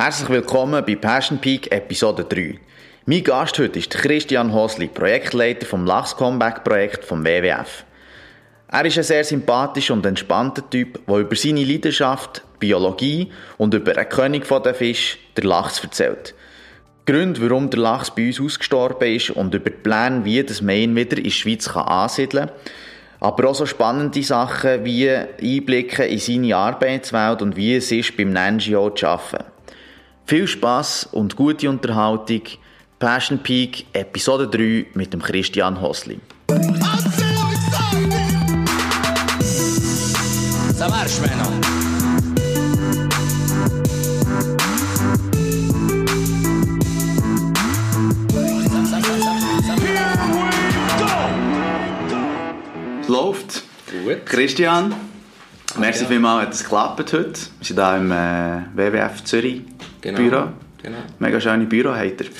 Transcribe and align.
Herzlich 0.00 0.28
willkommen 0.28 0.84
bei 0.86 0.94
Passion 0.94 1.38
Peak 1.38 1.72
Episode 1.72 2.22
3. 2.22 2.60
Mein 3.06 3.24
Gast 3.24 3.58
heute 3.58 3.80
ist 3.80 3.90
Christian 3.90 4.54
Hosli, 4.54 4.86
Projektleiter 4.86 5.66
vom 5.66 5.84
Lachs 5.84 6.14
Comeback 6.14 6.62
Projekt 6.62 7.04
vom 7.04 7.24
WWF. 7.24 7.84
Er 8.68 8.84
ist 8.84 8.96
ein 8.96 9.02
sehr 9.02 9.24
sympathischer 9.24 9.94
und 9.94 10.06
entspannter 10.06 10.70
Typ, 10.70 11.04
der 11.04 11.16
über 11.16 11.34
seine 11.34 11.64
Leidenschaft, 11.64 12.44
Biologie 12.60 13.32
und 13.56 13.74
über 13.74 13.92
den 13.92 14.08
König 14.08 14.46
der 14.46 14.72
Fisch, 14.72 15.18
der 15.36 15.42
Lachs, 15.42 15.82
erzählt. 15.82 16.32
Gründe, 17.04 17.42
warum 17.42 17.68
der 17.68 17.80
Lachs 17.80 18.14
bei 18.14 18.28
uns 18.28 18.40
ausgestorben 18.40 19.16
ist 19.16 19.30
und 19.30 19.52
über 19.52 19.70
die 19.70 19.78
Pläne, 19.78 20.24
wie 20.24 20.44
das 20.44 20.62
Main 20.62 20.94
wieder 20.94 21.16
in 21.16 21.24
der 21.24 21.30
Schweiz 21.30 21.70
kann 21.70 21.88
ansiedeln 21.88 22.46
kann. 22.46 22.56
Aber 23.18 23.48
auch 23.48 23.54
so 23.56 23.66
spannende 23.66 24.22
Sachen 24.22 24.84
wie 24.84 25.10
Einblicke 25.10 26.04
in 26.04 26.20
seine 26.20 26.56
Arbeitswelt 26.56 27.42
und 27.42 27.56
wie 27.56 27.74
es 27.74 27.90
ist, 27.90 28.16
beim 28.16 28.32
NGO 28.32 28.90
zu 28.90 29.08
arbeiten. 29.08 29.57
Viel 30.28 30.46
Spaß 30.46 31.08
und 31.12 31.36
gute 31.36 31.70
Unterhaltung. 31.70 32.42
Passion 32.98 33.38
Peak 33.38 33.86
Episode 33.94 34.46
3 34.46 34.88
mit 34.92 35.14
dem 35.14 35.22
Christian 35.22 35.80
Hosli. 35.80 36.20
Es 53.00 53.08
läuft. 53.08 53.62
Gut. 54.04 54.26
Christian, 54.26 54.94
merci 55.78 56.04
vielmals, 56.04 56.42
hat 56.44 56.52
es 56.52 56.62
geklappt 56.64 57.12
heute. 57.14 57.32
Wir 57.32 57.32
sind 57.62 57.76
hier 57.78 57.96
im 57.96 58.12
äh, 58.12 58.60
WWF 58.74 59.24
Zürich 59.24 59.62
Genau. 60.00 60.18
Büro. 60.18 60.42
Genau. 60.82 60.98
Mega 61.18 61.40
schöne 61.40 61.64
Büro 61.66 61.90
habt 61.94 62.20
ihr. 62.20 62.26
Wir 62.26 62.32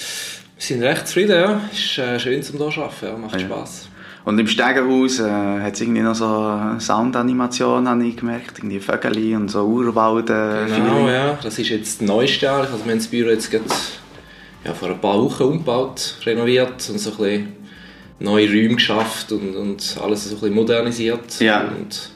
sind 0.58 0.82
recht 0.82 1.06
zufrieden, 1.06 1.36
ja. 1.40 1.60
Ist 1.72 1.98
äh, 1.98 2.18
schön 2.18 2.42
zum 2.42 2.58
hier 2.58 2.70
zu 2.70 2.80
arbeiten, 2.82 3.06
ja. 3.06 3.16
macht 3.16 3.34
Ja. 3.40 3.46
Spass. 3.46 3.88
Und 4.24 4.38
im 4.38 4.46
Stegenhaus 4.46 5.20
äh, 5.20 5.24
hat 5.30 5.74
es 5.74 5.80
irgendwie 5.80 6.02
noch 6.02 6.14
so 6.14 6.78
Soundanimation, 6.78 7.88
habe 7.88 8.04
ich 8.04 8.16
gemerkt. 8.16 8.58
Irgendwie 8.58 8.78
Vögel 8.80 9.36
und 9.36 9.48
so 9.48 9.64
Urwald. 9.64 10.28
Äh, 10.30 10.66
Genau, 10.66 10.96
Feeling. 10.96 11.06
ja. 11.08 11.38
Das 11.42 11.58
ist 11.58 11.68
jetzt 11.70 12.00
das 12.00 12.06
neueste. 12.08 12.50
Also 12.50 12.74
wir 12.84 12.90
haben 12.92 12.98
das 12.98 13.06
Büro 13.06 13.30
jetzt 13.30 13.50
gerade 13.50 13.64
ja, 14.64 14.74
vor 14.74 14.88
ein 14.90 15.00
paar 15.00 15.18
Wochen 15.22 15.44
umgebaut, 15.44 16.16
renoviert 16.26 16.88
und 16.90 16.98
so 16.98 17.10
ein 17.12 17.16
bisschen 17.16 17.48
neue 18.18 18.48
Räume 18.48 18.74
geschafft 18.74 19.30
und, 19.32 19.56
und 19.56 19.96
alles 20.02 20.24
so 20.24 20.34
ein 20.34 20.40
bisschen 20.40 20.54
modernisiert. 20.54 21.40
Ja. 21.40 21.60
Und 21.68 22.10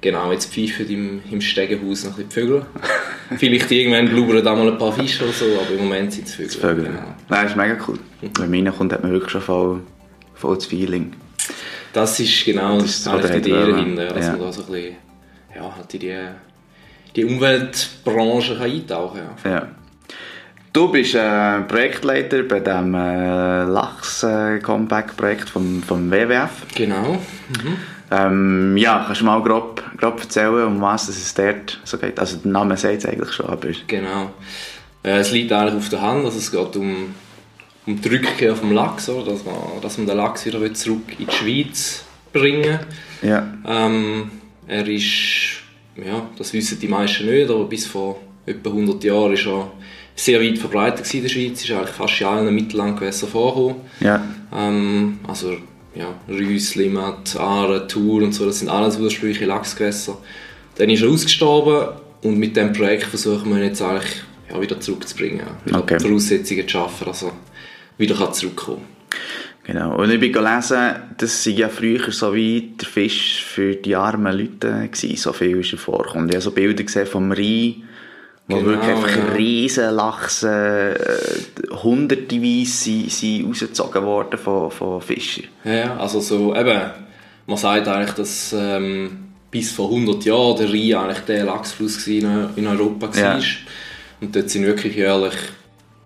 genau, 0.00 0.32
jetzt 0.32 0.52
pfeifen 0.52 0.88
im, 0.88 1.20
im 1.30 1.40
Stegenhaus 1.40 2.04
noch 2.04 2.18
ein 2.18 2.26
bisschen 2.26 2.28
die 2.28 2.34
Vögel. 2.34 2.66
Vielleicht 3.38 3.70
irgendwann 3.70 4.08
blubbern 4.08 4.44
da 4.44 4.54
mal 4.54 4.68
ein 4.68 4.78
paar 4.78 4.92
Fische 4.92 5.24
oder 5.24 5.32
so, 5.32 5.44
aber 5.60 5.70
im 5.72 5.84
Moment 5.84 6.12
sind 6.12 6.26
es 6.26 6.34
Vögel. 6.34 6.46
Das 6.52 6.56
Vögel. 6.56 6.84
Genau. 6.84 6.98
Nein, 7.00 7.14
das 7.42 7.50
ist 7.50 7.56
mega 7.56 7.76
cool. 7.88 7.98
Wenn 8.20 8.50
man 8.50 8.66
reinkommt, 8.66 8.92
hat 8.92 9.02
man 9.02 9.12
wirklich 9.12 9.30
schon 9.32 9.40
voll, 9.42 9.80
voll 10.34 10.54
das 10.56 10.66
Feeling. 10.66 11.12
Das 11.92 12.20
ist 12.20 12.44
genau 12.44 12.78
Das 12.78 12.90
ist 12.98 13.08
eigentlich 13.08 13.42
die 13.42 13.50
Idee 13.50 13.70
dahinter, 13.72 14.06
dass 14.08 14.26
Ja. 14.26 14.32
man 14.32 14.40
da 14.40 14.52
so 14.52 14.62
ein 14.62 14.66
bisschen 14.72 14.96
ja, 15.54 15.74
halt 15.76 15.94
in 15.94 16.00
die, 16.00 16.16
die 17.16 17.24
Umweltbranche 17.24 18.56
kann 18.58 18.70
eintauchen 18.70 19.20
kann. 19.42 19.52
Ja. 19.52 19.68
Du 20.72 20.92
bist 20.92 21.14
äh, 21.14 21.60
Projektleiter 21.62 22.42
bei 22.42 22.60
dem 22.60 22.94
äh, 22.94 23.64
Lachs-Comeback-Projekt 23.64 25.48
vom, 25.48 25.82
vom 25.82 26.10
WWF. 26.10 26.50
Genau. 26.74 27.18
Ähm, 28.10 28.76
ja, 28.76 29.02
kannst 29.06 29.20
du 29.20 29.24
mal 29.24 29.42
grob, 29.42 29.82
grob 29.96 30.20
erzählen, 30.20 30.66
um 30.66 30.80
was 30.80 31.08
es 31.08 31.34
dort 31.34 31.80
so 31.84 31.98
geht? 31.98 32.18
Also 32.18 32.36
der 32.36 32.52
Name 32.52 32.76
sagt 32.76 32.98
es 32.98 33.06
eigentlich 33.06 33.32
schon, 33.32 33.46
aber... 33.46 33.68
Genau. 33.86 34.30
Äh, 35.02 35.18
es 35.18 35.32
liegt 35.32 35.52
eigentlich 35.52 35.74
auf 35.74 35.88
der 35.88 36.02
Hand, 36.02 36.24
also 36.24 36.38
es 36.38 36.50
geht 36.50 36.76
um, 36.76 37.14
um 37.86 38.00
die 38.00 38.08
Rückkehr 38.08 38.54
vom 38.54 38.72
Lachs, 38.72 39.08
oder? 39.08 39.32
Dass, 39.32 39.44
man, 39.44 39.54
dass 39.82 39.98
man 39.98 40.06
den 40.06 40.16
Lachs 40.16 40.46
wieder 40.46 40.72
zurück 40.74 41.18
in 41.18 41.26
die 41.26 41.32
Schweiz 41.32 42.04
bringen 42.32 42.78
Ja. 43.22 43.46
ähm, 43.66 44.30
Er 44.68 44.86
ist, 44.86 45.62
ja, 45.96 46.28
das 46.36 46.52
wissen 46.52 46.78
die 46.78 46.88
meisten 46.88 47.26
nicht, 47.26 47.50
aber 47.50 47.64
bis 47.64 47.86
vor 47.86 48.20
etwa 48.44 48.70
100 48.70 49.02
Jahren 49.02 49.32
ist 49.32 49.46
er 49.46 49.70
sehr 50.14 50.40
weit 50.40 50.58
verbreitet 50.58 51.12
in 51.12 51.22
der 51.22 51.28
Schweiz, 51.28 51.62
ist 51.62 51.70
eigentlich 51.70 51.90
fast 51.90 52.20
in 52.20 52.26
allen 52.26 52.54
Mittellandgewässern 52.54 53.28
vorgekommen. 53.28 53.76
Ja. 54.00 54.22
Ähm, 54.54 55.18
also 55.26 55.56
ja, 55.96 56.14
Rüss, 56.28 56.74
Limmat, 56.74 57.36
Aare, 57.36 57.86
Thur 57.86 58.22
und 58.22 58.32
so, 58.32 58.44
das 58.46 58.58
sind 58.60 58.68
alles 58.68 58.98
ursprüngliche 58.98 59.46
Lachsgewässer. 59.46 60.18
Dann 60.76 60.90
ist 60.90 61.02
er 61.02 61.08
ausgestorben 61.08 61.96
und 62.22 62.38
mit 62.38 62.56
diesem 62.56 62.72
Projekt 62.72 63.04
versuchen 63.04 63.50
wir 63.50 63.58
ihn 63.58 63.68
jetzt 63.68 63.82
eigentlich 63.82 64.22
ja, 64.50 64.60
wieder 64.60 64.78
zurückzubringen. 64.80 65.46
Wieder 65.64 65.78
Okay. 65.78 66.00
Voraussetzungen 66.00 66.68
zu 66.68 66.72
schaffen, 66.72 67.08
er 67.08 67.32
wieder 67.98 68.14
kann 68.14 68.32
zurückkommen 68.32 68.96
Genau. 69.64 70.00
Und 70.00 70.10
ich 70.10 70.20
bin 70.20 70.32
gelesen, 70.32 70.94
das 71.18 71.44
war 71.44 71.52
ja 71.52 71.68
früher 71.68 72.12
so 72.12 72.32
wie 72.34 72.74
der 72.80 72.86
Fisch 72.86 73.42
für 73.42 73.74
die 73.74 73.96
armen 73.96 74.38
Leute 74.38 74.88
gewesen, 74.88 75.16
so 75.16 75.32
viel 75.32 75.58
ist 75.58 75.72
er 75.72 75.78
vorkommt. 75.78 76.30
Ich 76.30 76.36
habe 76.36 76.42
so 76.42 76.52
Bilder 76.52 76.84
gesehen 76.84 77.06
vom 77.06 77.32
Rhein, 77.32 77.82
wo 78.48 78.56
Genau, 78.56 78.68
wirklich 78.68 78.90
einfach 78.90 79.16
ja. 79.16 79.32
riesen 79.34 79.94
Lachse, 79.94 80.98
äh, 80.98 81.74
hunderteweise 81.74 82.70
sind, 82.70 83.10
sind 83.10 83.48
rausgezogen 83.48 84.02
worden 84.04 84.38
von, 84.38 84.70
von 84.70 85.00
Fischern. 85.00 85.46
Ja, 85.64 85.96
also 85.96 86.20
so, 86.20 86.54
eben, 86.54 86.80
man 87.46 87.56
sagt 87.56 87.88
eigentlich, 87.88 88.14
dass 88.14 88.54
ähm, 88.56 89.26
bis 89.50 89.72
vor 89.72 89.88
100 89.90 90.24
Jahren 90.24 90.58
der 90.58 90.68
Rhein 90.68 90.94
eigentlich 90.94 91.24
der 91.24 91.44
Lachsfluss 91.44 92.06
in, 92.06 92.28
in 92.56 92.66
Europa 92.66 93.08
war. 93.08 93.38
Ja. 93.38 93.40
Und 94.20 94.34
dort 94.34 94.50
sind 94.50 94.64
wirklich 94.64 94.96
jährlich 94.96 95.34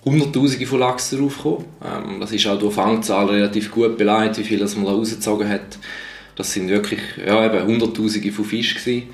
Hunderttausende 0.04 0.66
von 0.66 0.80
Lachs 0.80 1.10
draufgekommen. 1.10 1.66
Ähm, 1.84 2.20
das 2.20 2.32
ist 2.32 2.46
auch 2.46 2.58
durch 2.58 2.74
Fangzahl 2.74 3.26
relativ 3.26 3.70
gut 3.70 3.98
beleidigt, 3.98 4.38
wie 4.38 4.44
viel 4.44 4.58
das 4.58 4.76
man 4.76 4.86
da 4.86 4.92
rausgezogen 4.92 5.48
hat. 5.48 5.78
Das 6.36 6.52
sind 6.52 6.68
wirklich 6.68 7.00
ja, 7.24 7.44
eben 7.44 7.66
Hunderttausende 7.66 8.32
von 8.32 8.44
Fischen 8.44 8.78
gewesen. 8.78 9.08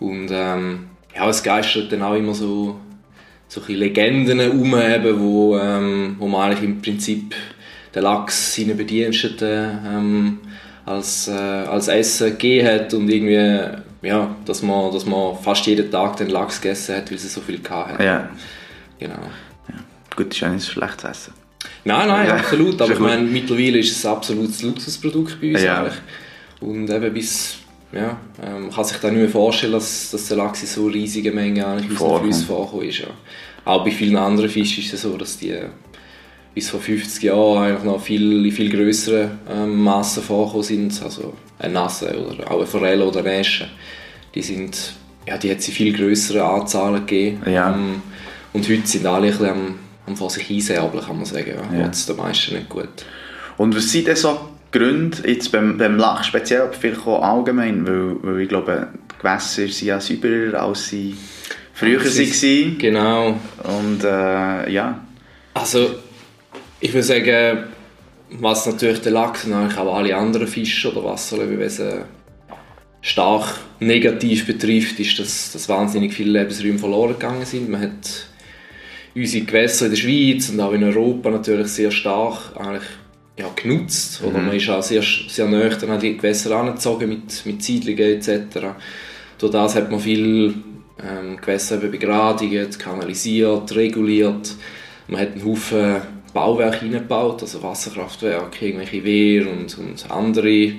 Und 0.00 0.28
ähm, 0.32 0.86
ja, 1.14 1.28
es 1.28 1.42
geistert 1.42 1.92
dann 1.92 2.02
auch 2.02 2.14
immer 2.14 2.34
so, 2.34 2.80
so 3.48 3.60
Legenden 3.68 4.40
um, 4.50 4.74
eben, 4.74 5.20
wo, 5.20 5.58
ähm, 5.58 6.16
wo 6.18 6.26
man 6.26 6.50
eigentlich 6.50 6.64
im 6.64 6.80
Prinzip 6.80 7.34
den 7.94 8.02
Lachs 8.02 8.54
seinen 8.54 8.76
Bediensteten 8.76 9.78
ähm, 9.86 10.38
als, 10.86 11.28
äh, 11.28 11.32
als 11.32 11.88
Essen 11.88 12.30
gegeben 12.30 12.66
hat 12.68 12.94
und 12.94 13.08
irgendwie, 13.08 13.60
ja, 14.02 14.34
dass 14.44 14.62
man, 14.62 14.92
dass 14.92 15.04
man 15.06 15.36
fast 15.36 15.66
jeden 15.66 15.90
Tag 15.90 16.16
den 16.16 16.30
Lachs 16.30 16.60
gegessen 16.60 16.96
hat, 16.96 17.10
weil 17.10 17.18
sie 17.18 17.28
so 17.28 17.40
viel 17.40 17.60
gehabt 17.60 17.92
hat. 17.92 18.00
Ja. 18.00 18.30
Genau. 18.98 19.18
Gut, 20.16 20.28
das 20.28 20.36
ist 20.36 20.40
ja 20.40 20.48
nicht 20.50 20.66
schlecht 20.66 21.00
zu 21.00 21.08
essen. 21.08 21.34
Nein, 21.84 22.08
nein, 22.08 22.28
Ja, 22.28 22.36
absolut. 22.36 22.74
Aber 22.80 22.86
ja 22.86 22.92
ich 22.92 22.98
gut. 22.98 23.08
meine, 23.08 23.22
mittlerweile 23.22 23.78
ist 23.78 23.96
es 23.96 24.04
ein 24.06 24.12
absolutes 24.12 24.62
Luxusprodukt 24.62 25.40
bei 25.40 25.52
uns 25.52 25.62
Ja. 25.62 25.80
eigentlich. 25.80 25.94
Und 26.60 26.90
eben 26.90 27.12
bis, 27.12 27.58
ja, 27.92 28.18
ähm, 28.42 28.62
man 28.62 28.70
kann 28.70 28.84
sich 28.84 28.96
da 28.98 29.10
nicht 29.10 29.20
mehr 29.20 29.28
vorstellen, 29.28 29.72
dass, 29.72 30.10
dass 30.10 30.28
der 30.28 30.38
Lachs 30.38 30.62
in 30.62 30.68
so 30.68 30.86
riesigen 30.86 31.34
Mengen 31.34 31.62
eigentlich 31.62 31.90
unseren 31.90 31.96
Vorkommt. 31.96 32.24
Flüssen 32.24 32.46
vorkommt 32.46 32.84
ist. 32.84 32.98
Ja. 33.00 33.08
Auch 33.64 33.84
bei 33.84 33.90
vielen 33.90 34.16
anderen 34.16 34.48
Fischen 34.48 34.82
ist 34.82 34.94
es 34.94 35.02
so, 35.02 35.16
dass 35.16 35.38
die 35.38 35.54
bis 36.54 36.70
vor 36.70 36.80
50 36.80 37.22
Jahren 37.22 37.64
eigentlich 37.64 37.84
noch 37.84 38.00
viel, 38.00 38.44
in 38.44 38.52
viel 38.52 38.70
größeren 38.70 39.38
ähm, 39.50 39.82
Massen 39.82 40.22
vorkommen 40.22 40.62
sind. 40.62 41.02
Also 41.02 41.34
eine 41.58 41.74
Nasse 41.74 42.14
oder 42.18 42.50
auch 42.50 42.56
eine 42.56 42.66
Forelle 42.66 43.06
oder 43.06 43.20
eine 43.20 43.34
Esche. 43.34 43.68
Die 44.34 44.42
sind, 44.42 44.94
ja, 45.26 45.36
die 45.36 45.50
hat 45.50 45.58
es 45.58 45.68
in 45.68 45.74
viel 45.74 45.96
größeren 45.96 46.40
Anzahlen 46.40 47.06
gegeben. 47.06 47.42
Ja. 47.50 47.74
Ähm, 47.74 48.02
und 48.52 48.68
heute 48.68 48.86
sind 48.86 49.06
alle 49.06 49.26
ein 49.26 49.32
bisschen 49.32 49.48
am, 49.48 49.78
am 50.06 50.16
vor 50.16 50.30
sich 50.30 50.50
einsäbeln, 50.50 51.04
kann 51.04 51.16
man 51.16 51.24
sagen. 51.24 51.52
Ja. 51.56 51.78
Ja. 51.78 51.84
Ja. 51.84 51.88
den 51.88 52.16
meisten 52.16 52.54
nicht 52.54 52.68
gut. 52.68 52.88
Und 53.56 53.76
was 53.76 53.90
sind 53.90 54.06
denn 54.06 54.16
so 54.16 54.51
Gründe, 54.72 55.18
jetzt 55.28 55.52
beim, 55.52 55.76
beim 55.78 55.98
Lach 55.98 56.24
speziell, 56.24 56.62
aber 56.62 56.72
vielleicht 56.72 57.06
auch 57.06 57.22
allgemein, 57.22 57.86
weil, 57.86 58.16
weil 58.22 58.40
ich 58.40 58.48
glaube, 58.48 58.88
die 59.12 59.18
Gewässer 59.18 59.68
sind 59.68 59.82
ja 59.82 60.00
sauberer, 60.00 60.62
als 60.62 60.88
sie 60.88 61.14
früher 61.74 62.00
waren. 62.00 62.78
Genau. 62.78 63.38
Und 63.64 64.02
äh, 64.02 64.70
ja, 64.70 65.00
Also, 65.54 65.90
ich 66.80 66.92
würde 66.92 67.02
sagen, 67.02 67.64
was 68.30 68.66
natürlich 68.66 69.00
der 69.02 69.12
Lachs 69.12 69.44
und 69.44 69.52
eigentlich 69.52 69.78
auch 69.78 69.94
alle 69.94 70.16
anderen 70.16 70.46
Fische 70.46 70.90
oder 70.90 71.04
Wasserlebewesen 71.04 72.04
stark 73.02 73.58
negativ 73.80 74.46
betrifft, 74.46 74.98
ist, 75.00 75.18
dass, 75.18 75.52
dass 75.52 75.68
wahnsinnig 75.68 76.14
viele 76.14 76.38
Lebensräume 76.38 76.78
verloren 76.78 77.12
gegangen 77.12 77.44
sind. 77.44 77.68
Man 77.68 77.82
hat 77.82 78.26
unsere 79.14 79.44
Gewässer 79.44 79.86
in 79.86 79.92
der 79.92 79.98
Schweiz 79.98 80.48
und 80.48 80.60
auch 80.60 80.72
in 80.72 80.84
Europa 80.84 81.30
natürlich 81.30 81.68
sehr 81.68 81.90
stark 81.90 82.56
eigentlich, 82.56 82.88
ja, 83.38 83.48
genutzt. 83.54 84.22
Oder 84.22 84.38
man 84.38 84.54
ist 84.54 84.68
auch 84.68 84.82
sehr, 84.82 85.02
sehr 85.02 85.46
nah 85.46 85.68
an 85.68 86.00
die 86.00 86.16
Gewässer 86.16 86.56
angezogen 86.56 87.08
mit, 87.08 87.46
mit 87.46 87.62
Siedlungen 87.62 88.18
etc. 88.18 88.58
Durch 89.38 89.52
das 89.52 89.74
hat 89.74 89.90
man 89.90 90.00
viel 90.00 90.54
ähm, 91.02 91.36
Gewässer 91.38 91.78
begradigt, 91.78 92.78
kanalisiert, 92.78 93.74
reguliert. 93.74 94.54
Man 95.08 95.20
hat 95.20 95.32
einen 95.32 95.44
Haufen 95.44 96.02
Bauwerke 96.32 96.80
hineingebaut, 96.80 97.42
also 97.42 97.62
Wasserkraftwerke, 97.62 98.66
irgendwelche 98.66 99.04
Wehr 99.04 99.50
und, 99.50 99.76
und 99.78 100.10
andere 100.10 100.72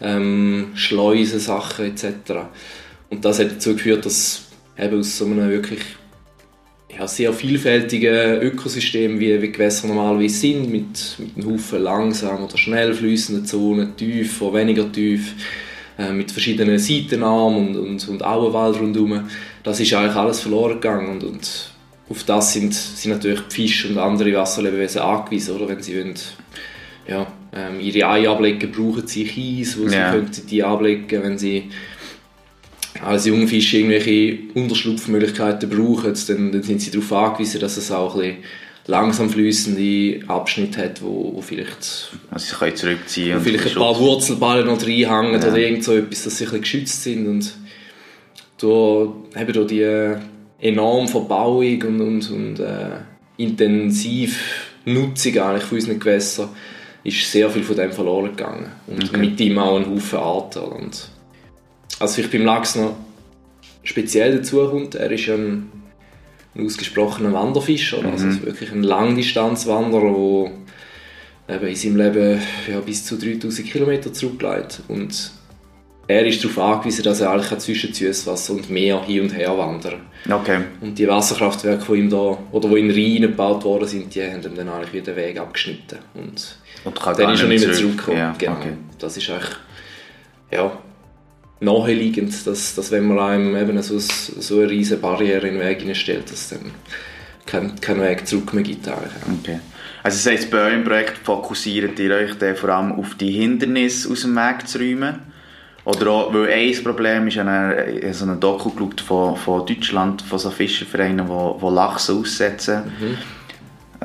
ähm, 0.00 0.72
Schleusen, 0.74 1.40
Sachen 1.40 1.86
etc. 1.86 2.32
Und 3.08 3.24
das 3.24 3.38
hat 3.38 3.52
dazu 3.52 3.74
geführt, 3.74 4.04
dass 4.04 4.42
eben 4.78 5.00
aus 5.00 5.16
so 5.16 5.24
einem 5.24 5.48
wirklich 5.48 5.80
ja, 6.98 7.06
sehr 7.06 7.32
vielfältigen 7.32 8.40
Ökosystem, 8.40 9.20
wie, 9.20 9.40
wie 9.40 9.52
Gewässer 9.52 9.86
normalerweise 9.86 10.34
sind, 10.34 10.70
mit, 10.70 11.16
mit 11.18 11.36
einem 11.36 11.54
Haufen 11.54 11.82
langsam 11.82 12.44
oder 12.44 12.58
schnell 12.58 12.92
fließenden 12.92 13.46
Zonen, 13.46 13.96
tief 13.96 14.42
oder 14.42 14.58
weniger 14.58 14.90
tief, 14.90 15.34
äh, 15.96 16.12
mit 16.12 16.32
verschiedenen 16.32 16.78
Seitenarmen 16.78 17.68
und, 17.68 17.76
und, 17.76 18.08
und 18.08 18.24
Auenwald 18.24 18.80
rundherum. 18.80 19.28
Das 19.62 19.78
ist 19.78 19.92
eigentlich 19.94 20.16
alles 20.16 20.40
verloren 20.40 20.74
gegangen 20.74 21.08
und, 21.08 21.24
und 21.24 21.70
auf 22.10 22.24
das 22.24 22.54
sind, 22.54 22.74
sind 22.74 23.12
natürlich 23.12 23.40
die 23.50 23.54
Fische 23.54 23.88
und 23.88 23.98
andere 23.98 24.32
Wasserlebewesen 24.34 25.02
angewiesen, 25.02 25.54
oder? 25.56 25.68
wenn 25.68 25.82
sie 25.82 25.96
wollen, 25.96 26.14
ja, 27.06 27.26
ähm, 27.54 27.80
ihre 27.80 28.08
Eier 28.08 28.32
ablegen, 28.32 28.72
brauchen 28.72 29.06
sie 29.06 29.24
Kies, 29.24 29.78
wo 29.78 29.84
ja. 29.84 29.90
sie 29.90 30.18
könnten 30.18 30.46
die 30.46 30.64
ablegen, 30.64 31.22
wenn 31.22 31.38
sie 31.38 31.70
als 33.02 33.26
Jungfische 33.26 33.78
irgendwelche 33.78 34.38
Unterschlupfmöglichkeiten 34.54 35.68
brauchen, 35.68 36.14
dann, 36.26 36.52
dann, 36.52 36.62
sind 36.62 36.80
sie 36.80 36.90
darauf 36.90 37.12
angewiesen, 37.12 37.60
dass 37.60 37.76
es 37.76 37.90
auch 37.90 38.14
ein 38.14 38.20
bisschen 38.20 38.44
langsam 38.86 39.30
fließende 39.30 40.20
Abschnitte 40.28 40.82
hat, 40.82 41.02
wo, 41.02 41.32
wo 41.34 41.42
vielleicht, 41.42 42.10
also 42.30 42.46
sie 42.46 42.56
können 42.56 42.76
zurückziehen 42.76 43.38
wo 43.38 43.40
vielleicht 43.40 43.66
ein 43.68 43.74
paar 43.74 43.98
Wurzelballen 43.98 44.66
noch 44.66 44.80
reinhängen 44.82 45.40
ja. 45.40 45.48
oder 45.48 45.56
irgend 45.56 45.84
so 45.84 45.94
etwas, 45.94 46.24
dass 46.24 46.38
sie 46.38 46.44
ein 46.44 46.46
bisschen 46.46 46.60
geschützt 46.62 47.02
sind 47.02 47.26
und 47.26 47.54
da 48.60 48.66
haben 48.66 49.54
wir 49.54 49.64
die 49.64 50.66
enorme 50.66 51.06
Verbauung 51.06 51.82
und, 51.82 52.00
und, 52.00 52.30
und 52.30 52.60
äh, 52.60 52.96
intensiv 53.36 54.72
Nutzung 54.84 55.38
eigentlich 55.38 55.64
von 55.64 55.78
unseren 55.78 56.00
Gewässern 56.00 56.48
ist 57.04 57.30
sehr 57.30 57.48
viel 57.50 57.62
von 57.62 57.76
dem 57.76 57.92
verloren 57.92 58.34
gegangen 58.36 58.72
und 58.86 59.04
okay. 59.04 59.18
mit 59.18 59.38
ihm 59.40 59.58
auch 59.58 59.76
ein 59.76 59.88
Haufen 59.88 60.18
Arten 60.18 60.60
und 60.60 61.08
also 61.98 62.14
vielleicht 62.14 62.32
beim 62.32 62.44
Lachs 62.44 62.76
noch 62.76 62.96
speziell 63.82 64.36
dazu 64.36 64.68
kommt, 64.68 64.94
er 64.94 65.10
ist 65.10 65.28
ein, 65.28 65.70
ein 66.54 66.66
ausgesprochener 66.66 67.32
Wanderfischer, 67.32 68.02
mhm. 68.02 68.10
also 68.10 68.42
wirklich 68.42 68.72
ein 68.72 68.82
Langdistanzwanderer, 68.82 70.50
der 71.48 71.62
in 71.62 71.76
seinem 71.76 71.96
Leben 71.96 72.40
ja, 72.70 72.80
bis 72.80 73.04
zu 73.04 73.16
3000 73.16 73.68
Kilometer 73.68 74.12
zurücklegt 74.12 74.82
und 74.88 75.32
er 76.06 76.24
ist 76.24 76.42
darauf 76.42 76.58
angewiesen, 76.58 77.04
dass 77.04 77.20
er 77.20 77.30
eigentlich 77.30 77.58
zwischen 77.58 77.92
Süßwasser 77.92 78.54
und 78.54 78.70
Meer 78.70 79.04
hin 79.04 79.22
und 79.24 79.36
her 79.36 79.56
wandern 79.56 80.00
Okay. 80.28 80.60
Und 80.80 80.98
die 80.98 81.06
Wasserkraftwerke, 81.06 81.92
die 81.92 82.00
ihm 82.00 82.10
da, 82.10 82.38
oder 82.50 82.68
die 82.68 82.78
in 82.78 82.90
Rhein 82.90 83.30
gebaut 83.30 83.64
worden 83.64 83.86
sind, 83.86 84.14
die 84.14 84.22
haben 84.22 84.42
ihm 84.42 84.54
dann 84.54 84.68
eigentlich 84.68 84.92
wieder 84.94 85.12
den 85.12 85.16
Weg 85.16 85.38
abgeschnitten. 85.38 85.98
Und, 86.14 86.58
und 86.84 87.18
dann 87.18 87.34
ist 87.34 87.42
er 87.42 87.48
nicht 87.48 87.64
mehr 87.64 87.74
zurückgekommen. 87.74 88.18
Ja, 88.18 88.34
genau. 88.36 88.52
Okay. 88.52 88.72
Das 88.98 89.16
ist 89.16 89.30
eigentlich, 89.30 89.50
ja, 90.50 90.72
naheliegend, 91.60 92.46
dass, 92.46 92.74
dass 92.74 92.90
wenn 92.90 93.06
man 93.06 93.18
einem 93.18 93.56
eben 93.56 93.80
so, 93.82 93.98
so 93.98 94.58
eine 94.60 94.70
riesige 94.70 95.00
Barriere 95.00 95.48
in 95.48 95.58
den 95.58 95.62
Weg 95.62 95.96
stellt, 95.96 96.30
dass 96.30 96.50
dann 96.50 96.70
kein, 97.46 97.80
kein 97.80 98.00
Weg 98.00 98.26
zurück 98.26 98.52
mehr 98.52 98.62
gibt. 98.62 98.86
Okay. 98.88 99.60
Also 100.02 100.16
das 100.16 100.26
heisst, 100.26 100.50
bei 100.50 100.58
eurem 100.58 100.84
Projekt 100.84 101.18
fokussiert 101.18 101.98
ihr 101.98 102.14
euch 102.14 102.34
dann 102.38 102.56
vor 102.56 102.70
allem 102.70 102.92
auf 102.92 103.14
die 103.16 103.32
Hindernisse 103.32 104.10
aus 104.10 104.22
dem 104.22 104.36
Weg 104.36 104.68
zu 104.68 104.78
räumen? 104.78 105.18
Oder 105.84 106.10
auch, 106.10 106.34
weil 106.34 106.50
ein 106.50 106.84
Problem 106.84 107.28
ist, 107.28 107.34
ich 107.34 107.40
habe 107.40 108.12
so 108.12 108.24
einen 108.24 108.38
Doku 108.38 108.70
geschaut 108.70 109.00
von, 109.00 109.36
von 109.36 109.66
Deutschland, 109.66 110.20
von 110.22 110.38
so 110.38 110.50
Fischervereinen, 110.50 111.26
die, 111.26 111.60
die 111.60 111.74
Lachse 111.74 112.12
aussetzen. 112.12 112.82
Mhm. 113.00 113.16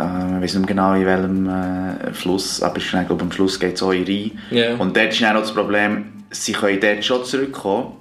Äh, 0.01 0.37
ich 0.37 0.43
weiß 0.43 0.55
nicht 0.55 0.67
genau 0.67 0.93
in 0.93 1.05
welchem 1.05 1.49
äh, 1.49 2.13
Fluss, 2.13 2.63
aber 2.63 2.77
ich 2.77 2.89
glaube, 2.89 3.21
am 3.21 3.31
Schluss 3.31 3.59
geht 3.59 3.75
es 3.75 3.83
auch 3.83 3.91
in 3.91 4.05
Rhein. 4.05 4.31
Yeah. 4.51 4.75
Und 4.77 4.95
dort 4.95 5.11
ist 5.11 5.21
dann 5.21 5.35
auch 5.35 5.41
das 5.41 5.53
Problem, 5.53 6.12
sie 6.33 6.51
können 6.51 6.79
dort 6.79 7.05
schon 7.05 7.25
zurückkommen. 7.25 7.97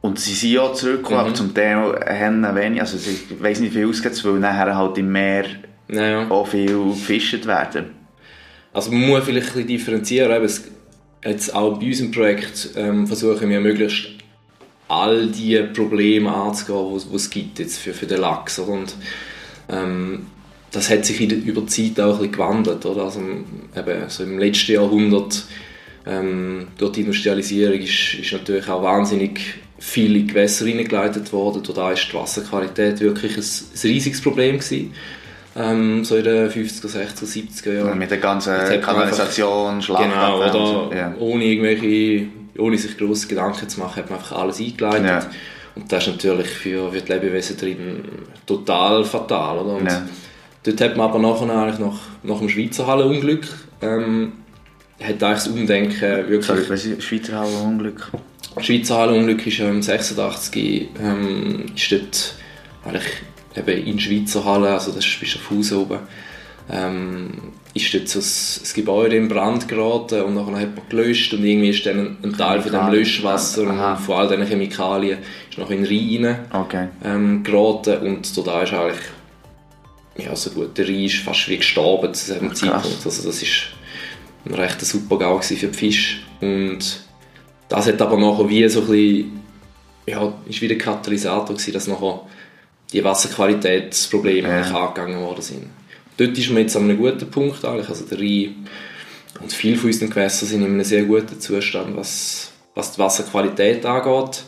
Und 0.00 0.20
sie 0.20 0.34
sind 0.34 0.58
auch 0.58 0.74
zurückgekommen, 0.74 1.30
mhm. 1.30 1.34
zum 1.34 1.54
Teil 1.54 1.98
haben 2.06 2.54
wenig, 2.54 2.80
also 2.80 2.96
ich 2.96 3.42
weiß 3.42 3.60
nicht, 3.60 3.74
wie 3.74 3.78
viel 3.78 3.88
ausgeht, 3.88 4.24
weil 4.24 4.34
nachher 4.34 4.76
halt 4.76 4.98
im 4.98 5.10
Meer 5.10 5.46
naja. 5.88 6.30
auch 6.30 6.46
viel 6.46 6.90
gefischt 6.90 7.44
werden. 7.46 7.86
Also 8.72 8.92
man 8.92 9.00
muss 9.00 9.24
vielleicht 9.24 9.48
ein 9.48 9.52
bisschen 9.54 9.68
differenzieren, 9.68 10.30
eben, 10.30 10.52
jetzt 11.24 11.54
auch 11.54 11.78
bei 11.78 11.86
unserem 11.86 12.10
Projekt 12.12 12.70
ähm, 12.76 13.06
versuchen 13.06 13.48
wir 13.48 13.60
möglichst 13.60 14.10
all 14.88 15.26
die 15.26 15.60
Probleme 15.74 16.32
anzugehen, 16.32 17.00
die 17.10 17.16
es 17.16 17.30
gibt 17.30 17.58
jetzt 17.58 17.78
für, 17.78 17.92
für 17.92 18.06
den 18.06 18.20
Lachs. 18.20 18.58
Oder? 18.58 18.72
Und 18.72 18.94
ähm, 19.68 20.26
das 20.70 20.90
hat 20.90 21.04
sich 21.04 21.20
in, 21.20 21.30
über 21.42 21.62
die 21.62 21.94
Zeit 21.94 22.04
auch 22.04 22.12
ein 22.12 22.18
bisschen 22.18 22.32
gewandelt. 22.32 22.86
Oder? 22.86 23.04
Also, 23.04 23.20
eben, 23.20 24.08
so 24.08 24.22
Im 24.22 24.38
letzten 24.38 24.72
Jahrhundert 24.72 25.44
ähm, 26.06 26.68
durch 26.78 26.92
die 26.92 27.00
Industrialisierung 27.00 27.80
ist, 27.80 28.14
ist 28.14 28.32
natürlich 28.32 28.68
auch 28.68 28.82
wahnsinnig 28.82 29.40
viele 29.78 30.22
Gewässer 30.22 30.66
reingeleitet 30.66 31.32
worden. 31.32 31.62
Da 31.74 31.92
ist 31.92 32.08
die 32.10 32.14
Wasserqualität 32.14 33.00
wirklich 33.00 33.36
ein, 33.36 33.42
ein 33.42 33.90
riesiges 33.90 34.20
Problem 34.22 34.58
gewesen. 34.58 34.94
Ähm, 35.56 36.04
so 36.04 36.16
in 36.16 36.24
den 36.24 36.50
50er, 36.50 36.86
60er, 36.86 37.24
70er 37.24 37.72
Jahren. 37.72 37.98
Mit 37.98 38.10
der 38.10 38.18
ganzen 38.18 38.54
Kanalisation, 38.80 39.82
Schlacht. 39.82 40.02
Genau, 40.04 40.38
oder 40.38 40.96
ja. 40.96 41.14
ohne 41.18 41.44
irgendwelche, 41.44 42.26
ohne 42.58 42.76
sich 42.76 42.96
grosse 42.96 43.26
Gedanken 43.26 43.68
zu 43.68 43.80
machen, 43.80 43.96
hat 43.96 44.10
man 44.10 44.18
einfach 44.18 44.38
alles 44.38 44.60
eingeleitet. 44.60 45.06
Ja. 45.06 45.30
Und 45.74 45.90
das 45.90 46.06
ist 46.06 46.12
natürlich 46.12 46.48
für, 46.48 46.92
für 46.92 47.00
die 47.00 47.12
Lebewesen 47.12 47.56
drin 47.56 48.04
total 48.46 49.04
fatal. 49.04 49.58
Oder? 49.58 49.76
Und 49.76 49.86
ja. 49.86 50.02
Dort 50.62 50.80
hat 50.80 50.96
man 50.96 51.08
aber 51.08 51.18
nachher 51.18 51.48
eigentlich 51.50 51.78
nach, 51.78 52.00
nach 52.22 52.38
dem 52.38 52.48
Schweizer 52.48 52.86
Hallenunglück 52.86 53.46
ähm, 53.82 54.32
hat 55.00 55.22
eigentlich 55.22 55.44
das 55.44 55.48
Umdenken 55.48 56.28
wirklich... 56.28 56.46
Sorry, 56.46 56.64
was 56.68 56.84
ist 56.84 57.02
Schweizer 57.02 57.38
Hallenunglück? 57.38 58.10
Schweizer 58.60 58.96
Hallenunglück 58.96 59.46
ist 59.46 59.60
im 59.60 59.82
86 59.82 60.88
ähm, 61.00 61.66
ist 61.74 61.92
dort 61.92 62.34
eigentlich 62.84 63.12
eben 63.56 63.86
in 63.86 63.98
Schweizer 63.98 64.44
Halle, 64.44 64.70
also 64.70 64.92
das 64.92 65.04
ist 65.04 65.36
auf 65.36 65.50
Haus 65.50 65.72
oben, 65.72 65.98
ähm, 66.70 67.30
ist 67.74 67.92
dort 67.92 68.08
so 68.08 68.18
ein, 68.18 68.74
Gebäude 68.74 69.16
in 69.16 69.28
Brand 69.28 69.68
geraten 69.68 70.22
und 70.22 70.36
dann 70.36 70.56
hat 70.56 70.76
man 70.76 70.88
gelöscht 70.88 71.32
und 71.34 71.44
irgendwie 71.44 71.70
ist 71.70 71.84
dann 71.86 71.98
ein, 71.98 72.16
ein 72.22 72.36
Teil 72.36 72.60
von 72.60 72.72
dem 72.72 72.88
Löschwasser 72.88 73.66
Aha. 73.68 73.92
und 73.92 74.00
von 74.00 74.16
all 74.16 74.28
diesen 74.28 74.46
Chemikalien 74.46 75.18
ist 75.50 75.58
noch 75.58 75.70
in 75.70 75.84
den 75.84 76.24
Rhein 76.24 76.38
okay. 76.52 76.88
ähm, 77.04 77.42
geraten 77.42 77.98
und 77.98 78.46
da 78.46 78.62
ist 78.62 78.72
eigentlich 78.72 79.00
ja, 80.18 80.34
so 80.34 80.50
gut, 80.50 80.76
der 80.78 80.88
Rhein 80.88 81.04
ist 81.04 81.16
fast 81.16 81.48
wie 81.48 81.58
gestorben 81.58 82.14
zu 82.14 82.32
diesem 82.32 82.54
Zeitpunkt, 82.54 83.04
also 83.04 83.26
das 83.26 83.42
ist 83.42 83.68
ein 84.46 84.54
recht 84.54 84.80
super 84.80 85.18
GAU 85.18 85.40
für 85.40 85.54
die 85.54 85.66
Fische. 85.68 86.18
Und 86.40 87.00
das 87.68 87.86
hat 87.86 88.00
aber 88.00 88.16
nachher 88.16 88.48
wie 88.48 88.68
so 88.68 88.80
ein 88.80 88.86
bisschen, 88.86 89.40
ja, 90.06 90.32
ist 90.48 90.60
wieder 90.60 90.74
ein 90.74 90.78
Katalysator 90.78 91.54
gewesen, 91.54 91.72
dass 91.72 91.86
nachher 91.86 92.20
die 92.92 93.02
Wasserqualitätsprobleme 93.02 94.48
ja. 94.48 94.62
angegangen 94.62 95.20
worden 95.20 95.42
sind. 95.42 95.66
Dort 96.16 96.38
ist 96.38 96.50
man 96.50 96.62
jetzt 96.62 96.76
an 96.76 96.84
einem 96.84 96.98
guten 96.98 97.30
Punkt 97.30 97.64
eigentlich, 97.64 97.88
also 97.88 98.04
der 98.04 98.18
Rhein 98.18 98.66
und 99.40 99.52
viele 99.52 99.76
von 99.76 99.90
unseren 99.90 100.10
Gewässern 100.10 100.48
sind 100.48 100.62
in 100.62 100.72
einem 100.72 100.84
sehr 100.84 101.04
guten 101.04 101.38
Zustand, 101.40 101.96
was, 101.96 102.52
was 102.74 102.92
die 102.92 102.98
Wasserqualität 102.98 103.84
angeht. 103.84 104.44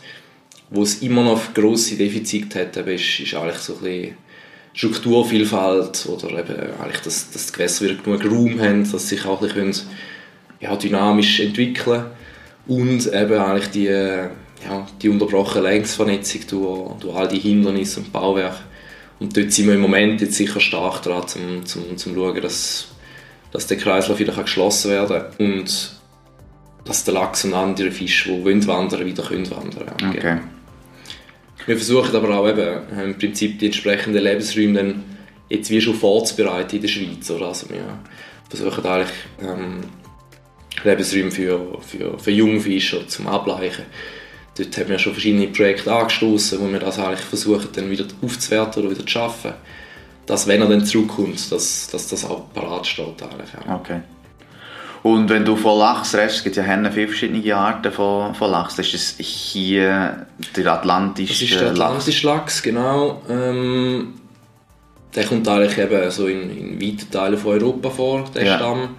Wo 0.70 0.82
es 0.82 1.02
immer 1.02 1.24
noch 1.24 1.54
grosse 1.54 1.96
Defizite 1.96 2.60
hat, 2.60 2.76
ist, 2.76 3.20
ist 3.20 3.34
eigentlich 3.34 3.58
so 3.58 3.74
ein 3.74 3.80
bisschen 3.80 4.16
Strukturvielfalt 4.78 6.06
oder 6.06 6.38
eben 6.38 6.72
eigentlich, 6.80 7.00
dass, 7.00 7.32
dass 7.32 7.46
die 7.46 7.52
Gewässer 7.52 7.84
wieder 7.84 7.96
genug 7.96 8.24
Raum 8.24 8.60
haben, 8.60 8.90
dass 8.90 9.08
sie 9.08 9.16
sich 9.16 9.26
auch 9.26 9.42
ein 9.42 9.48
bisschen 9.48 9.88
ja, 10.60 10.76
dynamisch 10.76 11.40
entwickeln 11.40 12.04
und 12.68 13.12
eben 13.12 13.40
eigentlich 13.40 13.70
die, 13.70 13.86
ja, 13.86 14.86
die 15.02 15.08
unterbrochene 15.08 15.64
Längsvernetzung 15.64 16.42
durch, 16.48 17.00
durch 17.00 17.16
all 17.16 17.26
die 17.26 17.40
Hindernisse 17.40 17.98
und 17.98 18.12
Bauwerke. 18.12 18.60
Und 19.18 19.36
dort 19.36 19.50
sind 19.50 19.66
wir 19.66 19.74
im 19.74 19.80
Moment 19.80 20.20
jetzt 20.20 20.36
sicher 20.36 20.60
stark 20.60 21.02
dran, 21.02 21.24
um 21.34 21.66
zum, 21.66 21.96
zum 21.96 22.14
schauen, 22.14 22.40
dass, 22.40 22.86
dass 23.50 23.66
der 23.66 23.78
Kreislauf 23.78 24.20
wieder 24.20 24.40
geschlossen 24.40 24.92
werden 24.92 25.22
kann 25.36 25.46
und 25.48 25.92
dass 26.84 27.02
der 27.02 27.14
Lachs 27.14 27.44
und 27.44 27.52
andere 27.52 27.90
Fische, 27.90 28.30
die 28.30 28.44
wandern 28.68 29.00
wollen, 29.00 29.06
wieder 29.06 29.24
können 29.24 29.50
wandern 29.50 29.96
können. 29.98 30.16
Okay. 30.16 30.38
Wir 31.66 31.76
versuchen 31.76 32.16
aber 32.16 32.38
auch 32.38 32.48
eben, 32.48 32.58
äh, 32.96 33.04
im 33.04 33.18
Prinzip 33.18 33.58
die 33.58 33.66
entsprechenden 33.66 34.22
Lebensräume 34.22 34.74
dann 34.74 35.04
jetzt 35.48 35.70
wie 35.70 35.80
schon 35.80 35.94
vorzubereiten 35.94 36.76
in 36.76 36.82
der 36.82 36.88
Schweiz. 36.88 37.30
Oder? 37.30 37.48
Also 37.48 37.68
wir 37.70 37.98
versuchen 38.48 38.86
eigentlich 38.86 39.16
ähm, 39.40 39.80
Lebensräume 40.84 41.30
für, 41.30 41.80
für, 41.80 42.18
für 42.18 42.30
Jungfischer 42.30 43.06
zum 43.08 43.26
Ableichen. 43.26 43.84
Dort 44.56 44.76
haben 44.76 44.88
wir 44.88 44.98
schon 44.98 45.12
verschiedene 45.12 45.46
Projekte 45.48 45.92
angestoßen, 45.92 46.58
wo 46.60 46.70
wir 46.70 46.80
das 46.80 46.98
eigentlich 46.98 47.20
versuchen 47.20 47.68
dann 47.72 47.90
wieder 47.90 48.06
aufzuwerten 48.22 48.82
oder 48.82 48.90
wieder 48.92 49.06
zu 49.06 49.12
schaffen. 49.12 49.52
Dass, 50.26 50.46
wenn 50.46 50.60
er 50.60 50.68
dann 50.68 50.84
zurückkommt, 50.84 51.50
dass, 51.50 51.88
dass 51.88 52.08
das 52.08 52.24
auch 52.24 52.52
parat 52.52 52.86
steht. 52.86 53.22
Eigentlich, 53.22 53.50
ja. 53.66 53.76
Okay. 53.76 54.00
Und 55.02 55.28
wenn 55.28 55.44
du 55.44 55.56
von 55.56 55.78
Lachs 55.78 56.14
redest, 56.14 56.38
es 56.38 56.44
gibt 56.44 56.56
ja 56.56 56.64
viele 56.90 57.08
verschiedene 57.08 57.56
Arten 57.56 57.92
von, 57.92 58.34
von 58.34 58.50
Lachs. 58.50 58.76
Das 58.76 58.92
ist 58.92 59.20
hier 59.20 60.26
der 60.56 60.72
atlantische 60.72 61.32
Lachs. 61.32 61.40
Das 61.40 61.50
ist 61.50 61.60
der 61.60 61.70
atlantische 61.70 62.26
Lachs, 62.26 62.62
genau. 62.62 63.22
Ähm, 63.28 64.14
der 65.14 65.24
kommt 65.24 65.48
eigentlich 65.48 65.78
eben 65.78 66.10
so 66.10 66.26
in, 66.26 66.50
in 66.50 66.80
weiten 66.80 67.10
Teilen 67.10 67.38
von 67.38 67.52
Europa 67.52 67.90
vor, 67.90 68.24
der 68.34 68.44
ja. 68.44 68.56
Stamm. 68.56 68.96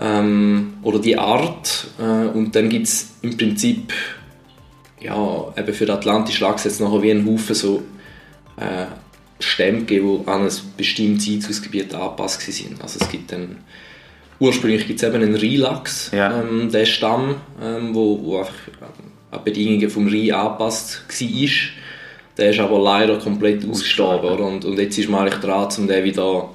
Ähm, 0.00 0.74
oder 0.82 0.98
die 0.98 1.16
Art. 1.16 1.86
Äh, 1.98 2.02
und 2.02 2.54
dann 2.56 2.68
gibt 2.68 2.86
es 2.86 3.14
im 3.22 3.36
Prinzip 3.36 3.92
ja, 5.00 5.52
eben 5.56 5.74
für 5.74 5.86
den 5.86 5.96
atlantischen 5.96 6.46
Lachs 6.46 6.64
jetzt 6.64 6.80
nachher 6.80 7.02
wie 7.02 7.10
ein 7.10 7.26
Haufen 7.26 7.54
so 7.54 7.82
äh, 8.56 8.86
Stämme 9.40 9.80
gegeben, 9.80 10.22
die 10.24 10.28
an 10.28 10.42
ein 10.42 10.52
bestimmtes 10.76 11.28
Einzugsgebiet 11.28 11.94
angepasst 11.94 12.46
waren. 12.46 12.80
Also 12.80 12.98
es 13.00 13.08
gibt 13.08 13.32
dann, 13.32 13.58
ursprünglich 14.42 14.86
gibt 14.88 15.00
es 15.00 15.08
eben 15.08 15.22
einen 15.22 15.36
Rheinlachs, 15.36 16.10
Ja. 16.12 16.40
ähm, 16.40 16.70
der 16.70 16.84
Stamm, 16.84 17.36
ähm, 17.62 17.94
wo, 17.94 18.20
wo 18.24 18.38
einfach 18.38 18.54
ähm, 18.80 19.12
an 19.30 19.44
Bedingungen 19.44 19.88
vom 19.88 20.08
Rhein 20.08 20.32
angepasst 20.32 21.04
war. 21.08 21.48
Der 22.38 22.50
ist 22.50 22.58
aber 22.60 22.78
leider 22.80 23.18
komplett 23.18 23.68
ausgestorben. 23.68 24.30
Oder? 24.30 24.44
Und, 24.44 24.64
und 24.64 24.78
jetzt 24.78 24.98
ist 24.98 25.08
man 25.08 25.20
eigentlich 25.20 25.40
dran, 25.40 25.68
um 25.78 25.86
den 25.86 26.04
wieder, 26.04 26.48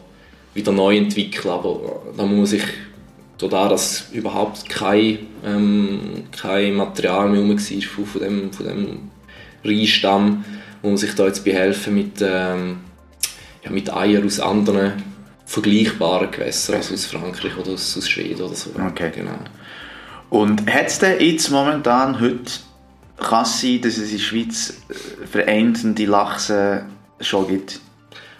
wieder 0.53 0.71
neu 0.71 0.95
zu 0.97 1.03
entwickeln. 1.03 1.49
Aber 1.51 2.01
da 2.17 2.23
muss 2.25 2.51
ich, 2.53 2.63
dadurch, 3.37 3.69
dass 3.69 4.09
überhaupt 4.11 4.67
kein, 4.67 5.19
ähm, 5.45 5.99
kein 6.35 6.73
Material 6.73 7.29
mehr 7.29 7.39
rum 7.39 7.51
war 7.51 7.57
von, 7.57 8.05
von 8.05 8.21
dem, 8.21 8.51
von 8.51 8.65
dem 8.67 8.97
Rheinstamm, 9.63 10.43
muss 10.81 11.03
ich 11.03 11.13
da 11.15 11.25
jetzt 11.27 11.43
behelfen 11.45 11.95
mit, 11.95 12.21
ähm, 12.21 12.77
ja, 13.63 13.71
mit 13.71 13.93
Eiern 13.93 14.25
aus 14.25 14.39
anderen 14.39 14.93
vergleichbaren 15.47 16.29
Gewässern, 16.29 16.75
also 16.75 16.93
aus 16.93 17.05
Frankreich 17.05 17.57
oder 17.57 17.71
aus, 17.71 17.97
aus 17.97 18.07
Schweden 18.07 18.41
oder 18.41 18.53
so. 18.53 18.69
Okay. 18.87 19.11
Genau. 19.15 19.39
Und 20.29 20.71
hat 20.71 20.87
es 20.87 20.99
denn 20.99 21.19
jetzt 21.21 21.49
momentan 21.49 22.19
heute, 22.19 22.51
kann 23.17 23.43
es 23.43 23.61
sein, 23.61 23.81
dass 23.81 23.97
es 23.97 24.11
in 24.11 24.17
der 24.17 24.23
Schweiz 24.23 24.81
äh, 24.89 25.25
vereinzelte 25.25 26.05
Lachse 26.05 26.85
schon 27.21 27.47
gibt? 27.47 27.79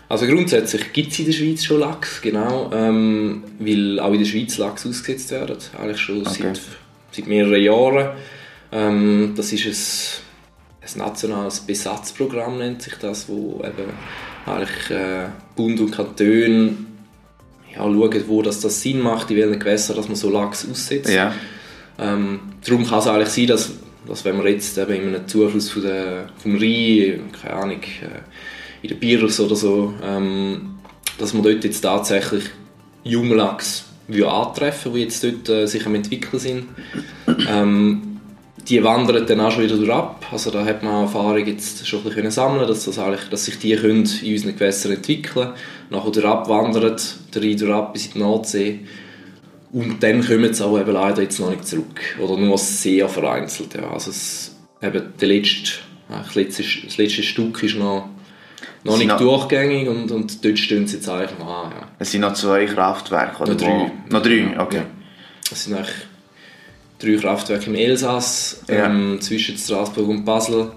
Also 0.10 0.26
grundsätzlich 0.28 0.94
gibt 0.94 1.14
es 1.14 1.20
in 1.20 1.26
der 1.26 1.32
Schweiz 1.32 1.64
schon 1.64 1.80
Lachs, 1.80 2.22
genau, 2.22 2.70
ähm, 2.74 3.44
weil 3.60 4.00
auch 4.00 4.12
in 4.12 4.20
der 4.20 4.26
Schweiz 4.26 4.58
Lachs 4.58 4.86
ausgesetzt 4.86 5.32
werden, 5.32 5.58
eigentlich 5.78 6.00
schon 6.00 6.22
Okay. 6.28 6.54
seit, 6.54 6.62
seit 7.12 7.28
mehreren 7.28 7.62
Jahren. 7.62 8.10
Ähm, 8.72 9.34
das 9.36 9.54
ist 9.54 10.22
ein, 10.82 11.02
ein 11.02 11.08
nationales 11.08 11.62
Besatzprogramm, 11.62 12.58
nennt 12.58 12.82
sich 12.82 12.96
das, 12.96 13.28
wo 13.28 13.62
eben 13.66 13.92
eigentlich 14.46 14.90
äh, 14.92 15.28
Bund 15.56 15.80
und 15.80 15.92
Kantone 15.92 16.76
ja, 17.78 17.84
schauen, 17.84 18.24
wo 18.28 18.42
das, 18.42 18.60
das 18.60 18.82
Sinn 18.82 19.00
macht, 19.00 19.30
in 19.32 19.38
welchen 19.38 19.60
Gewässern 19.60 19.96
dass 19.96 20.08
man 20.08 20.16
so 20.16 20.30
Lachs 20.30 20.68
aussetzt. 20.70 21.10
Ja. 21.10 21.34
Ähm, 22.00 22.40
darum 22.66 22.86
kann 22.86 23.00
es 23.00 23.08
eigentlich 23.08 23.30
sein, 23.30 23.48
dass, 23.48 23.72
dass 24.08 24.26
wenn 24.26 24.38
man 24.38 24.48
jetzt 24.48 24.78
eben 24.78 24.94
in 24.94 25.08
einem 25.08 25.28
Zufluss 25.28 25.70
von 25.70 25.84
der, 25.84 26.30
vom 26.38 26.56
Rhein, 26.56 27.32
keine 27.42 27.54
Ahnung, 27.54 27.82
äh, 27.82 28.82
in 28.82 28.90
der 28.90 28.96
Bierus 28.96 29.40
oder 29.40 29.56
so, 29.56 29.94
ähm, 30.04 30.76
dass 31.18 31.34
man 31.34 31.44
dort 31.44 31.64
jetzt 31.64 31.82
tatsächlich 31.82 32.46
Junglachs 33.04 33.86
würde 34.08 34.32
antreffen, 34.32 34.94
die 34.94 35.02
jetzt 35.02 35.24
dort 35.24 35.50
äh, 35.50 35.66
sich 35.66 35.86
am 35.86 35.96
entwickeln 35.96 36.40
sind. 36.40 36.66
Ähm, 37.50 38.07
die 38.70 38.84
wandern 38.84 39.26
dann 39.26 39.40
auch 39.40 39.52
schon 39.52 39.64
wieder 39.64 39.78
durch 39.78 39.90
ab. 39.90 40.26
Also 40.32 40.52
da 40.52 40.66
hat 40.66 40.84
man 40.84 41.04
Erfahrung 41.04 41.46
jetzt 41.46 41.88
schon 41.88 42.00
ein 42.00 42.06
bisschen 42.06 42.32
sammeln 42.32 42.68
dass, 42.68 42.86
das 42.86 43.00
eigentlich, 43.00 43.30
dass 43.30 43.46
sich 43.46 43.58
die 43.60 43.76
können 43.76 44.10
in 44.22 44.34
unseren 44.34 44.54
Gewässern 44.54 44.92
entwickeln 44.94 45.54
Nachher 45.90 46.12
durch 46.12 46.26
abwandern, 46.26 46.96
der 47.34 47.42
Rhein 47.42 47.58
durch 47.58 47.72
ab 47.74 47.94
bis 47.94 48.08
in 48.08 48.14
die 48.14 48.20
Nordsee. 48.20 48.80
Und 49.72 50.02
dann 50.04 50.26
kommen 50.26 50.54
sie 50.54 50.64
aber 50.64 50.82
eben 50.82 50.92
leider 50.92 51.22
jetzt 51.22 51.40
noch 51.40 51.50
nicht 51.50 51.66
zurück. 51.66 52.02
Oder 52.20 52.38
nur 52.38 52.58
sehr 52.58 53.08
vereinzelt. 53.08 53.74
Ja. 53.76 53.90
Also 53.92 54.10
es, 54.12 54.56
eben 54.82 55.14
der 55.20 55.28
letzte, 55.28 55.72
das, 56.10 56.36
letzte, 56.36 56.64
das 56.86 56.98
letzte 56.98 57.24
Stück 57.24 57.64
ist 57.64 57.76
noch, 57.78 58.10
noch 58.84 58.98
nicht 58.98 59.08
noch- 59.08 59.18
durchgängig 59.18 59.88
und, 59.88 60.12
und 60.12 60.44
dort 60.44 60.60
stehen 60.60 60.88
sie 60.88 60.98
jetzt 60.98 61.08
eigentlich 61.10 61.38
noch 61.40 61.66
an. 61.66 61.72
Ja. 61.72 61.88
Es 62.00 62.12
sind 62.12 62.22
noch 62.22 62.34
zwei 62.34 62.66
Kraftwerke, 62.66 63.44
oder? 63.44 63.54
Noch 63.54 63.62
drei. 63.62 63.92
Noch 64.10 64.22
drei, 64.22 64.60
okay. 64.60 64.82
Es 65.50 65.64
sind 65.64 65.76
eigentlich 65.76 65.96
drei 67.00 67.16
Kraftwerke 67.16 67.68
im 67.68 67.76
Elsass, 67.76 68.64
Ja. 68.68 68.86
ähm, 68.86 69.20
zwischen 69.22 69.58
Straßburg 69.58 70.08
und 70.08 70.26
Basel, 70.26 70.72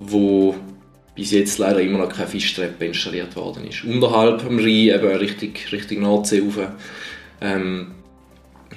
wo 0.00 0.54
bis 1.14 1.30
jetzt 1.30 1.58
leider 1.58 1.80
immer 1.80 1.98
noch 1.98 2.08
keine 2.12 2.26
Fischtreppe 2.26 2.86
installiert 2.86 3.36
worden 3.36 3.66
ist. 3.68 3.84
Unterhalb 3.84 4.44
am 4.44 4.58
Rhein, 4.58 4.66
eben 4.88 5.06
richtig, 5.16 5.70
richtig 5.72 6.00
Nordsee 6.00 6.40
rauf. 6.40 6.58
Ähm, 7.40 7.92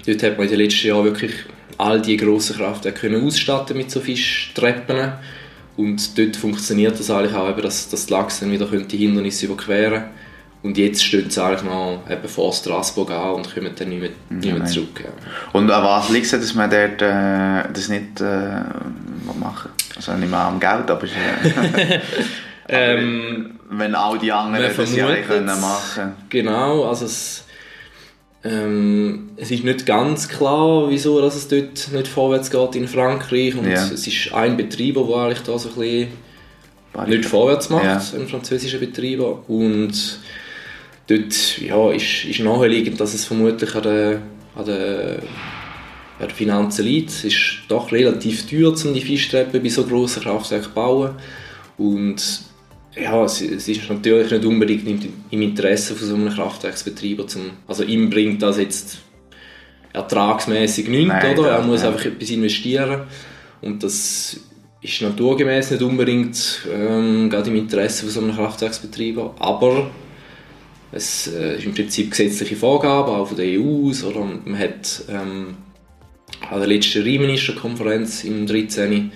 dort 0.05 0.23
hat 0.23 0.37
man 0.37 0.45
in 0.45 0.51
den 0.51 0.59
letzten 0.59 0.87
Jahren 0.87 1.05
wirklich 1.05 1.31
all 1.77 2.01
die 2.01 2.17
grossen 2.17 2.57
Kraftwerke 2.57 2.99
können 3.01 3.25
ausstatten 3.25 3.77
mit 3.77 3.89
so 3.89 3.99
Fischtreppen. 4.01 5.13
Und 5.75 6.17
dort 6.17 6.35
funktioniert 6.35 6.99
das 6.99 7.09
eigentlich 7.09 7.35
auch, 7.35 7.49
eben, 7.49 7.61
dass, 7.61 7.89
dass 7.89 8.05
die 8.07 8.13
Lachs 8.13 8.39
dann 8.39 8.51
wieder 8.51 8.67
können 8.67 8.87
die 8.87 8.97
Hindernisse 8.97 9.45
überqueren 9.45 10.05
Und 10.63 10.77
jetzt 10.77 11.03
stehen 11.03 11.29
sie 11.29 11.41
eigentlich 11.43 11.63
noch 11.63 12.01
eben 12.09 12.27
vor 12.27 12.51
Straßburg 12.51 13.11
an 13.11 13.35
und 13.35 13.53
kommen 13.53 13.71
dann 13.77 13.89
nicht 13.89 14.01
mehr, 14.01 14.09
nicht 14.29 14.53
mehr 14.57 14.65
zurück. 14.65 15.01
Ja. 15.03 15.09
Und 15.53 15.69
an 15.71 15.83
was 15.83 16.09
liegt 16.09 16.25
es, 16.25 16.31
dass 16.31 16.53
man 16.55 16.69
dort 16.69 17.01
äh, 17.01 17.71
das 17.71 17.87
nicht 17.89 18.19
äh, 18.19 18.61
machen 19.39 19.69
Also 19.95 20.13
nicht 20.13 20.31
mal 20.31 20.47
am 20.47 20.59
Geld, 20.59 20.89
aber 20.89 21.03
äh, 21.05 21.99
Ähm, 22.69 23.59
wenn 23.69 23.95
all 23.95 24.19
die 24.19 24.31
anderen 24.31 24.75
das 24.75 24.93
ja 24.95 25.15
können 25.21 25.45
machen 25.45 26.13
Genau, 26.29 26.83
also 26.83 27.05
es, 27.05 27.45
ähm, 28.43 29.29
es 29.37 29.51
ist 29.51 29.63
nicht 29.63 29.85
ganz 29.85 30.27
klar, 30.27 30.89
wieso 30.89 31.21
dass 31.21 31.35
es 31.35 31.47
dort 31.47 31.89
nicht 31.93 32.07
vorwärts 32.07 32.51
geht 32.51 32.75
in 32.75 32.87
Frankreich 32.87 33.55
und 33.55 33.65
Ja. 33.65 33.83
es 33.85 34.05
ist 34.05 34.33
ein 34.33 34.57
Betreiber, 34.57 35.05
der 35.07 35.15
eigentlich 35.17 35.43
da 35.43 35.57
so 35.57 35.69
ein 35.69 35.75
bisschen 35.75 36.07
nicht 37.07 37.25
vorwärts 37.25 37.69
macht, 37.69 37.85
Ja. 37.85 38.01
ein 38.19 38.27
französischer 38.27 38.79
Betreiber 38.79 39.47
und 39.49 40.19
dort 41.07 41.57
ja, 41.59 41.91
ist, 41.91 42.25
ist 42.25 42.39
naheliegend, 42.39 42.99
dass 42.99 43.13
es 43.13 43.25
vermutlich 43.25 43.73
an 43.75 43.83
der, 43.83 44.21
an 44.55 44.65
der, 44.65 45.19
an 46.19 46.27
der 46.27 46.29
Finanzen 46.29 46.85
liegt. 46.85 47.09
Es 47.09 47.23
ist 47.23 47.59
doch 47.67 47.91
relativ 47.91 48.49
teuer, 48.49 48.73
um 48.85 48.93
die 48.93 49.01
Fischtreppe 49.01 49.59
bei 49.59 49.69
so 49.69 49.85
grossen 49.85 50.23
Kraftwerken 50.23 50.67
zu 50.67 50.73
bauen 50.73 51.11
und 51.77 52.47
ja, 52.95 53.23
es, 53.23 53.41
es 53.41 53.67
ist 53.67 53.89
natürlich 53.89 54.31
nicht 54.31 54.45
unbedingt 54.45 54.87
im, 54.87 55.13
im 55.29 55.41
Interesse 55.41 55.95
von 55.95 56.07
so 56.07 56.15
einem 56.15 56.29
Kraftwerksbetreiber. 56.29 57.27
Zum, 57.27 57.51
also 57.67 57.83
ihm 57.83 58.09
bringt 58.09 58.41
das 58.41 58.57
jetzt 58.57 58.97
ertragsmäßig 59.93 60.87
nichts, 60.87 61.07
Nein, 61.07 61.37
oder? 61.37 61.51
Er 61.51 61.61
muss 61.61 61.83
ja. 61.83 61.89
einfach 61.89 62.05
etwas 62.05 62.29
investieren. 62.29 63.01
Und 63.61 63.83
das 63.83 64.39
ist 64.81 65.01
naturgemäß 65.01 65.71
nicht 65.71 65.83
unbedingt 65.83 66.61
ähm, 66.71 67.29
gerade 67.29 67.49
im 67.49 67.55
Interesse 67.55 68.03
von 68.03 68.09
so 68.09 68.21
einem 68.21 68.35
Kraftwerksbetreiber. 68.35 69.35
Aber 69.39 69.91
es 70.91 71.27
äh, 71.27 71.57
ist 71.57 71.65
im 71.65 71.73
Prinzip 71.73 72.11
gesetzliche 72.11 72.55
Vorgabe, 72.55 73.11
auch 73.11 73.27
von 73.27 73.37
der 73.37 73.59
EU 73.59 73.89
aus. 73.89 74.03
Oder? 74.03 74.21
Und 74.21 74.47
man 74.47 74.59
hat 74.59 75.03
ähm, 75.09 75.57
an 76.49 76.59
der 76.59 76.67
letzten 76.67 77.03
Rheinministerkonferenz 77.03 78.23
im 78.23 78.45
13. 78.47 79.11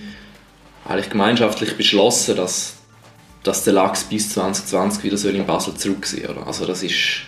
eigentlich 0.86 1.10
gemeinschaftlich 1.10 1.76
beschlossen, 1.76 2.36
dass, 2.36 2.76
dass 3.42 3.64
der 3.64 3.74
Lachs 3.74 4.04
bis 4.04 4.30
2020 4.30 5.04
wieder 5.04 5.16
soll 5.16 5.34
in 5.34 5.46
Basel 5.46 5.74
zurück 5.74 6.06
sein 6.06 6.22
soll. 6.26 6.38
Also 6.44 6.66
das 6.66 6.82
ist 6.82 7.22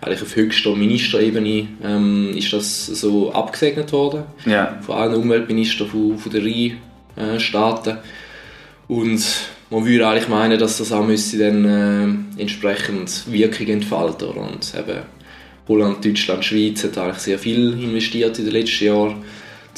eigentlich 0.00 0.22
auf 0.22 0.36
höchster 0.36 0.76
Ministerebene 0.76 1.68
ähm, 1.82 2.34
ist 2.36 2.52
das 2.52 2.86
so 2.86 3.32
abgesegnet 3.32 3.90
worden 3.92 4.24
Ja, 4.44 4.78
von 4.82 4.96
allen 4.96 5.14
Umweltministern 5.14 5.88
von, 5.88 6.18
von 6.18 6.30
der 6.30 6.42
Rheinstaaten. 6.42 7.98
Und 8.86 9.24
man 9.74 9.86
würde 9.86 10.06
eigentlich 10.08 10.28
meinen, 10.28 10.58
dass 10.58 10.78
das 10.78 10.92
auch 10.92 11.04
müsste 11.04 11.38
dann 11.38 11.64
äh, 12.36 12.40
entsprechend 12.40 13.30
Wirkung 13.30 13.66
entfalten. 13.66 14.28
Oder? 14.28 14.40
Und 14.42 14.72
eben 14.78 15.00
Holland, 15.68 16.04
Deutschland, 16.04 16.44
Schweiz 16.44 16.84
hat 16.84 16.96
eigentlich 16.98 17.18
sehr 17.18 17.38
viel 17.38 17.72
investiert 17.82 18.38
in 18.38 18.44
den 18.44 18.54
letzten 18.54 18.84
Jahren, 18.84 19.24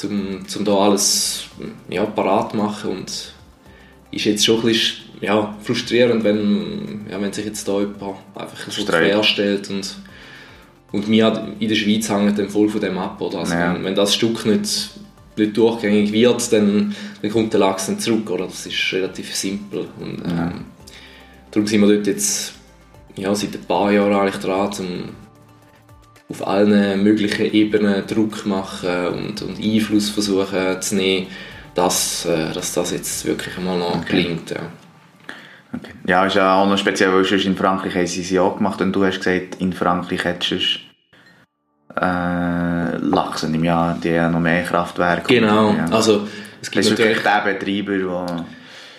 um, 0.05 0.39
um 0.57 0.65
da 0.65 0.75
alles 0.75 1.45
ja, 1.89 2.05
parat 2.05 2.51
zu 2.51 2.57
machen. 2.59 2.91
Und 2.91 3.33
ist 4.11 4.25
jetzt 4.25 4.45
schon 4.45 4.61
ein 4.61 4.67
bisschen 4.67 4.97
ja, 5.21 5.57
frustrierend, 5.63 6.25
wenn, 6.25 7.07
ja, 7.11 7.21
wenn 7.21 7.33
sich 7.33 7.47
jetzt 7.47 7.67
da 7.67 7.81
jemand 7.81 8.17
einfach 8.35 8.71
so 8.71 8.85
querstellt 8.85 9.71
und 9.71 9.97
und 10.93 11.11
wir 11.11 11.49
in 11.59 11.69
der 11.69 11.75
Schweiz 11.75 12.09
hängen 12.09 12.35
dann 12.35 12.49
voll 12.49 12.69
von 12.69 12.81
dem 12.81 12.97
ab. 12.97 13.21
Oder? 13.21 13.41
Also 13.41 13.55
Ja. 13.55 13.75
wenn, 13.75 13.85
wenn 13.85 13.95
das 13.95 14.15
Stück 14.15 14.47
nicht, 14.47 14.91
nicht 15.39 15.57
durchgängig 15.57 16.13
wird, 16.13 16.53
dann, 16.53 16.95
dann 17.23 17.31
kommt 17.31 17.53
der 17.53 17.61
Lachs 17.61 17.87
dann 17.87 17.99
zurück. 17.99 18.31
Oder? 18.31 18.47
Das 18.47 18.67
ist 18.67 18.93
relativ 18.93 19.35
simpel. 19.35 19.87
Und, 20.01 20.23
ähm, 20.25 20.31
Ja. 20.37 20.53
Darum 21.51 21.67
sind 21.67 21.81
wir 21.81 21.95
dort 21.95 22.07
jetzt 22.07 22.55
ja, 23.17 23.35
seit 23.35 23.55
ein 23.55 23.65
paar 23.65 23.91
Jahren 23.91 24.13
eigentlich 24.13 24.43
dran, 24.43 24.71
um 24.79 25.09
auf 26.29 26.47
allen 26.47 27.03
möglichen 27.03 27.53
Ebenen 27.53 28.07
Druck 28.07 28.45
machen 28.47 29.07
und, 29.07 29.43
und 29.43 29.59
Einfluss 29.63 30.11
versuchen 30.11 30.83
zu 30.83 30.97
nehmen, 30.97 31.29
dass, 31.75 32.25
äh, 32.27 32.53
dass 32.53 32.73
das 32.75 32.91
jetzt 32.91 33.25
wirklich 33.25 33.57
einmal 33.57 33.79
noch 33.79 33.97
Okay. 33.97 34.23
gelingt. 34.23 34.51
Ja. 34.51 34.71
okay. 35.73 35.93
ja, 36.07 36.27
ist 36.27 36.35
ja 36.37 36.57
auch 36.61 36.69
noch 36.69 36.77
speziell, 36.79 37.13
weil 37.13 37.25
sonst 37.25 37.45
in 37.47 37.57
Frankreich 37.57 37.95
haben 37.95 38.07
sie 38.07 38.23
sie 38.23 38.39
auch 38.39 38.57
gemacht 38.57 38.81
und 38.81 38.93
du 38.93 39.05
hast 39.05 39.19
gesagt, 39.19 39.57
in 39.61 39.73
Frankreich 39.73 40.25
hättest 40.25 40.51
du 40.51 40.86
äh, 42.01 42.97
Lachsen 42.99 43.55
im 43.55 43.65
Jahr, 43.65 43.99
die 44.03 44.19
haben 44.19 44.33
noch 44.33 44.41
mehr 44.41 44.63
Kraftwerke. 44.63 45.35
Genau, 45.35 45.73
Ja. 45.73 45.87
also 45.91 46.21
das 46.21 46.29
es 46.63 46.71
gibt 46.71 46.85
ist 46.85 46.91
natürlich 46.91 47.23
der 47.23 47.55
Betreiber, 47.55 48.45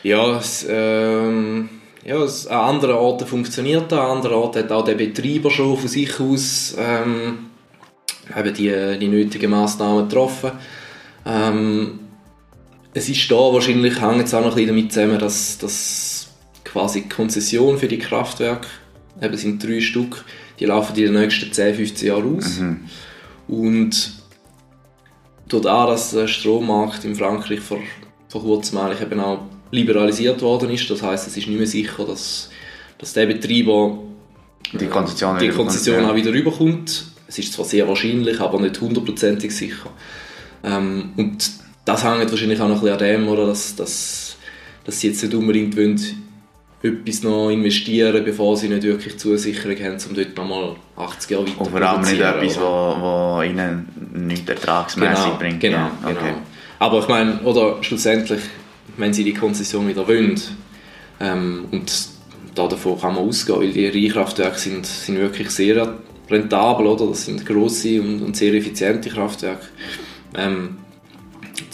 Ja, 0.04 0.38
es, 0.38 0.66
ähm, 0.70 1.70
ja 2.06 2.18
es, 2.24 2.48
an 2.48 2.76
anderen 2.76 2.96
Orten 2.96 3.28
funktioniert 3.28 3.92
das, 3.92 4.00
an 4.00 4.18
anderen 4.18 4.36
Orten 4.36 4.64
hat 4.64 4.72
auch 4.72 4.84
der 4.84 4.96
Betreiber 4.96 5.52
schon 5.52 5.78
von 5.78 5.88
sich 5.88 6.20
aus 6.20 6.76
ähm, 6.78 7.48
eben 8.38 8.54
die, 8.54 8.98
die 9.00 9.08
nötigen 9.08 9.52
Massnahmen 9.52 10.08
getroffen. 10.08 10.52
Ähm, 11.26 12.00
es 12.94 13.10
ist 13.10 13.30
da 13.30 13.36
wahrscheinlich, 13.36 14.02
hängt 14.02 14.26
es 14.26 14.34
auch 14.34 14.42
noch 14.42 14.48
ein 14.50 14.56
bisschen 14.56 14.68
damit 14.70 14.92
zusammen, 14.92 15.20
dass, 15.20 15.58
dass 15.60 16.30
quasi 16.64 17.02
die 17.02 17.10
Konzession 17.10 17.78
für 17.78 17.88
die 17.88 18.00
Kraftwerke, 18.00 18.68
eben 19.22 19.38
sind 19.38 19.64
drei 19.64 19.82
Stück, 19.82 20.24
die 20.60 20.66
laufen 20.66 20.96
in 20.98 21.14
den 21.14 21.22
nächsten 21.22 21.52
10, 21.52 21.76
15 21.76 22.08
Jahren 22.08 22.38
aus. 22.38 22.60
Mhm. 22.60 22.80
Und 23.48 24.12
dadurch, 25.48 25.88
dass 25.88 26.12
der 26.12 26.28
Strommarkt 26.28 27.06
in 27.06 27.16
Frankreich 27.16 27.60
vor, 27.60 27.80
vor 28.30 28.42
kurzem 28.42 28.80
eigentlich 28.80 29.02
eben 29.02 29.20
auch 29.20 29.40
liberalisiert 29.72 30.42
worden 30.42 30.70
ist, 30.70 30.90
das 30.90 31.02
heißt, 31.02 31.28
es 31.28 31.38
ist 31.38 31.48
nicht 31.48 31.58
mehr 31.58 31.68
sicher, 31.68 32.06
dass, 32.06 32.50
dass 32.98 33.14
der 33.14 33.26
Betreiber 33.26 34.00
die 34.74 34.88
Konzession, 34.88 35.40
die 35.40 35.50
Konzession 35.50 36.06
auch 36.06 36.16
wieder 36.16 36.34
rüberkommt. 36.34 37.06
Es 37.28 37.40
ist 37.40 37.54
zwar 37.54 37.66
sehr 37.66 37.88
wahrscheinlich, 37.88 38.40
aber 38.40 38.60
nicht 38.60 38.80
hundertprozentig 38.80 39.56
sicher. 39.56 39.90
Ähm, 40.64 41.12
und 41.16 41.50
das 41.86 42.04
hängt 42.04 42.30
wahrscheinlich 42.30 42.60
auch 42.60 42.68
noch 42.68 42.84
ein 42.84 42.98
bisschen 42.98 43.16
an 43.16 43.22
dem, 43.22 43.28
oder, 43.30 43.48
dass, 43.48 43.76
dass, 43.76 44.38
dass 44.84 45.00
sie 45.00 45.08
jetzt 45.08 45.24
nicht 45.24 45.34
unbedingt 45.34 45.76
wollen, 45.78 46.00
etwas 46.84 47.24
noch 47.24 47.50
investieren, 47.50 48.24
bevor 48.24 48.56
sie 48.56 48.70
nicht 48.70 48.84
wirklich 48.84 49.18
Zusicherung 49.18 49.78
haben, 49.78 49.98
um 50.10 50.16
dort 50.16 50.38
nochmal 50.38 50.76
80 50.96 51.32
Jahre 51.32 51.48
weiter 51.48 51.62
Und 51.62 51.72
vor 51.72 51.82
allem 51.82 52.02
nicht 52.02 52.22
etwas, 52.22 52.60
was 52.60 53.46
ihnen 53.46 54.28
nichts 54.28 54.50
ertragsmässig 54.50 55.26
genau, 55.26 55.38
bringt. 55.38 55.60
Genau, 55.60 55.78
ja, 55.78 55.92
okay. 56.04 56.16
genau. 56.20 56.38
Aber 56.80 57.00
ich 57.00 57.08
meine, 57.08 57.40
oder 57.40 57.78
schlussendlich, 57.82 58.42
wenn 58.98 59.14
sie 59.14 59.24
die 59.24 59.34
Konzession 59.34 59.88
wieder 59.88 60.08
wollen, 60.08 60.40
ähm, 61.20 61.66
und 61.72 61.92
da 62.54 62.68
davon 62.68 63.00
kann 63.00 63.16
man 63.16 63.28
ausgehen, 63.28 63.60
weil 63.60 63.72
die 63.72 63.88
Rheinkraftwerke 63.88 64.60
sind, 64.60 64.86
sind 64.86 65.18
wirklich 65.18 65.50
sehr 65.50 65.96
rentabel, 66.30 66.88
oder? 66.88 67.08
Das 67.08 67.26
sind 67.26 67.46
grosse 67.46 68.02
und, 68.02 68.22
und 68.22 68.38
sehr 68.38 68.54
effiziente 68.54 69.10
Kraftwerke. 69.10 69.66
Ähm, 70.36 70.78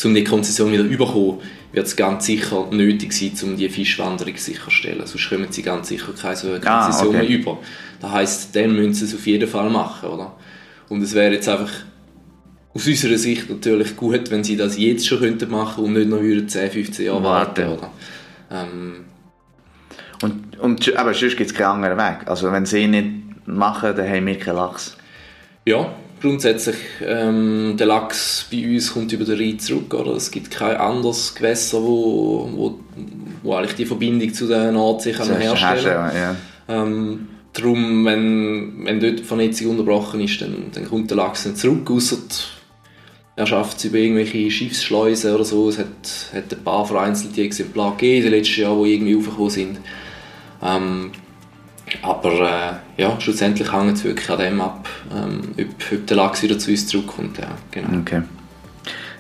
um 0.04 0.14
die 0.14 0.24
Konzession 0.24 0.72
wieder 0.72 0.84
zu 0.84 0.98
bekommen, 0.98 1.40
wird 1.74 1.88
es 1.88 1.96
ganz 1.96 2.26
sicher 2.26 2.68
nötig 2.72 3.12
sein, 3.12 3.34
um 3.44 3.58
die 3.58 3.68
Fischwanderung 3.68 4.38
sicherzustellen. 4.38 5.06
Sonst 5.06 5.28
kommen 5.28 5.52
sie 5.52 5.64
ganz 5.64 5.90
sicher 5.90 6.14
keine 6.14 6.36
so 6.36 6.48
Konzession 6.48 6.68
ah, 6.68 7.04
okay. 7.04 7.12
mehr 7.12 7.28
über. 7.28 7.60
Das 8.00 8.12
heisst, 8.12 8.56
dann 8.56 8.76
müssen 8.76 8.94
sie 8.94 9.06
es 9.06 9.16
auf 9.16 9.26
jeden 9.26 9.50
Fall 9.50 9.70
machen. 9.70 10.10
Oder? 10.10 10.36
Und 10.90 11.02
es 11.02 11.14
wäre 11.14 11.34
jetzt 11.34 11.50
einfach 11.50 11.72
aus 12.76 12.88
unserer 12.88 13.18
Sicht 13.18 13.50
natürlich 13.50 13.96
gut, 13.96 14.32
wenn 14.32 14.44
sie 14.44 14.56
das 14.56 14.78
jetzt 14.78 15.08
schon 15.08 15.20
könnten 15.20 15.50
machen 15.50 15.84
und 15.84 15.94
nicht 15.94 16.10
noch 16.10 16.20
10, 16.20 16.72
15 16.72 17.06
Jahre 17.06 17.24
warten. 17.24 17.68
warten 17.70 17.88
ähm, 18.52 19.06
und, 20.22 20.60
und, 20.60 20.96
aber 20.96 21.14
sonst 21.14 21.36
gibt 21.36 21.52
es 21.52 21.56
keinen 21.56 21.84
anderen 21.84 21.98
Weg. 21.98 22.28
Also 22.28 22.52
wenn 22.52 22.66
sie 22.66 22.88
nicht 22.88 23.10
machen, 23.46 23.96
dann 23.96 24.08
haben 24.08 24.26
wir 24.26 24.40
keinen 24.40 24.56
Lachs. 24.56 24.96
Ja, 25.66 25.94
grundsätzlich, 26.24 26.78
ähm, 27.06 27.76
der 27.78 27.86
Lachs 27.86 28.48
bei 28.50 28.66
uns 28.66 28.94
kommt 28.94 29.12
über 29.12 29.26
den 29.26 29.38
Rhein 29.38 29.60
zurück. 29.60 29.94
Oder? 29.94 30.14
Es 30.14 30.32
gibt 30.32 30.52
kein 30.52 30.78
anderes 30.78 31.36
Gewässer, 31.36 31.84
wo, 31.84 32.50
wo, 32.54 32.80
wo 33.44 33.54
eigentlich 33.56 33.76
die 33.76 33.86
Verbindung 33.86 34.34
zu 34.34 34.48
der 34.48 34.72
Nordsee 34.72 35.12
kann 35.12 35.28
so 35.28 35.36
herstellen 35.36 35.84
kann. 35.84 36.16
Ja. 36.16 36.36
Ähm, 36.70 37.28
darum, 37.52 38.06
wenn, 38.06 38.86
wenn 38.86 39.00
dort 39.02 39.20
die 39.20 39.24
Vernetzung 39.24 39.72
unterbrochen 39.72 40.22
ist, 40.22 40.42
dann, 40.42 40.56
dann 40.74 40.86
kommt 40.86 41.10
der 41.10 41.18
Lachs 41.18 41.46
nicht 41.46 41.58
zurück, 41.58 41.92
außer 41.92 42.18
er 43.36 43.46
schafft 43.48 43.78
es 43.80 43.86
über 43.86 43.98
irgendwelche 43.98 44.50
Schiffsschleusen 44.50 45.34
oder 45.34 45.44
so. 45.44 45.68
Es 45.68 45.78
hat, 45.78 45.88
hat 46.34 46.54
ein 46.54 46.64
paar 46.64 46.86
vereinzelte 46.86 47.42
Exemplare 47.42 47.92
gegeben 47.92 48.18
in 48.18 48.32
den 48.32 48.40
letzten 48.40 48.62
Jahren, 48.62 48.84
die 48.84 48.94
irgendwie 48.94 49.16
aufgekommen 49.18 49.50
sind. 49.50 49.80
Ähm, 50.64 51.12
aber 52.02 52.82
äh, 52.98 53.02
ja, 53.02 53.20
schlussendlich 53.20 53.72
hängt 53.72 53.98
es 53.98 54.04
wirklich 54.04 54.30
an 54.30 54.40
dem 54.40 54.62
ab, 54.62 54.88
ähm, 55.14 55.52
ob, 55.58 55.94
ob, 55.94 56.08
der 56.08 56.18
Lachs 56.18 56.44
wieder 56.44 56.58
zu 56.58 56.72
uns 56.72 56.88
zurückkommt. 56.88 57.38
Ja, 57.38 57.50
genau. 57.72 58.00
Okay. 58.00 58.24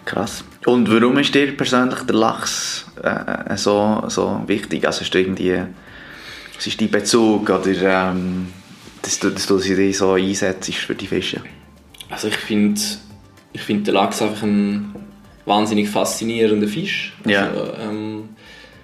Krass. 0.05 0.43
Und 0.65 0.91
warum 0.91 1.17
ist 1.17 1.33
dir 1.33 1.55
persönlich 1.55 1.99
der 2.01 2.15
Lachs 2.15 2.85
äh, 3.01 3.55
so, 3.55 4.03
so 4.07 4.41
wichtig? 4.47 4.85
Also 4.85 5.01
ist 5.01 5.15
irgendwie, 5.15 5.61
was 6.55 6.67
ist 6.67 6.79
dein 6.81 6.91
Bezug 6.91 7.49
oder 7.49 8.11
ähm, 8.11 8.47
dass, 9.01 9.19
du, 9.19 9.29
dass 9.29 9.47
du 9.47 9.57
dich 9.59 9.97
so 9.97 10.13
einsetzt 10.13 10.73
für 10.73 10.95
die 10.95 11.07
Fische? 11.07 11.41
Also 12.09 12.27
ich 12.27 12.35
finde 12.35 12.79
ich 13.53 13.61
find 13.61 13.87
den 13.87 13.93
Lachs 13.93 14.21
einfach 14.21 14.43
ein 14.43 14.93
wahnsinnig 15.45 15.89
faszinierender 15.89 16.67
Fisch. 16.67 17.13
Also, 17.19 17.29
ja. 17.31 17.51
ähm, 17.79 18.29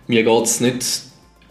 mir 0.08 0.23
geht 0.23 0.43
es 0.43 0.60
nicht, 0.62 0.86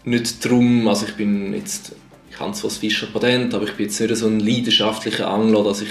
nicht 0.03 0.45
darum, 0.45 0.87
also 0.87 1.05
ich 1.05 1.15
bin 1.15 1.53
jetzt 1.53 1.95
ich 2.39 2.45
habe 2.45 2.53
zwar 2.53 2.69
das 2.69 2.77
Fischerpatent, 2.77 3.53
aber 3.53 3.65
ich 3.65 3.73
bin 3.73 3.87
jetzt 3.87 3.99
nicht 3.99 4.15
so 4.15 4.25
ein 4.27 4.39
leidenschaftlicher 4.39 5.29
Angler, 5.29 5.61
dass 5.61 5.81
ich 5.81 5.89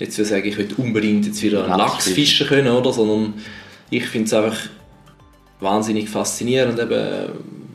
jetzt 0.00 0.18
will 0.18 0.24
sagen, 0.24 0.48
ich 0.48 0.58
will 0.58 0.68
unbedingt 0.76 1.24
jetzt 1.24 1.40
wieder 1.40 1.66
einen 1.66 1.78
Lachs 1.78 2.08
fischen 2.08 2.48
können, 2.48 2.74
oder? 2.74 2.92
sondern 2.92 3.34
ich 3.90 4.04
finde 4.06 4.26
es 4.26 4.34
einfach 4.34 4.58
wahnsinnig 5.60 6.08
faszinierend, 6.08 6.80
eben, 6.80 7.28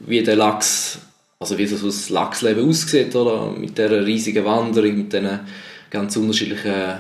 wie 0.06 0.22
der 0.22 0.36
Lachs, 0.36 1.00
also 1.40 1.58
wie 1.58 1.66
so 1.66 1.78
das 1.86 2.10
Lachsleben 2.10 2.68
aussieht, 2.68 3.16
oder? 3.16 3.52
mit 3.52 3.78
dieser 3.78 4.06
riesigen 4.06 4.44
Wanderung, 4.44 4.98
mit 4.98 5.14
diesen 5.14 5.40
ganz 5.90 6.18
unterschiedlichen 6.18 6.96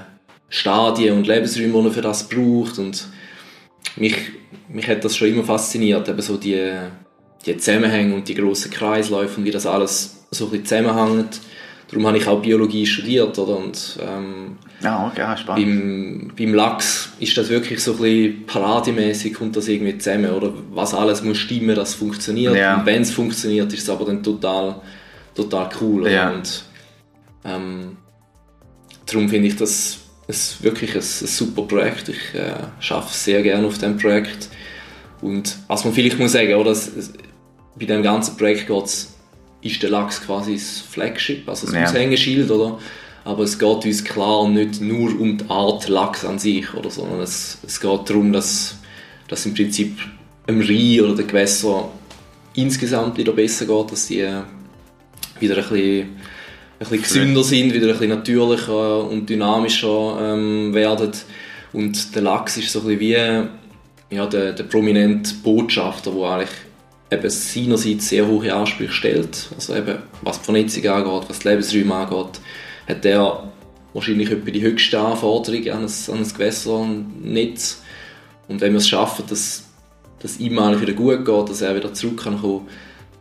Stadien 0.48 1.18
und 1.18 1.28
Lebensräumen, 1.28 1.74
die 1.74 1.82
man 1.82 1.92
für 1.92 2.02
das 2.02 2.30
braucht 2.30 2.80
und 2.80 3.10
mich, 3.98 4.16
mich 4.70 4.88
hat 4.88 5.04
das 5.04 5.18
schon 5.18 5.28
immer 5.28 5.44
fasziniert, 5.44 6.08
eben 6.08 6.22
so 6.22 6.38
die, 6.38 6.72
die 7.46 7.58
Zusammenhänge 7.58 8.16
und 8.16 8.26
die 8.30 8.36
grossen 8.36 8.72
Kreisläufe 8.72 9.38
und 9.38 9.44
wie 9.46 9.52
das 9.52 9.66
alles 9.66 10.19
so 10.32 10.46
ein 10.46 10.52
bisschen 10.52 10.66
zusammenhängt. 10.66 11.42
Darum 11.90 12.06
habe 12.06 12.18
ich 12.18 12.28
auch 12.28 12.42
Biologie 12.42 12.86
studiert. 12.86 13.38
Oder? 13.40 13.58
Und, 13.58 13.98
ähm, 14.02 14.58
ja, 14.82 15.08
okay, 15.08 15.38
spannend. 15.38 15.66
Beim, 15.66 16.32
beim 16.38 16.54
Lachs 16.54 17.12
ist 17.20 17.36
das 17.38 17.50
wirklich 17.50 17.84
so 17.84 17.94
ein 17.94 17.98
bisschen 17.98 18.46
parademäßig, 18.46 19.34
kommt 19.34 19.56
das 19.56 19.68
irgendwie 19.68 19.98
zusammen. 19.98 20.32
Oder 20.32 20.54
was 20.72 20.94
alles 20.94 21.24
muss 21.24 21.38
stimmen, 21.38 21.76
dass 21.76 21.90
es 21.90 21.96
funktioniert. 21.96 22.56
Ja. 22.56 22.78
Und 22.78 22.86
wenn 22.86 23.02
es 23.02 23.12
funktioniert, 23.12 23.74
ist 23.74 23.84
es 23.84 23.90
aber 23.90 24.06
dann 24.06 24.22
total, 24.22 24.82
total 25.34 25.70
cool. 25.82 26.10
Ja. 26.12 26.32
Und 26.32 26.64
ähm, 27.44 27.98
darum 29.06 29.30
finde 29.30 29.48
ich 29.48 29.56
das 29.56 30.00
ist 30.28 30.62
wirklich 30.62 30.92
ein, 30.92 30.98
ein, 30.98 31.02
super 31.02 31.64
Projekt. 31.64 32.10
Ich 32.10 32.36
äh, 32.36 32.54
arbeite 32.94 33.14
sehr 33.14 33.42
gerne 33.42 33.66
auf 33.66 33.74
diesem 33.74 33.98
Projekt. 33.98 34.50
Und 35.22 35.58
was 35.68 35.84
man 35.84 35.94
vielleicht 35.94 36.20
muss 36.20 36.34
sagen, 36.34 36.54
oder, 36.54 36.70
es, 36.70 36.88
es, 36.96 37.14
bei 37.76 37.86
diesem 37.86 38.04
ganzen 38.04 38.38
Projekt 38.38 38.68
geht 38.68 38.86
es 38.86 39.16
ist 39.62 39.84
der 39.84 39.90
Lachs 39.90 40.22
quasi 40.22 40.54
das 40.54 40.80
Flagship, 40.80 41.48
also 41.48 41.68
das 41.68 41.76
ja. 41.76 41.84
Aushängeschild, 41.84 42.50
oder? 42.50 42.80
Aber 43.26 43.44
es 43.44 43.60
geht 43.60 43.86
uns 43.86 44.04
klar 44.04 44.48
nicht 44.48 44.82
nur 44.82 45.20
um 45.20 45.38
die 45.38 45.50
Art 45.50 45.88
Lachs 45.90 46.26
an 46.26 46.40
sich, 46.40 46.74
oder, 46.74 46.90
sondern 46.90 47.20
es, 47.20 47.58
es 47.66 47.80
geht 47.80 48.10
darum, 48.10 48.32
dass, 48.32 48.78
dass 49.28 49.46
im 49.46 49.54
Prinzip 49.54 49.98
im 50.48 50.62
Rhein 50.62 51.02
oder 51.02 51.16
den 51.16 51.28
Gewässer 51.28 51.90
insgesamt 52.56 53.18
wieder 53.18 53.34
besser 53.34 53.66
geht, 53.66 53.92
dass 53.92 54.08
die 54.08 54.28
wieder 55.40 55.58
ein 55.58 55.64
bisschen, 55.64 56.00
ein 56.02 56.10
bisschen 56.80 57.02
gesünder 57.02 57.44
sind, 57.44 57.74
wieder 57.74 57.88
ein 57.88 57.94
bisschen 57.94 58.10
natürlicher 58.10 59.04
und 59.06 59.30
dynamischer 59.30 60.18
ähm, 60.22 60.74
werden. 60.74 61.12
Und 61.74 62.16
der 62.16 62.22
Lachs 62.22 62.58
ist 62.58 62.72
so 62.72 62.80
ein 62.80 62.98
bisschen 62.98 63.00
wie 63.00 64.16
ja, 64.16 64.26
der, 64.26 64.54
der 64.54 64.64
prominente 64.64 65.36
Botschafter, 65.44 66.12
der 66.12 66.24
eigentlich 66.24 66.50
eben 67.12 67.30
seinerseits 67.30 68.10
sehr 68.10 68.28
hohe 68.28 68.54
Ansprüche 68.54 68.94
stellt, 68.94 69.50
also 69.56 69.76
eben 69.76 69.98
was 70.22 70.40
die 70.40 70.46
Vernetzung 70.46 70.88
angeht, 70.88 71.30
was 71.30 71.40
die 71.40 71.48
Lebensräume 71.48 71.96
angeht, 71.96 72.42
hat 72.88 73.06
er 73.06 73.52
wahrscheinlich 73.94 74.32
etwa 74.32 74.52
die 74.52 74.62
höchste 74.62 75.00
Anforderung 75.00 75.62
an 75.70 75.86
ein, 75.86 76.14
an 76.14 76.24
ein 76.24 76.34
Gewässernetz. 76.34 77.82
Und 78.48 78.62
wenn 78.62 78.74
wir 78.74 78.78
es 78.78 78.88
schaffen, 78.88 79.26
dass, 79.28 79.66
dass 80.20 80.40
ihm 80.40 80.58
eigentlich 80.60 80.82
wieder 80.82 80.94
gut 80.94 81.26
geht, 81.26 81.50
dass 81.50 81.62
er 81.62 81.76
wieder 81.76 81.94
zurück 81.94 82.24
kann 82.24 82.40
kommen, 82.40 82.68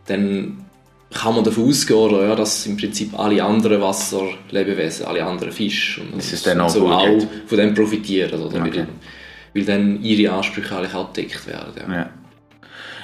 dann 0.05 0.65
kann 1.11 1.33
man 1.33 1.43
davon 1.43 1.67
ausgehen, 1.69 2.11
ja, 2.11 2.35
dass 2.35 2.67
im 2.67 2.77
Prinzip 2.77 3.17
alle 3.17 3.43
anderen 3.43 3.81
Wasserlebewesen, 3.81 5.07
alle 5.07 5.25
anderen 5.25 5.51
Fische 5.51 6.01
und, 6.01 6.19
ist 6.19 6.45
dann 6.45 6.61
auch, 6.61 6.69
so 6.69 6.87
auch 6.87 7.19
von 7.47 7.57
dem 7.57 7.73
profitieren, 7.73 8.39
oder? 8.39 8.63
Okay. 8.63 8.85
Weil, 9.55 9.65
dann 9.65 10.03
ihre 10.03 10.31
Ansprüche 10.33 10.77
eigentlich 10.77 10.93
auch 10.93 11.11
gedeckt 11.11 11.47
werden. 11.47 11.73
Ja. 11.87 11.93
ja. 11.93 12.09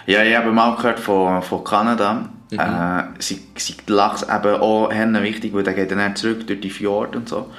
Ja, 0.06 0.24
ich 0.24 0.36
habe 0.36 0.52
mal 0.52 0.76
gehört 0.76 1.00
von, 1.00 1.42
von 1.42 1.64
Kanada. 1.64 2.30
Mhm. 2.52 2.60
Äh, 2.60 3.04
sie, 3.20 3.42
sie 3.56 3.76
Lachs 3.88 4.24
eben 4.24 4.56
auch 4.56 4.90
wichtig, 4.92 5.54
weil 5.54 5.64
der 5.64 5.74
geht 5.74 5.92
dann 5.92 6.16
zurück 6.16 6.46
durch 6.48 6.62
die 6.62 6.70
Fjorde 6.70 7.18
und 7.18 7.30
so. 7.30 7.50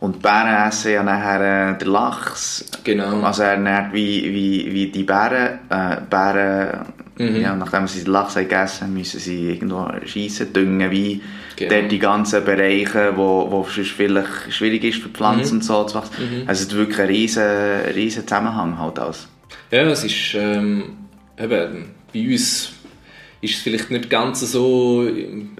Und 0.00 0.16
die 0.16 0.18
Bären 0.18 0.68
essen 0.68 0.92
ja 0.92 1.02
nachher 1.04 1.70
äh, 1.70 1.78
den 1.78 1.88
Lachs. 1.88 2.64
Genau. 2.82 3.20
Also 3.20 3.44
er 3.44 3.52
ernährt 3.52 3.92
wie, 3.92 4.24
wie, 4.34 4.72
wie 4.72 4.90
die 4.90 5.04
Bären. 5.04 5.60
Äh, 5.70 5.98
Bären, 6.10 6.86
mhm. 7.18 7.40
ja, 7.40 7.54
nachdem 7.54 7.86
sie 7.86 8.02
den 8.02 8.12
Lachs 8.12 8.34
haben 8.34 8.48
gegessen 8.48 8.92
müssen 8.92 9.20
sie 9.20 9.50
irgendwo 9.50 9.88
schiessen, 10.04 10.52
düngen, 10.52 10.90
wie 10.90 11.22
genau. 11.54 11.72
dort 11.72 11.92
die 11.92 12.00
ganzen 12.00 12.44
Bereiche, 12.44 13.12
wo, 13.14 13.48
wo 13.48 13.64
es 13.64 13.86
vielleicht 13.86 14.52
schwierig 14.52 14.82
ist 14.82 15.00
für 15.00 15.08
Pflanzen 15.08 15.54
mhm. 15.54 15.60
und 15.60 15.64
so 15.64 15.84
zu 15.84 15.94
wachsen. 15.94 16.14
Mhm. 16.18 16.48
Also 16.48 16.64
es 16.64 16.72
ist 16.72 16.76
wirklich 16.76 16.98
ein 16.98 17.06
riesen, 17.06 17.44
riesen 17.94 18.26
Zusammenhang 18.26 18.80
halt 18.80 18.98
alles. 18.98 19.28
Ja, 19.70 19.82
es 19.82 20.02
ist... 20.02 20.34
Ähm 20.34 21.01
eben, 21.38 21.90
bei 22.12 22.32
uns 22.32 22.72
ist 23.40 23.54
es 23.54 23.60
vielleicht 23.60 23.90
nicht 23.90 24.08
ganz 24.08 24.40
so 24.40 25.08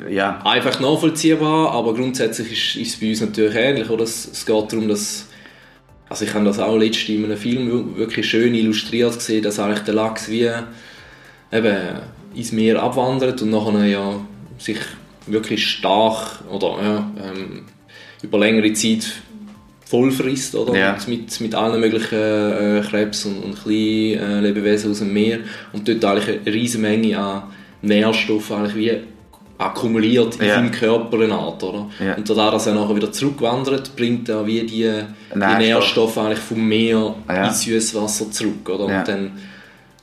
ja. 0.09 0.41
einfach 0.45 0.79
nachvollziehbar, 0.81 1.73
aber 1.73 1.95
grundsätzlich 1.95 2.53
ist, 2.53 2.77
ist 2.77 2.95
es 2.95 3.01
bei 3.01 3.09
uns 3.11 3.21
natürlich 3.21 3.57
ähnlich. 3.57 3.91
Oder? 3.91 4.05
Es, 4.05 4.29
es 4.31 4.47
geht 4.47 4.73
darum, 4.73 4.89
dass 4.89 5.27
also 6.13 6.27
ich 6.27 6.35
habe 6.35 6.45
das 6.45 6.59
auch 6.59 6.77
letztens 6.77 7.09
in 7.09 7.25
einem 7.25 7.39
Film 7.39 7.97
wirklich 7.97 8.29
schön 8.29 8.55
illustriert 8.55 9.15
gesehen, 9.15 9.43
dass 9.43 9.59
eigentlich 9.59 9.85
der 9.85 9.95
Lachs 9.95 10.29
wie 10.29 10.51
eben 11.51 11.77
ins 12.35 12.53
Meer 12.53 12.83
abwandert 12.83 13.41
und 13.41 13.49
nachher 13.49 13.87
ja 13.87 14.21
sich 14.59 14.77
wirklich 15.27 15.67
stark 15.67 16.43
oder 16.51 16.83
ja, 16.83 17.11
ähm, 17.17 17.65
über 18.23 18.39
längere 18.39 18.75
Zeit 18.75 19.11
voll 19.93 20.11
frisst, 20.11 20.55
oder? 20.55 20.75
Ja. 20.79 20.97
Mit, 21.07 21.39
mit 21.41 21.55
allen 21.55 21.79
möglichen 21.81 22.19
äh, 22.19 22.83
Krebs 22.89 23.27
und, 23.27 23.37
und 23.45 23.63
kleinen 23.63 24.19
äh, 24.19 24.41
Lebewesen 24.41 24.91
aus 24.91 25.01
dem 25.01 25.13
Meer 25.13 25.41
und 25.75 25.87
dort 25.87 26.03
eigentlich 26.05 26.41
eine 26.41 26.55
riesige 26.55 26.83
Menge 26.83 27.19
an 27.19 27.43
Nährstoffen 27.83 28.57
eigentlich 28.57 28.75
wie 28.77 28.93
akkumuliert 29.59 30.37
in 30.41 30.47
Ja. 30.47 30.55
seinem 30.55 30.71
Körper 30.73 31.21
eine 31.21 31.35
Art, 31.35 31.63
oder? 31.63 31.89
Ja. 32.05 32.15
Und 32.15 32.29
dadurch, 32.29 32.53
dass 32.53 32.67
er 32.69 32.75
nachher 32.75 32.97
wieder 32.97 33.13
zurückwandert, 33.13 33.95
bringt 33.95 34.29
er 34.31 34.47
wie 34.47 34.61
die, 34.63 34.67
die 35.35 35.39
Nährstoff. 35.39 35.59
Nährstoffe 35.59 36.19
eigentlich 36.19 36.39
vom 36.39 36.67
Meer 36.67 37.15
Ja. 37.29 37.47
ins 37.49 37.61
Süßwasser 37.63 38.31
zurück, 38.31 38.69
oder? 38.69 38.89
Ja. 38.91 38.99
Und 39.01 39.09
dann, 39.09 39.33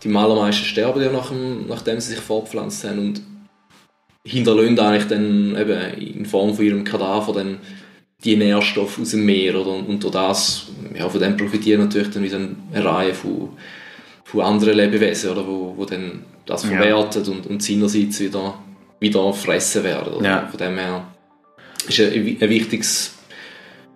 die 0.04 0.16
allermeisten 0.16 0.66
sterben 0.66 1.02
ja 1.02 1.12
nach 1.12 1.30
dem, 1.30 1.68
nachdem 1.68 2.00
sie 2.00 2.12
sich 2.14 2.20
fortpflanzt 2.22 2.84
haben 2.86 3.00
und 3.00 3.22
hinterlassen 4.24 4.80
eigentlich 4.80 5.08
dann 5.08 5.58
eben 5.60 6.18
in 6.18 6.26
Form 6.26 6.54
von 6.54 6.64
ihrem 6.66 6.84
Kadaver 6.84 7.34
dann 7.34 7.58
die 8.24 8.36
Nährstoffe 8.36 9.00
aus 9.00 9.12
dem 9.12 9.26
Meer, 9.26 9.56
oder? 9.56 9.72
Und, 9.72 10.04
durch 10.04 10.14
das, 10.14 10.68
ja, 10.94 11.08
von 11.08 11.20
dem 11.20 11.38
profitieren 11.38 11.82
natürlich 11.82 12.10
dann 12.10 12.24
wieder 12.24 12.38
eine 12.38 12.86
Reihe 12.86 13.14
von, 13.14 13.50
von 14.26 14.42
anderen 14.42 14.76
Lebewesen, 14.76 15.32
oder? 15.32 15.48
Wo, 15.48 15.74
wo 15.78 15.86
dann 15.86 16.24
das 16.46 16.64
Ja. 16.64 16.70
verwertet 16.70 17.28
und, 17.28 17.48
und 17.48 17.64
seinerseits 17.64 18.20
wieder, 18.20 18.56
wieder 19.00 19.34
fressen 19.34 19.84
werden, 19.84 20.14
oder? 20.14 20.26
Ja. 20.28 20.48
Von 20.48 20.58
dem 20.58 20.78
her 20.78 21.04
ist 21.88 22.00
ein, 22.00 22.38
ein 22.42 22.50
wichtiges 22.50 23.16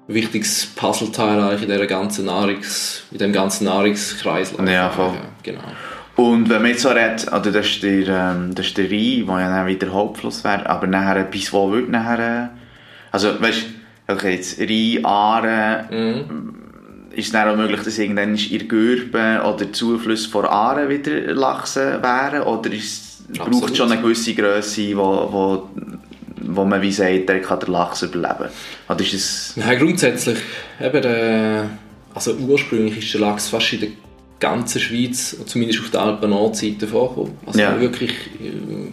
wichtiges 0.07 0.65
Puzzleteil 0.75 1.39
eigentlich 1.39 1.61
in 1.63 1.69
dieser 1.69 1.87
ganzen 1.87 2.25
Nahrungs, 2.25 3.03
in 3.11 3.19
dem 3.19 3.31
ganzen 3.31 3.65
Nahrungskreislauf. 3.65 4.67
Ja, 4.69 4.89
voll. 4.89 5.13
Genau. 5.43 5.61
Und 6.15 6.49
wenn 6.49 6.61
man 6.61 6.71
jetzt 6.71 6.81
so 6.81 6.89
redet, 6.89 7.27
also 7.29 7.51
das 7.51 7.65
ist 7.67 7.83
der, 7.83 8.07
ähm, 8.07 8.53
das 8.53 8.67
ist 8.67 8.77
der 8.77 8.91
Rhein, 8.91 9.23
wo 9.25 9.37
ja 9.37 9.49
dann 9.49 9.65
wieder 9.65 9.91
Hauptfluss 9.91 10.43
wäre, 10.43 10.69
aber 10.69 10.87
nachher, 10.87 11.23
bis 11.23 11.51
wo 11.53 11.71
wird 11.71 11.89
nachher, 11.89 12.19
äh, 12.19 12.57
also 13.11 13.41
weißt 13.41 13.65
okay, 14.07 14.35
jetzt 14.35 14.59
Rhein, 14.59 15.05
Aare, 15.05 15.85
Mhm. 15.91 16.55
ist 17.15 17.27
es 17.27 17.31
dann 17.31 17.47
auch 17.49 17.55
möglich, 17.57 17.81
dass 17.81 17.97
irgendwann 17.99 18.35
in 18.35 18.57
der 18.59 18.67
Gürbe 18.67 19.41
oder 19.45 19.71
Zuflüsse 19.71 20.29
von 20.29 20.45
Aare 20.45 20.89
wieder 20.89 21.33
Lachse 21.33 21.99
wären, 22.01 22.41
oder 22.43 22.71
ist, 22.71 23.31
braucht 23.37 23.71
es 23.71 23.77
schon 23.77 23.91
eine 23.91 24.01
gewisse 24.01 24.33
Grösse, 24.33 24.95
wo, 24.97 25.29
wo, 25.31 25.69
wo 26.41 26.65
man 26.65 26.81
wie 26.81 26.91
sagt, 26.91 27.29
der 27.29 27.41
kann 27.41 27.59
der 27.59 27.69
Lachs 27.69 28.01
überleben? 28.01 28.49
Oder 28.89 28.99
ist 29.01 29.13
es, 29.13 29.53
Nein, 29.55 29.77
grundsätzlich, 29.79 30.39
eben 30.81 31.01
der, 31.01 31.69
also 32.15 32.33
ursprünglich 32.33 32.97
ist 32.97 33.13
der 33.13 33.21
Lachs 33.21 33.49
fast 33.49 33.73
in 33.73 33.79
der 33.81 33.89
ganzen 34.39 34.81
Schweiz, 34.81 35.37
zumindest 35.45 35.79
auf 35.79 35.89
der 35.91 36.01
Alpen-Nordseite 36.01 36.85
vorgekommen. 36.87 37.37
Also 37.45 37.59
Ja. 37.59 37.79
wirklich 37.79 38.11
äh, 38.41 38.91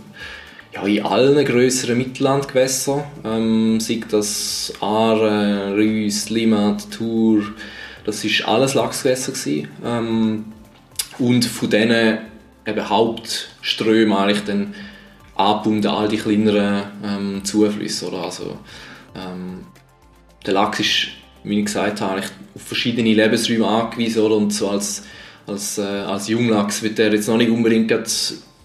ja, 0.72 0.86
in 0.86 1.04
allen 1.04 1.44
grösseren 1.44 1.98
Mittellandgewässern, 1.98 3.04
ähm, 3.24 3.80
sei 3.80 4.00
das 4.08 4.72
Aare, 4.80 5.74
Reuss, 5.74 6.30
Limmat, 6.30 6.90
Thur, 6.90 7.42
das 8.04 8.24
ist 8.24 8.44
alles 8.44 8.74
Lachsgewässer 8.74 9.32
gewesen. 9.32 9.68
Ähm, 9.84 10.44
und 11.18 11.44
von 11.44 11.70
diesen 11.70 12.18
eben 12.66 12.88
Hauptströmen 12.88 14.16
eigentlich 14.16 14.44
dann 14.44 14.74
angebunden 15.34 15.88
all 15.88 16.08
die 16.08 16.18
kleineren 16.18 16.84
ähm, 17.04 17.44
Zuflüsse. 17.44 18.08
Oder? 18.08 18.24
Also, 18.24 18.58
ähm, 19.14 19.66
der 20.46 20.54
Lachs 20.54 20.80
ist, 20.80 21.08
wie 21.44 21.58
ich 21.58 21.66
gesagt 21.66 22.00
habe, 22.00 22.20
auf 22.20 22.62
verschiedene 22.62 23.12
Lebensräume 23.12 23.66
angewiesen. 23.66 24.22
Oder? 24.22 24.36
Und 24.36 24.52
so 24.52 24.70
als, 24.70 25.04
als, 25.46 25.78
äh, 25.78 25.82
als 25.82 26.28
Junglachs 26.28 26.82
wird 26.82 26.98
er 26.98 27.12
jetzt 27.12 27.28
noch 27.28 27.36
nicht 27.36 27.50
unbedingt 27.50 27.90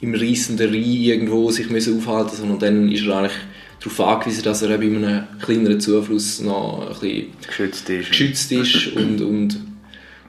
im 0.02 0.14
reissenden 0.14 0.70
Rhein 0.70 0.84
irgendwo 0.84 1.52
sich 1.52 1.70
müssen 1.70 1.98
aufhalten 1.98 2.36
sondern 2.36 2.60
dann 2.60 2.92
ist 2.92 3.06
er 3.06 3.18
eigentlich 3.18 3.38
darauf 3.80 4.00
angewiesen, 4.00 4.44
dass 4.44 4.62
er 4.62 4.72
eben 4.72 4.98
in 4.98 5.06
einem 5.06 5.24
kleineren 5.42 5.80
Zufluss 5.80 6.42
noch 6.42 6.82
ein 6.82 7.00
bisschen 7.00 7.28
geschützt 7.46 7.90
ist? 7.90 8.10
geschützt 8.10 8.52
ist 8.52 8.88
und, 8.96 9.22
und, 9.22 9.60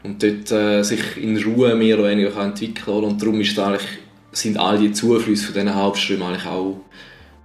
und 0.03 0.23
dort 0.23 0.53
äh, 0.53 0.83
sich 0.83 1.01
in 1.17 1.37
Ruhe 1.43 1.75
mehr 1.75 1.99
oder 1.99 2.11
weniger 2.11 2.37
entwickeln 2.37 2.85
kann. 2.85 3.05
Und 3.05 3.23
darum 3.23 3.41
ist 3.41 3.59
eigentlich, 3.59 3.87
sind 4.33 4.59
all 4.59 4.79
die 4.79 4.93
Zuflüsse 4.93 5.47
von 5.47 5.55
diesen 5.55 5.75
Hauptströmen 5.75 6.27
eigentlich 6.27 6.47
auch 6.47 6.81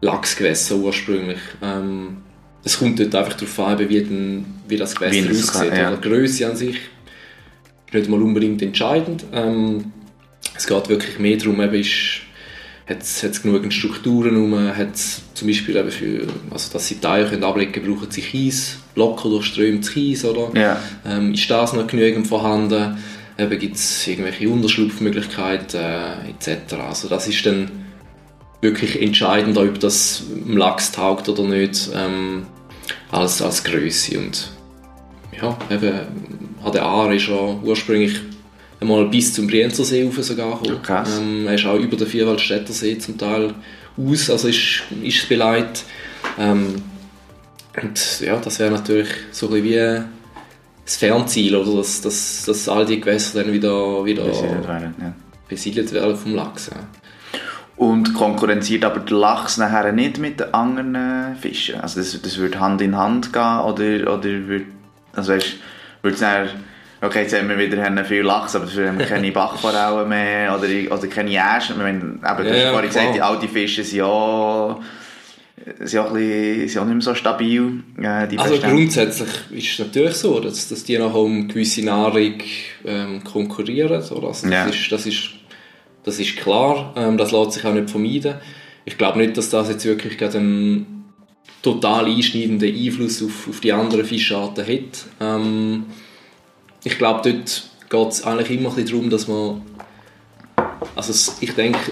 Lachsgewässer 0.02 0.76
ursprünglich. 0.76 1.40
Ähm, 1.62 2.18
es 2.64 2.78
kommt 2.78 3.00
dort 3.00 3.16
einfach 3.16 3.34
darauf 3.34 3.60
an, 3.60 3.90
wie, 3.90 4.04
den, 4.04 4.46
wie 4.68 4.78
das 4.78 4.96
Gewässer 4.96 5.30
Wie 5.30 5.32
aussieht. 5.32 5.70
kann, 5.70 5.78
ja. 5.78 5.96
Die 5.96 6.08
Grösse 6.08 6.50
an 6.50 6.56
sich 6.56 6.76
ist 6.76 7.94
nicht 7.94 8.10
mal 8.10 8.22
unbedingt 8.22 8.62
entscheidend. 8.62 9.24
Ähm, 9.34 9.92
es 10.62 10.68
geht 10.68 10.90
wirklich 10.90 11.18
mehr 11.18 11.38
darum, 11.38 11.60
eben 11.60 11.74
ist, 11.74 12.22
hat 12.88 13.02
es 13.02 13.42
genügend 13.42 13.74
Strukturen 13.74 14.36
rum, 14.36 14.78
hat 14.78 14.96
zum 14.96 15.48
Beispiel 15.48 15.76
eben 15.76 15.90
für, 15.90 16.28
also 16.52 16.72
dass 16.72 16.88
sie 16.88 17.00
Teile 17.00 17.28
können 17.28 17.44
ablegen 17.44 17.72
können, 17.72 17.96
brauchen 17.96 18.12
sie 18.12 18.22
Kies, 18.22 18.78
locker 18.96 19.30
durchströmtes 19.30 19.92
Kies, 19.92 20.24
oder? 20.24 20.56
Ja. 20.60 20.80
Ähm, 21.04 21.34
ist 21.34 21.50
das 21.50 21.74
noch 21.74 21.88
genügend 21.88 22.28
vorhanden? 22.28 22.98
Eben 23.40 23.60
gibt 23.60 23.76
es 23.76 24.08
irgendwelche 24.08 24.50
Unterschlupfmöglichkeiten 24.50 25.80
äh, 25.80 26.30
etc. 26.30 26.74
Also 26.88 27.08
das 27.08 27.28
ist 27.28 27.44
dann 27.44 27.72
wirklich 28.62 29.02
entscheidend, 29.02 29.58
ob 29.58 29.80
das 29.80 30.24
dem 30.30 30.58
Lachs 30.58 30.92
taugt 30.92 31.28
oder 31.28 31.44
nicht, 31.44 31.90
ähm, 31.96 32.46
als, 33.10 33.42
als 33.42 33.64
Größe. 33.64 34.20
Und 34.20 34.52
ja, 35.42 35.58
eben, 35.72 36.02
an 36.64 36.72
der 36.72 36.84
Aare 36.84 37.16
ist 37.16 37.30
er 37.30 37.64
ursprünglich 37.64 38.22
einmal 38.82 39.06
bis 39.06 39.34
zum 39.34 39.48
Brienzersee 39.48 40.04
rauf 40.04 40.22
sogar 40.24 40.60
gekommen. 40.60 40.82
Krass. 40.82 41.20
Ähm, 41.20 41.48
er 41.48 41.54
ist 41.54 41.66
auch 41.66 41.78
über 41.78 41.96
den 41.96 42.08
Vierwaldstätter 42.08 42.74
See 42.74 42.98
zum 42.98 43.18
Teil 43.18 43.54
aus, 43.96 44.30
also 44.30 44.48
ist, 44.48 44.84
ist 45.04 45.24
es 45.24 45.30
beleidigt. 45.30 45.86
Ähm, 46.38 46.76
und 47.82 48.22
ja, 48.22 48.36
das 48.38 48.60
wäre 48.60 48.72
natürlich 48.72 49.10
so 49.32 49.48
ein 49.48 49.62
bisschen 49.64 50.04
wie 50.04 50.04
das 50.84 50.96
Fernziel, 50.98 51.56
oder? 51.56 51.78
Dass, 51.78 52.02
dass, 52.02 52.44
dass 52.46 52.68
all 52.68 52.86
die 52.86 53.00
Gewässer 53.00 53.44
dann 53.44 53.54
wieder, 53.54 54.04
wieder 54.04 54.26
besiedelt 54.26 54.68
werden, 54.68 54.96
ja. 55.00 55.14
besiedelt 55.48 55.94
werden 55.94 56.18
vom 56.18 56.36
Lachs. 56.36 56.70
Ja. 56.74 56.78
Und 57.78 58.14
konkurrenziert 58.14 58.84
aber 58.84 59.00
der 59.00 59.18
Lachs 59.18 59.58
nachher 59.58 59.92
nicht 59.92 60.20
mit 60.20 60.40
den 60.40 60.54
anderen 60.54 61.36
Fischen? 61.38 61.80
Also 61.82 62.00
das, 62.00 62.20
das 62.22 62.38
würde 62.38 62.60
Hand 62.60 62.82
in 62.82 62.98
Hand 62.98 63.32
gehen 63.32 63.60
oder, 63.60 64.14
oder 64.14 64.24
würde, 64.24 64.66
also 65.14 65.34
weißt, 65.34 65.56
würde 66.02 66.16
es 66.16 66.22
okay, 67.02 67.22
jetzt 67.24 67.38
haben 67.38 67.50
wir 67.50 67.58
wieder 67.58 67.84
haben 67.84 68.04
viel 68.06 68.22
Lachs, 68.22 68.56
aber 68.56 68.66
dafür 68.66 68.90
haben 68.90 69.00
wir 69.00 69.06
keine 69.06 69.32
Bachforellen 69.32 70.08
mehr 70.08 70.56
oder, 70.58 70.68
oder 70.98 71.08
keine 71.08 71.32
Äschen. 71.32 71.76
Ich 71.76 71.82
meine, 71.82 72.00
eben, 72.00 72.20
du 72.22 72.28
hast 72.28 72.46
Ja, 72.46 72.72
vorhin 72.72 72.90
gesagt, 72.90 73.16
die 73.16 73.22
alten 73.22 73.48
Fische 73.50 73.84
sind 73.84 73.98
ja, 74.00 74.80
sind 75.80 75.94
ja, 75.94 76.08
ein 76.08 76.14
bisschen, 76.14 76.68
sind 76.68 76.76
ja 76.76 76.86
nicht 76.86 76.94
mehr 76.94 77.02
so 77.02 77.16
stabil. 77.16 77.84
Äh, 78.02 78.38
Also 78.38 78.58
grundsätzlich 78.60 79.30
ist 79.52 79.74
es 79.74 79.80
natürlich 79.80 80.16
so, 80.16 80.40
dass, 80.40 80.70
dass 80.70 80.84
die 80.84 80.98
nachher 80.98 81.16
um 81.16 81.48
gewisse 81.48 81.84
Nahrung 81.84 82.34
ähm, 82.86 83.24
konkurrieren. 83.24 83.94
Also 83.94 84.20
das, 84.20 84.44
Ja. 84.44 84.66
ist, 84.66 84.92
das, 84.92 85.06
ist, 85.06 85.30
das 86.04 86.20
ist 86.20 86.38
klar, 86.38 86.94
ähm, 86.96 87.18
das 87.18 87.32
lässt 87.32 87.54
sich 87.54 87.66
auch 87.66 87.74
nicht 87.74 87.90
vermeiden. 87.90 88.36
Ich 88.86 88.98
glaube 88.98 89.20
nicht, 89.20 89.38
dass 89.38 89.50
das 89.52 89.70
jetzt 89.70 89.86
wirklich 89.86 90.18
gerade 90.18 90.40
einen 90.40 91.06
total 91.62 92.06
einschneidenden 92.06 92.74
Einfluss 92.76 93.22
auf, 93.24 93.48
auf 93.48 93.60
die 93.60 93.72
anderen 93.72 94.06
Fischarten 94.06 94.66
hat. 94.66 95.06
Ähm, 95.20 95.86
ich 96.84 96.98
glaube, 96.98 97.22
dort 97.24 97.64
geht 97.90 98.12
es 98.14 98.24
eigentlich 98.24 98.52
immer 98.52 98.70
ein 98.70 98.76
bisschen 98.76 98.92
darum, 98.92 99.10
dass 99.10 99.28
man 99.28 99.62
also 100.96 101.34
ich 101.40 101.54
denke, 101.54 101.92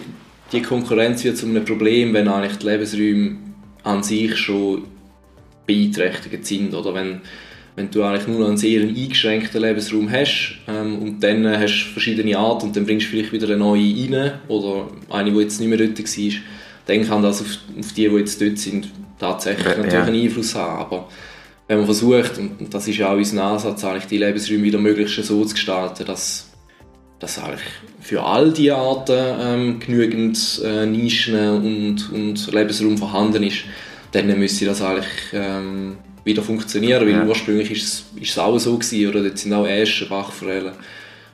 die 0.52 0.62
Konkurrenz 0.62 1.24
wird 1.24 1.38
zu 1.38 1.46
einem 1.46 1.64
Problem, 1.64 2.14
wenn 2.14 2.28
eigentlich 2.28 2.58
die 2.58 2.66
Lebensräume 2.66 3.38
an 3.84 4.04
sich 4.04 4.36
schon 4.36 4.84
beeinträchtigt 5.66 6.46
sind 6.46 6.74
oder 6.74 6.94
wenn, 6.94 7.22
wenn 7.76 7.92
du 7.92 8.04
eigentlich 8.04 8.28
nur 8.28 8.40
noch 8.40 8.48
einen 8.48 8.58
sehr 8.58 8.82
eingeschränkten 8.82 9.62
Lebensraum 9.62 10.12
hast 10.12 10.58
ähm, 10.68 11.00
und 11.00 11.24
dann 11.24 11.48
hast 11.48 11.86
du 11.86 11.92
verschiedene 11.94 12.38
Arten 12.38 12.68
und 12.68 12.76
dann 12.76 12.86
bringst 12.86 13.08
du 13.08 13.12
vielleicht 13.12 13.32
wieder 13.32 13.48
eine 13.48 13.58
neue 13.58 13.82
rein 13.82 14.32
oder 14.48 14.88
eine, 15.10 15.32
die 15.32 15.40
jetzt 15.40 15.60
nicht 15.60 15.70
mehr 15.70 15.78
dort 15.78 16.00
war, 16.00 16.34
dann 16.88 17.08
kann 17.08 17.22
das 17.22 17.42
auf, 17.42 17.58
auf 17.78 17.94
die, 17.94 18.10
die 18.10 18.16
jetzt 18.16 18.42
dort 18.42 18.58
sind, 18.58 18.90
tatsächlich 19.20 19.68
Ja. 19.68 19.78
natürlich 19.78 20.08
einen 20.08 20.24
Einfluss 20.24 20.56
haben. 20.56 20.80
Aber 20.82 21.08
wenn 21.70 21.78
man 21.78 21.86
versucht, 21.86 22.38
und 22.38 22.74
das 22.74 22.88
ist 22.88 22.98
ja 22.98 23.10
auch 23.14 23.16
unser 23.16 23.44
Ansatz, 23.44 23.84
eigentlich 23.86 24.08
die 24.08 24.18
Lebensräume 24.18 24.64
wieder 24.64 24.80
möglichst 24.80 25.24
so 25.24 25.46
zu 25.46 25.54
gestalten, 25.54 26.06
dass 26.06 26.48
dass 27.20 27.38
eigentlich 27.38 27.62
für 28.00 28.24
all 28.24 28.52
die 28.54 28.72
Arten 28.72 29.18
ähm, 29.42 29.80
genügend 29.80 30.62
äh, 30.64 30.86
Nischen 30.86 31.36
und, 31.38 32.12
und 32.14 32.52
Lebensraum 32.54 32.98
vorhanden 32.98 33.44
ist, 33.44 33.66
dann 34.14 34.28
müsste 34.40 34.66
das 34.66 34.82
eigentlich 34.82 35.06
ähm, 35.34 35.98
wieder 36.24 36.42
funktionieren, 36.42 37.02
weil 37.02 37.12
Ja. 37.12 37.26
ursprünglich 37.26 37.72
ist 37.72 37.84
es, 37.84 38.06
ist 38.22 38.32
es 38.32 38.40
auch 38.40 38.58
so 38.58 38.78
gewesen, 38.78 39.10
oder? 39.10 39.22
Dort 39.22 39.38
sind 39.38 39.52
auch 39.54 39.68
Äschen, 39.68 40.08
Bachforellen, 40.08 40.74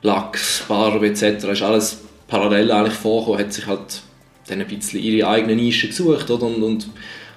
Lachs, 0.02 0.64
Barbe 0.68 1.06
etc. 1.08 1.44
ist 1.46 1.62
alles 1.62 2.00
parallel 2.28 2.72
eigentlich 2.72 2.96
vorgekommen, 2.96 3.40
hat 3.40 3.54
sich 3.54 3.68
halt 3.68 4.02
dann 4.48 4.62
ein 4.62 4.68
bisschen 4.68 5.00
ihre 5.02 5.28
eigene 5.28 5.56
Nische 5.56 5.88
gesucht, 5.88 6.30
oder? 6.32 6.48
Und, 6.48 6.64
und 6.64 6.90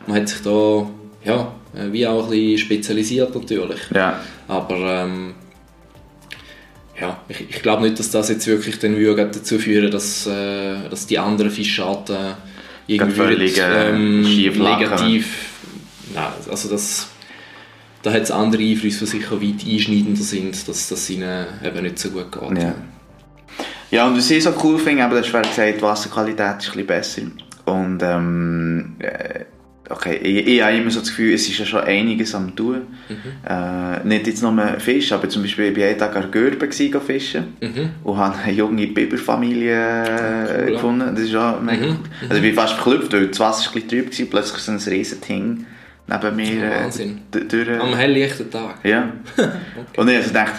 man 0.07 0.17
hat 0.23 0.29
sich 0.31 0.41
da, 0.41 0.89
ja, 1.25 1.53
äh, 1.75 1.93
wie 1.93 2.07
auch 2.07 2.25
ein 2.25 2.31
bisschen 2.31 2.59
spezialisiert 2.59 3.35
natürlich. 3.35 3.81
Ja. 3.95 4.21
Aber 4.47 4.77
ähm, 4.77 5.35
ja, 7.01 7.21
ich, 7.29 7.49
ich 7.49 7.63
glaube 7.63 7.83
nicht, 7.83 7.99
dass 7.99 8.11
das 8.11 8.29
jetzt 8.29 8.47
wirklich 8.47 8.79
dann 8.79 8.97
würde 8.97 9.27
dazu 9.27 9.59
führen 9.59 9.91
dass, 9.91 10.27
äh, 10.27 10.89
dass 10.89 11.07
die 11.07 11.19
anderen 11.19 11.51
Fischarten 11.51 12.35
irgendwie 12.87 13.17
völlig, 13.17 13.59
äh, 13.59 13.91
ähm, 13.91 14.23
negativ... 14.23 15.51
Nein, 16.15 16.33
also 16.51 16.69
das... 16.69 17.09
Da 18.03 18.13
hat 18.13 18.23
es 18.23 18.31
andere 18.31 18.63
Einflüsse, 18.63 19.05
die 19.05 19.11
sicher 19.11 19.43
weit 19.43 19.67
einschneidender 19.69 20.23
sind, 20.23 20.69
dass 20.69 20.89
das 20.89 21.11
ihnen 21.11 21.47
eben 21.65 21.83
nicht 21.83 21.99
so 21.99 22.11
gut 22.11 22.31
geht. 22.31 22.63
Ja. 22.63 22.75
Ja, 23.91 24.07
und 24.07 24.17
was 24.17 24.31
ich 24.31 24.45
so 24.45 24.53
cool 24.63 24.79
finde, 24.79 25.03
eben, 25.03 25.11
du 25.11 25.17
hast 25.17 25.33
gesagt, 25.33 25.79
die 25.79 25.83
Wasserqualität 25.83 26.59
ist 26.59 26.77
ein 26.77 26.87
bisschen 26.87 26.87
besser. 26.87 27.23
Und 27.65 28.03
ähm, 28.03 28.97
äh, 28.99 29.45
okay, 29.91 30.17
ich, 30.23 30.47
ich 30.47 30.63
habe 30.63 30.77
immer 30.77 30.91
so 30.91 31.01
das 31.01 31.09
Gefühl, 31.11 31.35
es 31.35 31.49
ist 31.49 31.59
ja 31.59 31.65
schon 31.67 31.81
einiges 31.81 32.35
am 32.35 32.55
tun. 32.55 32.83
Äh, 33.49 34.07
nicht 34.07 34.27
jetzt 34.27 34.43
nur 34.43 34.57
Fisch, 34.79 35.13
aber 35.13 35.29
zum 35.29 35.43
Beispiel, 35.43 35.67
ich 35.67 35.77
war 35.79 35.87
jeden 35.87 35.99
Tag 35.99 36.15
an 36.17 36.23
der 36.23 36.31
Görbe 36.31 36.69
gewesen, 36.69 37.01
fischen 37.01 37.57
Mhm. 37.61 37.91
und 38.05 38.17
habe 38.17 38.37
eine 38.39 38.53
junge 38.53 38.87
Biberfamilie 38.87 39.73
ja. 39.75 40.65
gefunden. 40.67 41.15
Das 41.15 41.25
ist 41.25 41.35
auch 41.35 41.61
mega 41.61 41.87
Mhm. 41.87 41.91
cool. 41.91 41.97
Also 42.29 42.35
ich 42.37 42.43
bin 42.43 42.55
fast 42.55 42.75
verklüpft, 42.75 43.13
weil 43.13 43.29
das 43.29 43.41
Wasser 43.41 43.71
war 43.71 43.77
ein 43.77 43.87
bisschen 43.89 44.11
trüb, 44.11 44.31
plötzlich 44.31 44.59
so 44.61 44.73
ein 44.73 44.79
riesen 44.79 45.21
Ding 45.21 45.67
neben 46.11 46.37
mir 46.37 46.71
Wahnsinn. 46.71 47.21
durch... 47.31 47.69
Am 47.81 47.95
helllichten 47.95 48.51
Tag. 48.51 48.77
Ja. 48.83 49.11
Und 49.97 50.09
ich 50.09 50.17
also 50.17 50.33
dachte, 50.33 50.53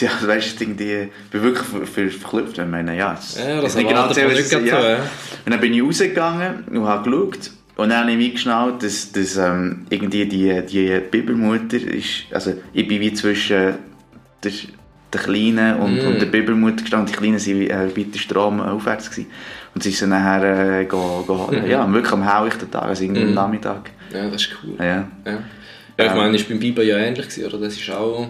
ja, 0.00 0.28
weißt 0.28 0.60
du, 0.60 0.64
irgendwie, 0.64 1.08
ich 1.24 1.30
bin 1.30 1.42
wirklich 1.42 1.66
ver, 1.66 1.86
ver, 1.86 2.10
verklüpft. 2.10 2.58
Ich 2.58 2.66
meine, 2.66 2.94
ja, 2.96 3.16
es- 3.18 3.38
Ja, 3.38 3.56
das 3.62 3.70
es 3.72 3.76
nicht 3.76 3.88
genau 3.88 4.06
nicht 4.08 4.20
was- 4.22 4.50
ja. 4.66 4.96
Und 5.46 5.50
dann 5.52 5.60
bin 5.60 5.72
ich 5.72 5.82
rausgegangen 5.82 6.64
und 6.70 6.86
habe 6.86 7.08
geschaut. 7.10 7.50
Und 7.76 7.88
dann 7.88 8.00
habe 8.02 8.12
ich 8.12 8.18
wie 8.18 8.32
geschnallt, 8.32 8.82
dass, 8.82 9.12
dass 9.12 9.36
ähm, 9.36 9.86
irgendwie 9.90 10.26
die, 10.26 10.60
die 10.66 11.00
Bibermutter 11.10 11.78
ist, 11.78 12.26
also 12.30 12.52
ich 12.72 12.86
bin 12.86 13.00
wie 13.00 13.12
zwischen 13.14 13.74
der, 14.44 14.52
der 15.12 15.20
Kleinen 15.20 15.76
und, 15.80 16.02
Mm. 16.02 16.06
und 16.06 16.20
der 16.20 16.26
Bibermutter 16.26 16.82
gestanden. 16.82 17.06
Die 17.12 17.18
Kleinen 17.18 17.40
waren 17.70 17.90
äh, 17.90 17.96
weiter 17.96 18.18
Strom 18.18 18.60
aufwärts. 18.60 19.10
Gewesen. 19.10 19.26
Und 19.74 19.82
sie 19.82 19.92
dann 19.98 20.10
nachher 20.10 20.80
äh, 20.80 20.84
go, 20.84 21.24
go, 21.26 21.48
Mhm. 21.50 21.66
ja, 21.70 21.90
wirklich 21.90 22.12
am 22.12 22.22
helllichten 22.30 22.70
Tag, 22.70 22.82
also 22.84 23.04
irgendwie 23.04 23.22
am 23.22 23.34
Nachmittag. 23.34 23.90
Ja, 24.12 24.28
das 24.28 24.42
ist 24.42 24.50
cool. 24.62 24.74
Ja. 24.78 24.84
Ja, 24.84 25.08
ja 25.24 25.38
ich 25.96 26.10
Ähm. 26.10 26.16
meine, 26.18 26.32
das 26.32 26.42
war 26.42 26.48
beim 26.50 26.58
Biber 26.58 26.82
ja 26.82 26.98
ähnlich, 26.98 27.26
oder? 27.44 27.58
Das 27.58 27.74
ist 27.78 27.90
auch... 27.90 28.28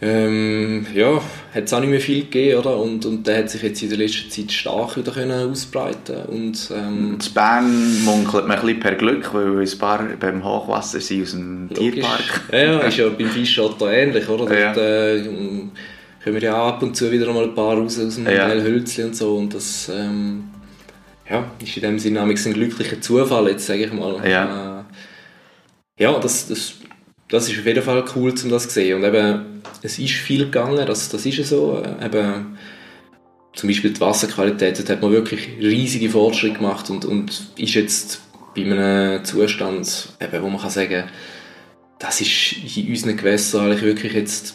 Ähm, 0.00 0.86
ja, 0.94 1.20
hat 1.52 1.64
es 1.64 1.72
auch 1.72 1.80
nicht 1.80 1.90
mehr 1.90 2.00
viel 2.00 2.22
gegeben, 2.22 2.60
oder? 2.60 2.76
Und, 2.78 3.04
und 3.04 3.26
der 3.26 3.38
hat 3.38 3.50
sich 3.50 3.62
jetzt 3.62 3.82
in 3.82 3.88
der 3.88 3.98
letzten 3.98 4.30
Zeit 4.30 4.52
stark 4.52 4.96
wieder 4.96 5.10
können 5.10 5.50
ausbreiten 5.50 6.22
und 6.28 6.70
ähm, 6.72 7.18
In 7.20 7.34
Bern 7.34 8.04
munkelt 8.04 8.46
man 8.46 8.58
ein 8.58 8.64
bisschen 8.64 8.80
per 8.80 8.94
Glück, 8.94 9.34
weil 9.34 9.60
ein 9.60 9.78
paar 9.78 10.04
beim 10.20 10.44
Hochwasser 10.44 11.00
sind 11.00 11.22
aus 11.22 11.30
dem 11.32 11.68
logisch. 11.68 11.94
Tierpark. 11.94 12.40
Ja, 12.52 12.58
ja, 12.58 12.78
ist 12.80 12.96
ja 12.96 13.08
beim 13.08 13.28
Fischotter 13.28 13.92
ähnlich, 13.92 14.28
oder? 14.28 14.56
Ja. 14.56 14.72
Dort 14.72 14.86
äh, 14.86 15.24
kommen 16.22 16.40
ja 16.40 16.54
ab 16.54 16.80
und 16.80 16.96
zu 16.96 17.10
wieder 17.10 17.32
mal 17.32 17.44
ein 17.44 17.54
paar 17.56 17.76
raus 17.76 17.98
aus 17.98 18.14
dem 18.14 18.26
Ja. 18.26 18.48
Hölzli 18.48 19.02
und 19.02 19.16
so 19.16 19.34
und 19.36 19.52
das 19.52 19.90
ähm, 19.92 20.44
ja, 21.28 21.44
ist 21.60 21.76
in 21.76 21.82
dem 21.82 21.98
Sinne 21.98 22.20
ein 22.20 22.34
glücklicher 22.34 23.00
Zufall, 23.00 23.48
jetzt 23.48 23.66
sage 23.66 23.86
ich 23.86 23.92
mal. 23.92 24.16
Ja. 24.28 24.78
Äh, 24.78 26.02
ja, 26.02 26.16
das, 26.20 26.46
das, 26.46 26.74
das 27.28 27.48
ist 27.48 27.58
auf 27.58 27.66
jeden 27.66 27.82
Fall 27.82 28.04
cool, 28.14 28.32
um 28.42 28.50
das 28.50 28.64
zu 28.64 28.74
sehen. 28.74 28.96
Und 28.96 29.04
eben, 29.04 29.62
es 29.82 29.98
ist 29.98 30.14
viel 30.14 30.44
gegangen, 30.46 30.86
das, 30.86 31.08
das 31.08 31.26
ist 31.26 31.38
ja 31.38 31.44
so. 31.44 31.82
Eben, 32.02 32.58
zum 33.54 33.68
Beispiel 33.68 33.92
die 33.92 34.00
Wasserqualität, 34.00 34.78
dort 34.78 34.88
hat 34.90 35.02
man 35.02 35.10
wirklich 35.10 35.48
riesige 35.58 36.10
Fortschritte 36.10 36.58
gemacht 36.58 36.90
und, 36.90 37.04
und 37.04 37.50
ist 37.56 37.74
jetzt 37.74 38.22
bei 38.54 38.62
einem 38.62 39.24
Zustand, 39.24 40.10
eben, 40.20 40.42
wo 40.42 40.48
man 40.48 40.60
kann 40.60 40.70
sagen 40.70 41.04
das 41.98 42.20
ist 42.20 42.76
in 42.76 42.88
unseren 42.88 43.16
Gewässern 43.16 43.66
eigentlich 43.66 43.82
wirklich 43.82 44.12
jetzt 44.12 44.54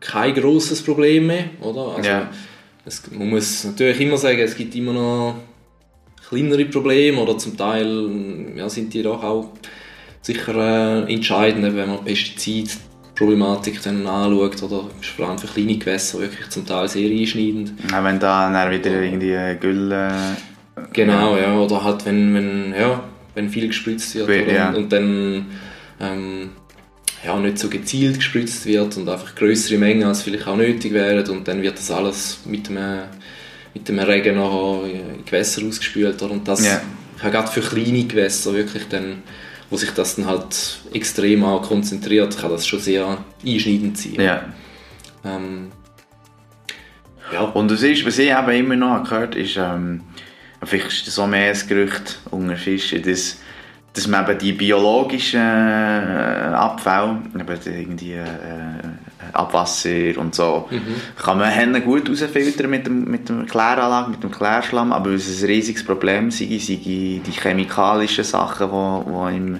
kein 0.00 0.34
grosses 0.34 0.82
Problem 0.82 1.26
mehr, 1.28 1.44
oder? 1.60 1.96
Also, 1.96 2.08
Ja. 2.10 2.30
es, 2.84 3.02
man 3.10 3.30
muss 3.30 3.64
natürlich 3.64 4.00
immer 4.00 4.18
sagen, 4.18 4.40
es 4.40 4.54
gibt 4.54 4.74
immer 4.74 4.92
noch 4.92 5.36
kleinere 6.28 6.66
Probleme 6.66 7.18
oder 7.20 7.38
zum 7.38 7.56
Teil 7.56 8.52
ja, 8.56 8.68
sind 8.68 8.92
die 8.92 9.02
doch 9.02 9.22
auch 9.22 9.52
sicher 10.24 11.06
äh, 11.06 11.12
entscheidend, 11.12 11.76
wenn 11.76 11.88
man 11.88 12.04
Pestizidproblematik 12.04 13.82
dann 13.82 14.06
anschaut 14.06 14.62
oder 14.62 14.88
vor 15.16 15.28
allem 15.28 15.38
für 15.38 15.46
kleine 15.46 15.76
Gewässer 15.76 16.20
wirklich 16.20 16.48
zum 16.48 16.66
Teil 16.66 16.88
sehr 16.88 17.10
einschneidend. 17.10 17.74
Auch 17.92 18.02
wenn 18.02 18.18
da 18.18 18.50
dann 18.50 18.70
wieder 18.72 19.02
irgendwie 19.02 19.32
äh, 19.32 19.54
Gülle... 19.56 20.10
Genau, 20.92 21.36
ja, 21.36 21.56
oder 21.56 21.84
halt 21.84 22.04
wenn, 22.04 22.34
wenn, 22.34 22.74
ja, 22.78 23.04
wenn 23.34 23.48
viel 23.48 23.68
gespritzt 23.68 24.14
wird 24.16 24.28
oder, 24.28 24.52
ja. 24.52 24.68
und, 24.70 24.76
und 24.76 24.92
dann 24.92 25.46
ähm, 26.00 26.50
ja, 27.24 27.38
nicht 27.38 27.58
so 27.58 27.68
gezielt 27.68 28.16
gespritzt 28.16 28.66
wird 28.66 28.96
und 28.96 29.08
einfach 29.08 29.34
größere 29.34 29.78
Mengen 29.78 30.04
als 30.04 30.22
vielleicht 30.22 30.46
auch 30.48 30.56
nötig 30.56 30.92
wären 30.92 31.28
und 31.28 31.46
dann 31.46 31.62
wird 31.62 31.78
das 31.78 31.90
alles 31.90 32.40
mit 32.44 32.68
dem, 32.68 32.78
mit 33.72 33.88
dem 33.88 33.98
Regen 34.00 34.36
nachher 34.36 34.84
in 34.86 35.24
Gewässer 35.24 35.62
ausgespült 35.66 36.20
oder? 36.22 36.32
und 36.32 36.48
das 36.48 36.66
Ja. 36.66 36.80
kann 37.20 37.30
gerade 37.30 37.50
für 37.52 37.60
kleine 37.60 38.04
Gewässer 38.04 38.52
wirklich 38.52 38.88
dann, 38.88 39.22
wo 39.74 39.76
sich 39.76 39.90
das 39.90 40.14
dann 40.14 40.26
halt 40.26 40.78
extrem 40.92 41.42
konzentriert, 41.62 42.38
kann 42.38 42.52
das 42.52 42.64
schon 42.64 42.78
sehr 42.78 43.18
einschneidend 43.44 43.98
sein. 43.98 44.14
Ja. 44.14 44.44
Ähm, 45.24 45.72
ja. 47.32 47.40
Und 47.40 47.72
was, 47.72 47.82
ist, 47.82 48.06
was 48.06 48.18
ich 48.18 48.30
eben 48.30 48.50
immer 48.50 48.76
noch 48.76 49.02
gehört 49.02 49.34
ist, 49.34 49.56
ähm, 49.56 50.02
vielleicht 50.62 50.92
ist 50.92 51.08
das 51.08 51.18
auch 51.18 51.26
mehr 51.26 51.52
ein 51.52 51.66
Gerücht 51.66 52.20
unter 52.30 52.56
Fischen, 52.56 53.02
dass, 53.02 53.38
dass 53.94 54.06
man 54.08 54.28
eben 54.28 54.38
die 54.38 54.52
biologischen 54.52 55.40
äh, 55.40 56.52
Abfälle, 56.52 57.18
eben 57.38 57.58
irgendwie 57.64 58.12
äh, 58.14 58.24
Abwasser 59.32 60.18
und 60.18 60.34
so, 60.34 60.68
kann 61.16 61.38
man 61.38 61.48
Hennen 61.48 61.82
gut 61.84 62.10
rausfiltern 62.10 62.68
mit 62.68 62.86
dem, 62.86 63.04
mit 63.10 63.28
dem 63.28 63.46
Kläranlage, 63.46 64.10
mit 64.10 64.22
dem 64.22 64.30
Klärschlamm, 64.30 64.92
aber 64.92 65.10
weil 65.10 65.14
es 65.16 65.40
ein 65.42 65.46
riesiges 65.46 65.84
Problem 65.84 66.30
sei, 66.30 66.46
sei 66.60 66.74
die 66.84 67.22
chemikalischen 67.40 68.24
Sachen, 68.24 68.68
die, 68.70 69.10
die 69.10 69.36
im 69.36 69.58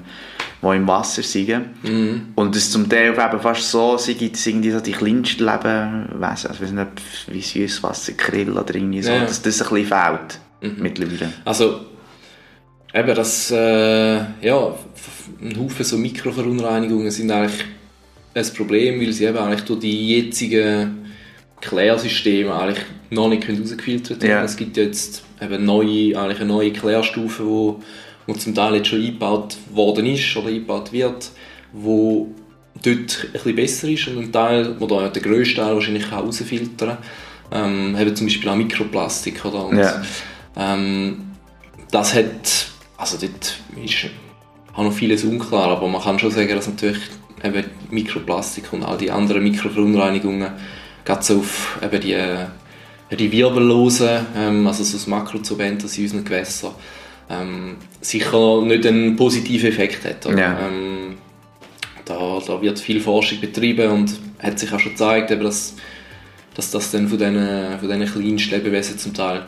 die 0.63 0.77
im 0.77 0.89
Wasser 0.89 1.23
sind. 1.23 1.67
Und 2.35 2.57
es 2.57 2.71
zum 2.71 2.89
Teil 2.89 3.11
eben 3.13 3.41
fast 3.41 3.71
so 3.71 3.99
sind, 3.99 4.21
dass 4.33 4.47
irgendwie 4.47 4.71
so 4.71 4.81
die 4.81 4.93
kleinsten 4.93 5.45
Lebewesen, 5.45 6.17
also 6.23 6.49
ich 6.55 6.63
weiß 6.63 6.71
nicht, 6.73 6.89
wie 7.29 7.41
Süßwasser, 7.43 8.13
Krill 8.15 8.51
oder 8.57 8.75
irgendwie 8.75 9.03
so, 9.03 9.13
Ja. 9.13 9.21
dass 9.27 9.43
das 9.43 9.61
ein 9.63 9.69
bisschen 9.75 9.87
fehlt 9.87 10.79
mittlerweile. 10.79 11.33
Also, 11.45 11.81
eben 12.95 13.15
das, 13.15 13.51
äh, 13.51 14.17
ja, 14.17 14.75
ein 15.43 15.59
Haufen 15.59 15.85
so 15.85 15.99
Mikroverunreinigungen 15.99 17.11
sind 17.11 17.31
eigentlich 17.31 17.65
ein 18.35 18.47
Problem, 18.57 19.01
weil 19.01 19.13
sie 19.13 19.25
eben 19.25 19.39
eigentlich 19.39 19.65
durch 19.65 19.81
die 19.81 20.17
jetzigen 20.17 21.05
Klärsysteme 21.61 22.55
eigentlich 22.55 22.85
noch 23.11 23.29
nicht 23.29 23.45
können 23.45 23.61
rausgefiltert 23.61 24.23
werden. 24.23 24.31
Ja. 24.31 24.45
Es 24.45 24.57
gibt 24.57 24.77
jetzt 24.77 25.25
eben 25.41 25.65
neue, 25.65 26.19
eigentlich 26.19 26.41
eine 26.41 26.47
neue 26.47 26.73
Klärstufe, 26.73 27.45
wo, 27.45 27.81
wo 28.27 28.33
zum 28.35 28.55
Teil 28.55 28.77
jetzt 28.77 28.89
schon 28.89 29.03
eingebaut 29.03 29.57
worden 29.73 30.07
ist 30.07 30.37
oder 30.37 30.49
eingebaut 30.49 30.93
wird, 30.93 31.31
wo 31.73 32.29
dort 32.83 33.27
ein 33.27 33.33
bisschen 33.33 33.57
besser 33.57 33.89
ist 33.89 34.09
und 34.09 34.19
ein 34.19 34.33
Teil, 34.33 34.77
wo 34.79 34.87
da 34.87 35.09
der 35.09 35.23
grösste 35.23 35.57
Teil 35.57 35.75
wahrscheinlich 35.75 36.09
kann 36.09 36.25
rausfiltern 36.25 36.99
kann. 37.51 37.95
Ähm, 37.95 37.97
eben 38.01 38.17
zum 38.17 38.27
Beispiel 38.27 38.49
auch 38.49 38.57
Mikroplastik. 38.57 39.45
Oder? 39.45 39.67
Und, 39.67 39.79
Ja. 39.79 40.03
ähm, 40.57 41.31
das 41.91 42.15
hat, 42.15 42.67
also 43.05 43.19
dort 43.27 43.59
ist 43.85 44.07
auch 44.75 44.83
noch 44.83 44.93
vieles 44.93 45.25
unklar, 45.25 45.69
aber 45.69 45.89
man 45.89 46.01
kann 46.01 46.19
schon 46.19 46.31
sagen, 46.31 46.49
dass 46.49 46.67
natürlich 46.67 47.03
eben 47.43 47.65
Mikroplastik 47.91 48.73
und 48.73 48.83
all 48.83 48.97
die 48.97 49.11
anderen 49.11 49.43
Mikroverunreinigungen 49.43 50.53
gerade 51.05 51.23
so 51.23 51.41
auf 51.41 51.79
eben 51.83 52.01
die, 52.01 53.17
die 53.17 53.31
wirbellosen, 53.31 54.27
ähm, 54.37 54.67
also 54.67 54.83
so 54.83 54.95
das 54.95 55.07
Makrozobentes 55.07 55.99
in 55.99 56.05
unseren 56.05 56.25
Gewässern, 56.25 56.73
ähm, 57.29 57.77
sicher 58.01 58.63
nicht 58.63 58.87
einen 58.87 59.17
positiven 59.17 59.69
Effekt 59.69 60.05
hat. 60.07 60.25
Ja. 60.25 60.59
Ähm, 60.67 61.17
da, 62.07 62.41
da 62.47 62.63
wird 62.63 62.79
viel 62.79 63.01
Forschung 63.01 63.41
betrieben 63.41 63.91
und 63.91 64.19
hat 64.39 64.59
sich 64.59 64.73
auch 64.73 64.81
schon 64.81 64.93
gezeigt, 64.93 65.31
eben, 65.31 65.43
dass, 65.43 65.75
dass 66.55 66.71
das 66.71 66.91
dann 66.91 67.09
von 67.09 67.19
diesen, 67.19 67.79
von 67.79 67.89
diesen 67.89 68.07
kleinsten 68.07 68.55
Lebewesen 68.55 68.99
zum 68.99 69.13
Teil 69.13 69.45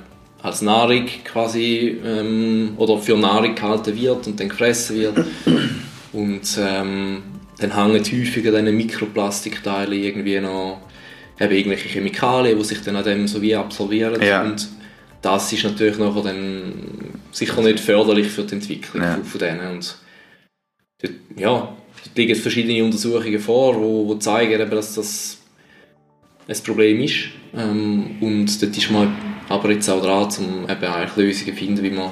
als 0.47 0.63
Nahrung 0.63 1.07
quasi 1.25 1.99
ähm, 2.05 2.75
oder 2.77 2.99
für 2.99 3.17
Nahrung 3.17 3.55
gehalten 3.55 3.97
wird 4.01 4.27
und 4.29 4.39
dann 4.39 4.49
gefressen 4.49 4.97
wird. 4.97 5.19
Und 6.13 6.59
ähm, 6.59 7.23
dann 7.59 7.75
hängen 7.75 8.05
häufiger 8.05 8.53
diese 8.53 8.73
Mikroplastikteile 8.73 9.97
irgendwie 9.97 10.39
noch 10.41 10.81
eben 11.41 11.53
irgendwelche 11.53 11.89
Chemikalien, 11.89 12.57
die 12.57 12.65
sich 12.65 12.81
dann 12.83 12.97
an 12.97 13.05
dem 13.05 13.27
so 13.27 13.43
wie 13.43 13.57
absorbieren. 13.57 14.23
Ja. 14.23 14.43
Und 14.43 14.69
das 15.21 15.53
ist 15.53 15.65
natürlich 15.65 15.99
nachher 15.99 16.23
dann 16.23 16.73
sicher 17.33 17.61
nicht 17.63 17.81
förderlich 17.81 18.29
für 18.29 18.45
die 18.45 18.55
Entwicklung 18.55 19.03
Ja. 19.03 19.19
von, 19.23 19.41
denen. 19.41 19.67
Und 19.73 19.97
dort, 21.03 21.15
ja, 21.37 21.51
dort 21.51 22.17
liegen 22.17 22.37
verschiedene 22.37 22.85
Untersuchungen 22.85 23.41
vor, 23.41 23.75
wo, 23.75 24.07
wo 24.07 24.15
zeigen, 24.15 24.61
eben, 24.61 24.71
dass 24.71 24.95
das 24.95 25.39
ein 26.47 26.57
Problem 26.63 27.01
ist. 27.01 27.17
Ähm, 27.55 28.17
und 28.21 28.63
dort 28.63 28.77
ist 28.77 28.91
man 28.93 29.36
aber 29.49 29.71
jetzt 29.71 29.89
auch 29.89 30.03
dran, 30.03 30.29
um 30.39 30.65
eben 30.69 30.85
eigentlich 30.85 31.17
Lösungen 31.17 31.53
zu 31.57 31.65
finden, 31.65 31.83
wie 31.83 31.91
man, 31.91 32.11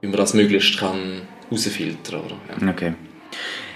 wie 0.00 0.06
man 0.08 0.16
das 0.16 0.34
möglichst 0.34 0.78
kann 0.78 1.22
rausfiltern 1.50 2.22
kann. 2.58 2.66
Ja. 2.66 2.72
Okay. 2.72 2.94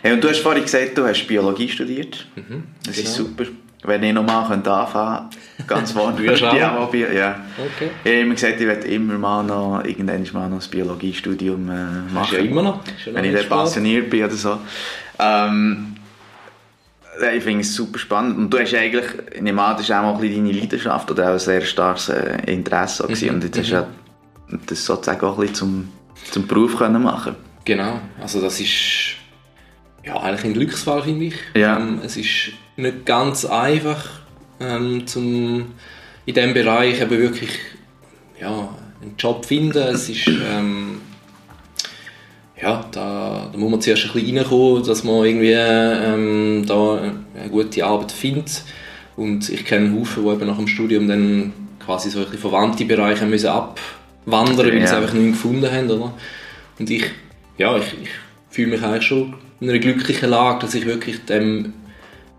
Hey, 0.03 0.12
und 0.14 0.24
du 0.24 0.29
hast 0.29 0.38
vorhin 0.40 0.62
gesagt, 0.62 0.96
du 0.96 1.05
hast 1.07 1.26
Biologie 1.26 1.68
studiert. 1.68 2.26
Mhm, 2.37 2.64
Das 2.87 2.96
genau. 2.96 3.09
ist 3.09 3.14
super. 3.14 3.44
wenn 3.85 4.03
ich 4.03 4.12
nochmal 4.12 4.44
anfangen 4.50 4.62
könnte, 4.62 5.37
ganz 5.66 5.92
vorne 5.92 6.18
wirst 6.22 6.40
die 6.42 6.46
auch? 6.46 6.94
ja. 6.94 7.40
Okay. 7.59 7.90
Ich 8.05 8.11
habe 8.11 8.20
immer 8.22 8.35
gesagt, 8.35 8.61
ich 8.61 8.66
werde 8.66 8.87
immer 8.88 9.18
mal 9.18 9.42
noch, 9.44 9.83
irgendwann 9.85 10.26
mal 10.33 10.48
noch 10.48 10.62
ein 10.64 10.70
Biologiestudium 10.70 11.68
äh, 11.70 12.07
Ist 12.07 12.12
machen. 12.14 12.35
ja 12.37 12.38
immer 12.40 12.62
noch. 12.62 12.81
Ist 12.87 13.07
ja 13.07 13.12
noch 13.12 13.18
wenn 13.18 13.24
ich 13.31 13.37
spät. 13.38 13.48
passioniert 13.50 14.11
bin 14.11 14.24
oder 14.24 14.35
so. 14.35 14.59
Ähm, 15.18 15.94
ja, 17.20 17.33
ich 17.33 17.42
finde 17.42 17.61
es 17.61 17.74
super 17.74 17.98
spannend. 17.98 18.38
Und 18.38 18.50
du 18.50 18.59
hast 18.59 18.74
eigentlich, 18.74 19.06
an, 19.38 19.56
das 19.56 19.83
ist 19.83 19.92
auch 19.92 20.02
mal 20.02 20.14
ein 20.14 20.20
bisschen 20.20 20.46
deine 20.46 20.59
Leidenschaft 20.59 21.11
oder 21.11 21.28
auch 21.28 21.33
ein 21.33 21.38
sehr 21.38 21.61
starkes 21.61 22.09
äh, 22.09 22.38
Interesse. 22.46 23.04
Mhm. 23.04 23.35
Und 23.35 23.44
jetzt 23.44 23.59
hast 23.59 23.70
du 23.70 23.74
ja 23.74 23.87
das 24.66 24.85
sozusagen 24.85 25.24
auch 25.26 25.35
ein 25.35 25.40
bisschen 25.40 25.54
zum, 25.54 25.88
zum 26.30 26.46
Beruf 26.46 26.76
können 26.76 27.02
machen 27.02 27.37
Genau, 27.64 28.00
also 28.20 28.40
das 28.40 28.59
ist 28.59 29.16
ja, 30.04 30.16
eigentlich 30.18 30.44
ein 30.44 30.54
Glücksfall, 30.54 31.02
finde 31.02 31.26
ich. 31.26 31.35
Ja. 31.54 31.78
Ähm, 31.78 32.00
es 32.02 32.16
ist 32.16 32.52
nicht 32.76 33.04
ganz 33.04 33.44
einfach, 33.44 34.09
ähm, 34.59 35.06
zum 35.06 35.66
in 36.26 36.35
diesem 36.35 36.54
Bereich 36.54 37.00
eben 37.00 37.11
wirklich 37.11 37.50
ja, 38.40 38.68
einen 39.02 39.16
Job 39.18 39.42
zu 39.42 39.48
finden. 39.48 39.78
Es 39.78 40.09
ist, 40.09 40.26
ähm, 40.26 41.00
ja, 42.62 42.84
da, 42.92 43.48
da 43.52 43.58
muss 43.58 43.70
man 43.70 43.80
zuerst 43.80 44.04
ein 44.06 44.12
bisschen 44.12 44.38
reinkommen, 44.38 44.84
dass 44.84 45.04
man 45.04 45.24
irgendwie 45.24 45.52
ähm, 45.52 46.64
da 46.66 46.98
eine 47.00 47.48
gute 47.50 47.84
Arbeit 47.84 48.12
findet. 48.12 48.62
Und 49.16 49.48
ich 49.48 49.64
kenne 49.64 49.98
Haufen, 49.98 50.24
die 50.24 50.30
eben 50.30 50.46
nach 50.46 50.56
dem 50.56 50.66
Studium 50.68 51.08
dann 51.08 51.52
quasi 51.84 52.10
so 52.10 52.18
ein 52.20 52.24
bisschen 52.26 52.40
verwandte 52.40 52.84
Bereiche 52.84 53.26
müssen 53.26 53.48
abwandern, 53.48 54.66
weil 54.66 54.78
Ja. 54.78 54.86
sie 54.86 54.96
einfach 54.96 55.12
nichts 55.14 55.42
gefunden 55.42 55.70
haben. 55.70 55.90
Oder? 55.90 56.14
Und 56.78 56.90
ich, 56.90 57.04
ja, 57.58 57.76
ich, 57.78 57.84
ich 58.02 58.10
fühle 58.50 58.72
mich 58.72 58.82
eigentlich 58.82 59.04
schon 59.04 59.34
in 59.60 59.68
einer 59.68 59.78
glücklichen 59.78 60.30
Lage, 60.30 60.60
dass 60.60 60.74
ich 60.74 60.86
wirklich 60.86 61.24
dem, 61.26 61.72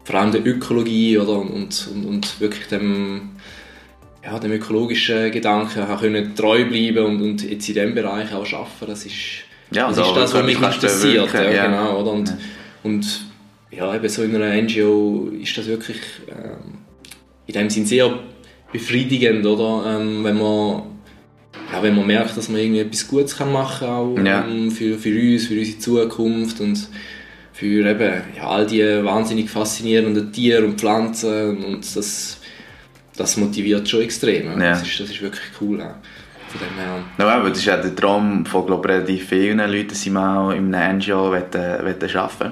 vor 0.03 0.15
allem 0.19 0.31
der 0.31 0.45
Ökologie 0.45 1.17
oder, 1.17 1.39
und, 1.39 1.89
und, 1.93 2.05
und 2.05 2.39
wirklich 2.39 2.67
dem, 2.67 3.31
ja, 4.23 4.37
dem 4.39 4.51
ökologischen 4.51 5.31
Gedanken 5.31 6.35
treu 6.35 6.65
bleiben 6.65 7.05
und, 7.05 7.21
und 7.21 7.43
jetzt 7.43 7.67
in 7.69 7.73
diesem 7.75 7.95
Bereich 7.95 8.33
auch 8.33 8.51
arbeiten. 8.53 8.85
Das 8.87 9.05
ist 9.05 9.13
Ja, 9.71 9.87
das, 9.89 9.97
ist 9.97 10.15
das 10.15 10.33
was 10.33 10.45
mich 10.45 10.55
interessiert. 10.61 11.31
bewirken, 11.31 11.43
Ja, 11.45 11.51
ja. 11.51 11.65
Genau, 11.65 12.01
oder? 12.01 12.11
Und, 12.11 12.33
und 12.83 13.25
ja, 13.71 13.95
eben 13.95 14.09
so 14.09 14.23
in 14.23 14.35
einer 14.35 14.61
NGO 14.61 15.29
ist 15.41 15.57
das 15.57 15.67
wirklich 15.67 15.97
ähm, 16.27 16.79
in 17.47 17.53
dem 17.53 17.69
Sinn 17.69 17.85
sehr 17.85 18.13
befriedigend, 18.71 19.45
oder? 19.45 19.97
Ähm, 19.99 20.23
wenn 20.23 20.37
man 20.37 20.83
ja, 21.71 21.81
wenn 21.81 21.95
man 21.95 22.07
merkt, 22.07 22.35
dass 22.35 22.49
man 22.49 22.59
irgendwie 22.59 22.81
etwas 22.81 23.07
Gutes 23.07 23.37
kann 23.37 23.51
machen 23.51 23.87
auch 23.87 24.17
Ja. 24.17 24.45
ähm, 24.45 24.71
für, 24.71 24.97
für 24.97 25.09
uns, 25.09 25.47
für 25.47 25.57
unsere 25.57 25.79
Zukunft 25.79 26.59
und 26.59 26.87
für 27.53 27.89
eben, 27.89 28.21
ja, 28.35 28.47
all 28.47 28.65
die 28.65 28.81
wahnsinnig 28.81 29.49
faszinierenden 29.49 30.31
Tiere 30.33 30.65
und 30.65 30.79
Pflanzen 30.79 31.63
und 31.63 31.95
das, 31.95 32.39
das 33.15 33.37
motiviert 33.37 33.87
schon 33.87 34.01
extrem. 34.01 34.45
Ja. 34.45 34.51
Ja. 34.51 34.69
Das, 34.71 34.83
ist, 34.83 34.99
das 34.99 35.09
ist 35.09 35.21
wirklich 35.21 35.45
cool. 35.61 35.79
Ja. 35.79 35.99
Von 36.51 36.59
dem 36.59 36.75
her. 36.77 36.99
Ja, 37.17 37.27
aber 37.39 37.49
das 37.49 37.59
ist 37.59 37.65
ja 37.65 37.77
der 37.77 37.95
Traum 37.95 38.45
von 38.45 38.65
glaub, 38.65 38.85
relativ 38.87 39.29
vielen 39.29 39.57
Leuten, 39.59 39.87
dass 39.89 40.01
sie 40.01 40.09
mal 40.09 40.53
in 40.55 40.73
einem 40.75 40.97
NGO 40.97 41.31
wollen, 41.31 41.43
wollen 41.53 42.15
arbeiten 42.17 42.51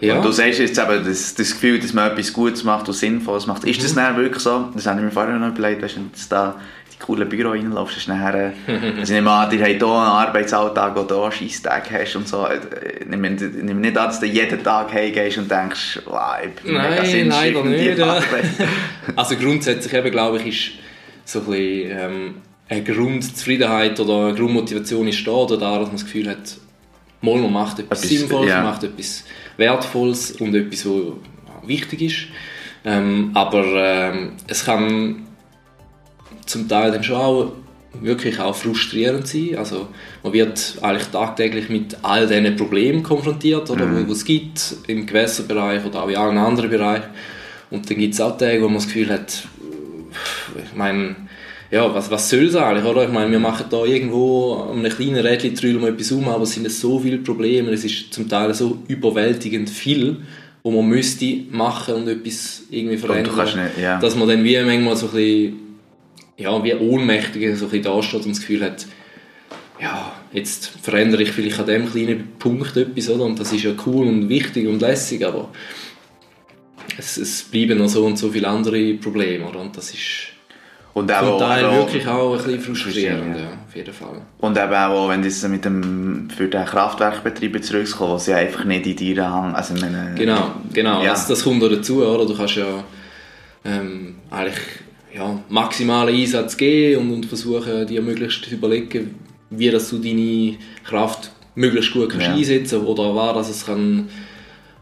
Ja. 0.00 0.16
Und 0.16 0.24
du 0.24 0.30
sagst 0.30 0.60
jetzt 0.60 0.78
eben 0.78 1.04
das, 1.04 1.34
das 1.34 1.50
Gefühl, 1.52 1.78
dass 1.80 1.92
man 1.92 2.10
etwas 2.10 2.32
Gutes 2.32 2.64
macht 2.64 2.88
und 2.88 2.94
Sinnvolles 2.94 3.46
macht. 3.46 3.64
Ist 3.64 3.78
Mhm. 3.78 3.82
das 3.82 3.94
dann 3.94 4.16
wirklich 4.16 4.42
so? 4.42 4.68
Das 4.74 4.86
habe 4.86 4.98
ich 5.00 5.04
mir 5.04 5.10
vorher 5.10 5.34
noch 5.36 5.48
überlegt, 5.48 5.82
weißt 5.82 5.96
wenn 5.96 6.04
du 6.04 6.18
da 6.30 6.50
in 6.86 6.92
die 6.92 6.98
coolen 7.04 7.28
Büro 7.28 7.52
ist 7.52 8.08
nachher, 8.08 8.52
also 8.66 8.86
ich 9.02 9.10
nehme 9.10 9.30
an, 9.30 9.50
ihr 9.52 9.58
habt 9.60 9.68
hier 9.68 9.86
einen 9.86 9.92
Arbeitsalltag, 9.92 10.96
wo 10.96 11.02
du 11.02 11.30
Scheisstage 11.30 11.90
hast 12.00 12.16
und 12.16 12.26
so. 12.28 12.46
Ich 13.00 13.06
nehme, 13.06 13.28
ich 13.34 13.40
nehme 13.62 13.80
nicht 13.80 13.98
an, 13.98 14.06
dass 14.06 14.20
du 14.20 14.26
jeden 14.26 14.62
Tag 14.64 14.92
heimgehst 14.92 15.38
und 15.38 15.50
denkst, 15.50 16.00
wow, 16.06 16.36
ich 16.42 16.62
bin 16.62 16.74
mega 16.74 17.02
Nein, 17.02 17.28
leider 17.28 17.60
und 17.60 17.70
die 17.72 17.76
nicht. 17.76 17.98
Ja. 17.98 18.20
Also 19.16 19.36
grundsätzlich 19.36 19.92
eben, 19.94 20.10
glaube 20.10 20.38
ich, 20.38 20.46
ist 20.46 20.70
so 21.24 21.40
ein 21.40 21.44
bisschen, 21.46 21.90
ähm, 21.98 22.34
eine 22.68 22.84
Grundzufriedenheit 22.84 23.98
oder 23.98 24.26
eine 24.26 24.34
Grundmotivation 24.34 25.08
ist 25.08 25.26
da, 25.26 25.32
oder 25.32 25.56
da, 25.56 25.78
dass 25.78 25.88
man 25.88 25.96
das 25.96 26.04
Gefühl 26.04 26.28
hat, 26.28 26.56
mal 27.20 27.36
man 27.38 27.52
macht 27.52 27.78
etwas, 27.78 28.04
Etwas, 28.04 28.18
Sinnvolles, 28.18 28.50
man 28.54 28.64
macht 28.64 28.84
etwas 28.84 29.24
Wertvolles 29.56 30.32
und 30.32 30.54
etwas, 30.54 30.86
was 30.86 31.68
wichtig 31.68 32.02
ist. 32.02 32.16
Ähm, 32.84 33.30
aber 33.34 33.64
ähm, 33.76 34.32
es 34.46 34.64
kann 34.64 35.26
zum 36.46 36.68
Teil 36.68 36.92
dann 36.92 37.02
schon 37.02 37.16
auch 37.16 37.52
wirklich 38.00 38.38
auch 38.38 38.54
frustrierend 38.54 39.26
sein. 39.26 39.56
Also 39.56 39.88
man 40.22 40.32
wird 40.32 40.76
eigentlich 40.82 41.08
tagtäglich 41.08 41.68
mit 41.68 41.96
all 42.02 42.26
diesen 42.26 42.56
Problemen 42.56 43.02
konfrontiert, 43.02 43.68
oder, 43.70 43.86
Mhm. 43.86 44.08
wo 44.08 44.12
es 44.12 44.24
gibt 44.24 44.76
im 44.86 45.06
Gewässerbereich 45.06 45.84
oder 45.84 46.04
auch 46.04 46.08
in 46.08 46.16
allen 46.16 46.38
anderen 46.38 46.70
Bereichen. 46.70 47.08
Und 47.70 47.90
dann 47.90 47.98
gibt 47.98 48.14
es 48.14 48.20
auch 48.20 48.36
Tage, 48.38 48.60
wo 48.62 48.66
man 48.66 48.76
das 48.76 48.86
Gefühl 48.86 49.10
hat, 49.10 49.42
ich 50.56 50.76
meine, 50.76 51.16
ja, 51.70 51.94
was, 51.94 52.10
was 52.10 52.30
soll 52.30 52.46
es 52.46 52.56
eigentlich, 52.56 52.84
oder? 52.84 53.04
Ich 53.04 53.12
meine, 53.12 53.30
wir 53.30 53.38
machen 53.38 53.66
da 53.70 53.84
irgendwo 53.84 54.54
an 54.54 54.78
einem 54.78 54.92
kleinen 54.92 55.16
Rädchen 55.16 55.54
drüllen 55.54 55.82
wir 55.82 55.88
etwas 55.88 56.12
um, 56.12 56.26
aber 56.28 56.44
es 56.44 56.52
sind 56.52 56.70
so 56.70 56.98
viele 56.98 57.18
Probleme, 57.18 57.70
es 57.72 57.84
ist 57.84 58.12
zum 58.12 58.28
Teil 58.28 58.54
so 58.54 58.78
überwältigend 58.88 59.68
viel, 59.68 60.16
wo 60.62 60.70
man 60.70 60.86
müsste 60.86 61.26
machen 61.50 61.94
und 61.94 62.08
etwas 62.08 62.62
irgendwie 62.70 62.96
verändern, 62.96 63.44
nicht, 63.44 63.78
ja. 63.82 63.98
dass 63.98 64.16
man 64.16 64.28
dann 64.28 64.44
wie 64.44 64.58
manchmal 64.62 64.96
so 64.96 65.06
ein 65.08 65.12
bisschen, 65.12 65.56
ja, 66.38 66.64
wie 66.64 66.74
ohnmächtig 66.74 67.56
so 67.56 67.66
ein 67.66 67.70
bisschen 67.70 67.84
dasteht 67.84 68.24
und 68.24 68.30
das 68.30 68.40
Gefühl 68.40 68.62
hat, 68.62 68.86
ja, 69.80 70.12
jetzt 70.32 70.72
verändere 70.82 71.22
ich 71.22 71.32
vielleicht 71.32 71.60
an 71.60 71.66
dem 71.66 71.90
kleinen 71.90 72.32
Punkt 72.38 72.76
etwas, 72.76 73.10
oder? 73.10 73.24
Und 73.24 73.38
das 73.38 73.52
ist 73.52 73.62
ja 73.62 73.72
cool 73.86 74.06
und 74.06 74.28
wichtig 74.28 74.66
und 74.66 74.80
lässig, 74.80 75.24
aber 75.24 75.50
es, 76.96 77.16
es 77.18 77.42
bleiben 77.42 77.78
noch 77.78 77.88
so 77.88 78.04
und 78.04 78.18
so 78.18 78.30
viele 78.30 78.48
andere 78.48 78.94
Probleme, 78.94 79.46
oder? 79.46 79.60
Und 79.60 79.76
das 79.76 79.92
ist 79.92 80.37
Und 80.98 81.10
zum 81.10 81.18
auch, 81.18 81.40
wirklich 81.72 82.06
auch 82.06 82.32
ein 82.32 82.36
bisschen 82.38 82.60
frustrierend, 82.60 83.36
ja. 83.36 83.44
auf 83.66 83.76
jeden 83.76 83.92
Fall. 83.92 84.20
Und 84.38 84.56
eben 84.58 84.74
auch, 84.74 85.08
wenn 85.08 85.22
das 85.22 85.46
mit 85.48 85.64
dem, 85.64 86.28
für 86.36 86.48
den 86.48 86.64
Kraftwerkbetreiber 86.64 87.60
zurückzukommen, 87.60 88.14
was 88.14 88.26
ja 88.26 88.36
einfach 88.36 88.64
nicht 88.64 88.86
in 88.86 89.14
deiner 89.14 89.32
Hand, 89.32 89.54
also 89.54 89.74
meine, 89.74 90.14
Genau, 90.16 90.52
genau. 90.72 91.02
Ja. 91.02 91.10
Das, 91.10 91.26
das 91.26 91.44
kommt 91.44 91.62
auch 91.62 91.68
dazu, 91.68 92.04
oder? 92.04 92.26
Du 92.26 92.34
kannst 92.36 92.56
ja 92.56 92.84
ähm, 93.64 94.16
eigentlich 94.30 94.58
ja, 95.14 95.38
maximalen 95.48 96.14
Einsatz 96.14 96.56
geben 96.56 97.02
und, 97.02 97.14
und 97.14 97.26
versuchen, 97.26 97.86
dir 97.86 98.02
möglichst 98.02 98.44
zu 98.44 98.54
überlegen, 98.54 99.14
wie 99.50 99.70
dass 99.70 99.90
du 99.90 99.98
deine 99.98 100.56
Kraft 100.84 101.30
möglichst 101.54 101.92
gut 101.92 102.10
kannst 102.10 102.26
Ja. 102.26 102.34
einsetzen 102.34 102.84
oder 102.84 103.14
war, 103.14 103.34
dass 103.34 103.48
es 103.48 103.66
kann, 103.66 104.08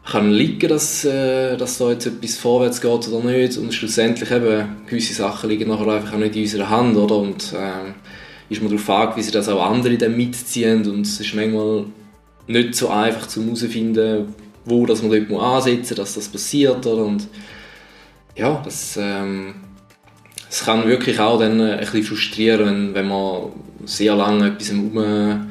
kann 0.07 0.31
liegen, 0.31 0.69
dass, 0.69 1.05
äh, 1.05 1.57
dass 1.57 1.79
da 1.79 1.90
jetzt 1.90 2.07
etwas 2.07 2.37
vorwärts 2.37 2.81
geht 2.81 3.09
oder 3.09 3.25
nicht. 3.25 3.59
Und 3.59 3.75
schlussendlich 3.75 4.31
eben, 4.31 4.69
gewisse 4.87 5.14
Sachen 5.14 5.51
liegen 5.51 5.69
nachher 5.69 5.88
einfach 5.88 6.14
auch 6.14 6.19
nicht 6.19 6.37
in 6.37 6.42
unserer 6.42 6.71
Hand, 6.71 6.97
oder? 6.97 7.16
Und 7.16 7.53
ähm, 7.57 7.95
ist 8.49 8.62
man 8.62 8.71
darauf 8.71 8.88
angewiesen, 8.88 9.33
dass 9.33 9.49
auch 9.49 9.69
andere 9.69 9.99
dann 9.99 10.16
mitziehen 10.16 10.88
und 10.88 11.03
es 11.05 11.19
ist 11.19 11.35
manchmal 11.35 11.87
nicht 12.47 12.77
so 12.77 12.88
einfach 12.88 13.27
zu 13.27 13.42
herausfinden, 13.45 14.33
wo 14.64 14.87
dass 14.87 15.03
man 15.03 15.11
dort 15.11 15.42
ansetzen 15.42 15.97
muss, 15.97 15.97
dass 15.97 16.14
das 16.14 16.29
passiert. 16.29 16.87
Oder? 16.87 17.05
Und 17.05 17.27
ja, 18.37 18.61
das, 18.64 18.97
ähm, 19.01 19.55
es 20.49 20.64
kann 20.64 20.87
wirklich 20.87 21.19
auch 21.19 21.40
dann 21.40 21.59
äh, 21.59 21.73
ein 21.73 21.81
bisschen 21.81 22.05
frustrieren, 22.05 22.66
wenn, 22.66 22.95
wenn 22.95 23.09
man 23.09 23.51
sehr 23.85 24.14
lange 24.14 24.49
etwas 24.49 24.71
rum 24.71 25.49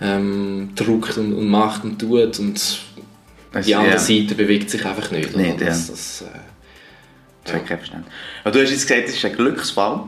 ähm, 0.00 0.68
und, 0.78 1.18
und 1.18 1.48
macht 1.48 1.82
und 1.84 1.98
tut 1.98 2.38
und 2.38 2.85
das- 3.58 3.66
die 3.66 3.74
andere 3.74 3.92
ja. 3.94 3.98
Seite 3.98 4.34
bewegt 4.34 4.70
sich 4.70 4.84
einfach 4.84 5.10
nicht. 5.10 5.34
oder? 5.34 5.42
Nicht, 5.42 5.60
ja. 5.60 5.66
das, 5.68 5.86
das, 5.88 6.22
äh, 6.22 6.38
Das 7.44 7.52
kein 7.66 7.78
Verständnis. 7.78 8.12
Aber 8.44 8.52
du 8.52 8.62
hast 8.62 8.70
jetzt 8.70 8.86
gesagt, 8.88 9.08
es 9.08 9.16
ist 9.16 9.24
ein 9.24 9.34
Glücksfall. 9.34 10.00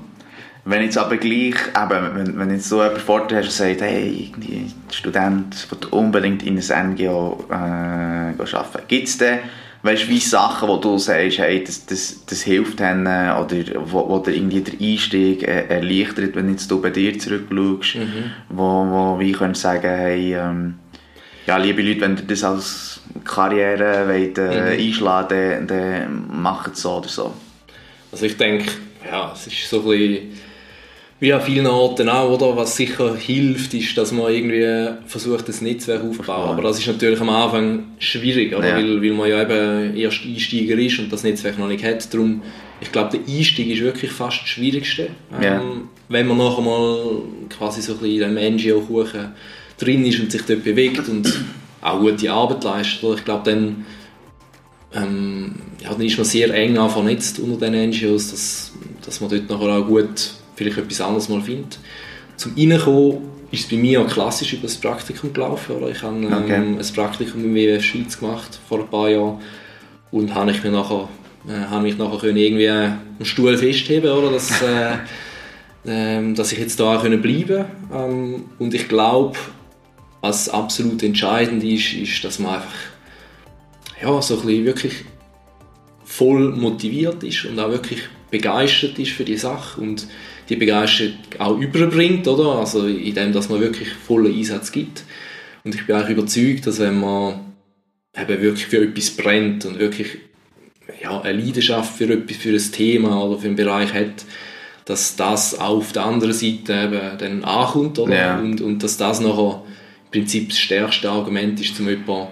Wenn 0.64 0.82
jetzt 0.82 0.98
aber 0.98 1.16
gleich, 1.16 1.54
eben, 1.54 2.14
wenn, 2.14 2.38
wenn 2.38 2.50
jetzt 2.50 2.68
so 2.68 2.82
jemand 2.82 3.00
vor 3.00 3.26
dir 3.26 3.36
hast 3.36 3.44
und 3.46 3.52
sagt, 3.52 3.80
hey, 3.80 4.28
irgendwie 4.28 4.66
Student 4.90 5.66
will 5.70 5.88
unbedingt 5.92 6.42
in 6.42 6.58
ein 6.58 6.90
NGO 6.92 7.44
äh, 7.50 7.54
arbeiten, 7.54 8.82
gibt 8.86 9.08
es 9.08 9.16
denn, 9.16 9.38
weißt 9.82 10.02
du, 10.04 10.08
wie 10.08 10.18
Sachen, 10.18 10.68
wo 10.68 10.76
du 10.76 10.98
sagst, 10.98 11.38
hey, 11.38 11.64
das, 11.64 11.86
das, 11.86 12.22
das 12.26 12.42
hilft 12.42 12.80
ihnen 12.80 13.06
oder 13.06 13.56
wo, 13.86 14.10
wo 14.10 14.18
dir 14.18 14.32
irgendwie 14.34 14.60
der 14.60 14.74
Einstieg 14.78 15.42
äh, 15.44 15.68
erleichtert, 15.68 16.34
wenn 16.34 16.50
jetzt 16.50 16.70
du 16.70 16.82
bei 16.82 16.90
dir 16.90 17.18
zurückschaust, 17.18 17.96
wo, 18.50 18.62
wo 18.62 19.18
wie 19.20 19.32
könntest 19.32 19.64
du 19.64 19.68
sagen, 19.68 19.88
hey, 19.88 20.34
ähm, 20.34 20.74
ja, 21.46 21.56
liebe 21.56 21.80
Leute, 21.80 22.02
wenn 22.02 22.16
ihr 22.18 22.24
das 22.24 22.44
als 22.44 22.97
Karriere 23.24 24.08
wollt, 24.08 24.38
äh, 24.38 24.76
einschlagen 24.78 25.66
dann, 25.66 26.26
dann 26.28 26.42
macht 26.42 26.74
es 26.74 26.82
so 26.82 26.96
oder 26.96 27.08
so. 27.08 27.32
Also 28.10 28.26
ich 28.26 28.36
denke, 28.36 28.70
ja, 29.10 29.32
es 29.34 29.46
ist 29.46 29.68
so 29.68 29.80
ein 29.80 29.84
bisschen 29.86 30.38
wie 31.20 31.32
an 31.32 31.40
vielen 31.40 31.66
Orten 31.66 32.08
auch, 32.08 32.30
oder? 32.30 32.56
Was 32.56 32.76
sicher 32.76 33.16
hilft, 33.16 33.74
ist, 33.74 33.98
dass 33.98 34.12
man 34.12 34.32
irgendwie 34.32 34.94
versucht, 35.06 35.48
das 35.48 35.60
Netzwerk 35.60 36.04
aufzubauen. 36.04 36.50
Aber 36.50 36.62
das 36.62 36.78
ist 36.78 36.86
natürlich 36.86 37.20
am 37.20 37.30
Anfang 37.30 37.86
schwierig, 37.98 38.54
oder? 38.54 38.68
Ja. 38.68 38.76
Weil, 38.76 39.02
weil 39.02 39.12
man 39.12 39.28
ja 39.28 39.42
eben 39.42 39.96
erst 39.96 40.24
Einsteiger 40.24 40.78
ist 40.78 41.00
und 41.00 41.12
das 41.12 41.24
Netzwerk 41.24 41.58
noch 41.58 41.66
nicht 41.66 41.82
hat. 41.82 42.12
Darum, 42.14 42.42
ich 42.80 42.92
glaube, 42.92 43.18
der 43.18 43.34
Einstieg 43.34 43.68
ist 43.68 43.82
wirklich 43.82 44.12
fast 44.12 44.42
das 44.42 44.48
Schwierigste. 44.48 45.08
Ja. 45.42 45.60
Ähm, 45.60 45.88
wenn 46.08 46.28
man 46.28 46.38
nachher 46.38 46.62
mal 46.62 47.22
quasi 47.50 47.82
so 47.82 47.94
ein 47.94 47.98
bisschen 47.98 48.36
in 48.36 48.56
diesem 48.56 48.78
NGO-Kuchen 48.78 49.32
drin 49.76 50.06
ist 50.06 50.20
und 50.20 50.30
sich 50.30 50.42
dort 50.42 50.62
bewegt 50.62 51.08
und 51.08 51.32
auch 51.80 52.00
gute 52.00 52.30
Arbeit 52.32 52.64
leistet, 52.64 53.18
ich 53.18 53.24
glaube, 53.24 53.50
dann 53.50 53.86
ähm, 54.94 55.54
ja, 55.82 55.90
dann 55.92 56.00
ist 56.00 56.16
man 56.16 56.24
sehr 56.24 56.52
eng 56.54 56.76
vernetzt 56.88 57.38
unter 57.40 57.70
den 57.70 57.90
NGOs, 57.90 58.30
dass, 58.30 58.72
dass 59.04 59.20
man 59.20 59.30
dort 59.30 59.48
nachher 59.48 59.78
auch 59.78 59.86
gut 59.86 60.32
vielleicht 60.56 60.78
etwas 60.78 61.00
anderes 61.00 61.28
mal 61.28 61.40
findet. 61.40 61.78
Zum 62.36 62.54
Reinkommen 62.56 63.18
ist 63.50 63.64
es 63.64 63.68
bei 63.68 63.76
mir 63.76 64.00
auch 64.00 64.08
klassisch 64.08 64.52
über 64.52 64.62
das 64.62 64.76
Praktikum 64.76 65.32
gelaufen. 65.32 65.76
Oder? 65.76 65.90
Ich 65.90 66.02
habe 66.02 66.16
ähm, 66.16 66.32
okay. 66.32 66.54
ein 66.54 66.94
Praktikum 66.94 67.44
im 67.44 67.54
WWF 67.54 67.82
Schweiz 67.82 68.18
gemacht 68.18 68.58
vor 68.68 68.80
ein 68.80 68.88
paar 68.88 69.08
Jahren 69.08 69.40
und 70.10 70.34
habe 70.34 70.50
ich 70.50 70.62
mir 70.62 70.70
nachher, 70.70 71.08
äh, 71.48 71.70
habe 71.70 71.82
mich 71.82 71.98
nachher 71.98 72.18
können 72.18 72.36
irgendwie 72.36 72.68
einen 72.68 73.24
Stuhl 73.24 73.56
festheben 73.56 74.10
oder 74.10 74.32
dass, 74.32 74.62
äh, 74.62 74.94
äh, 75.84 76.34
dass 76.34 76.52
ich 76.52 76.58
jetzt 76.58 76.80
da 76.80 76.96
auch 76.96 77.02
können 77.02 77.20
bleiben 77.20 77.66
ähm, 77.92 78.44
und 78.58 78.74
ich 78.74 78.88
glaube, 78.88 79.38
was 80.20 80.48
absolut 80.48 81.02
entscheidend 81.02 81.62
ist, 81.62 81.92
ist, 81.94 82.24
dass 82.24 82.38
man 82.38 82.56
einfach 82.56 82.74
ja, 84.02 84.22
so 84.22 84.40
ein 84.40 84.46
bisschen 84.46 84.64
wirklich 84.64 84.94
voll 86.04 86.50
motiviert 86.56 87.22
ist 87.22 87.44
und 87.44 87.58
auch 87.58 87.70
wirklich 87.70 88.02
begeistert 88.30 88.98
ist 88.98 89.12
für 89.12 89.24
die 89.24 89.36
Sache 89.36 89.80
und 89.80 90.06
die 90.48 90.56
Begeisterung 90.56 91.14
auch 91.38 91.58
überbringt, 91.58 92.26
oder? 92.26 92.58
Also 92.58 92.86
in 92.86 93.14
dem, 93.14 93.32
dass 93.32 93.48
man 93.48 93.60
wirklich 93.60 93.88
vollen 93.90 94.34
Einsatz 94.34 94.72
gibt. 94.72 95.04
Und 95.64 95.74
ich 95.74 95.86
bin 95.86 95.96
auch 95.96 96.08
überzeugt, 96.08 96.66
dass 96.66 96.78
wenn 96.78 97.00
man 97.00 97.40
eben 98.16 98.42
wirklich 98.42 98.66
für 98.66 98.82
etwas 98.82 99.10
brennt 99.10 99.66
und 99.66 99.78
wirklich 99.78 100.18
ja, 101.02 101.20
eine 101.20 101.40
Leidenschaft 101.40 101.96
für 101.96 102.10
etwas, 102.10 102.36
für 102.36 102.50
ein 102.50 102.72
Thema 102.72 103.22
oder 103.24 103.38
für 103.38 103.46
einen 103.46 103.56
Bereich 103.56 103.92
hat, 103.92 104.24
dass 104.84 105.16
das 105.16 105.58
auch 105.58 105.78
auf 105.78 105.92
der 105.92 106.06
anderen 106.06 106.32
Seite 106.32 106.72
eben 106.72 107.18
dann 107.18 107.44
ankommt, 107.44 107.98
oder? 107.98 108.16
Ja. 108.16 108.38
Und, 108.38 108.60
und 108.60 108.82
dass 108.82 108.96
das 108.96 109.20
nachher 109.20 109.62
Prinzip 110.10 110.48
das 110.50 110.58
stärkste 110.58 111.10
Argument 111.10 111.60
ist, 111.60 111.78
um 111.80 111.88
jemanden 111.88 112.28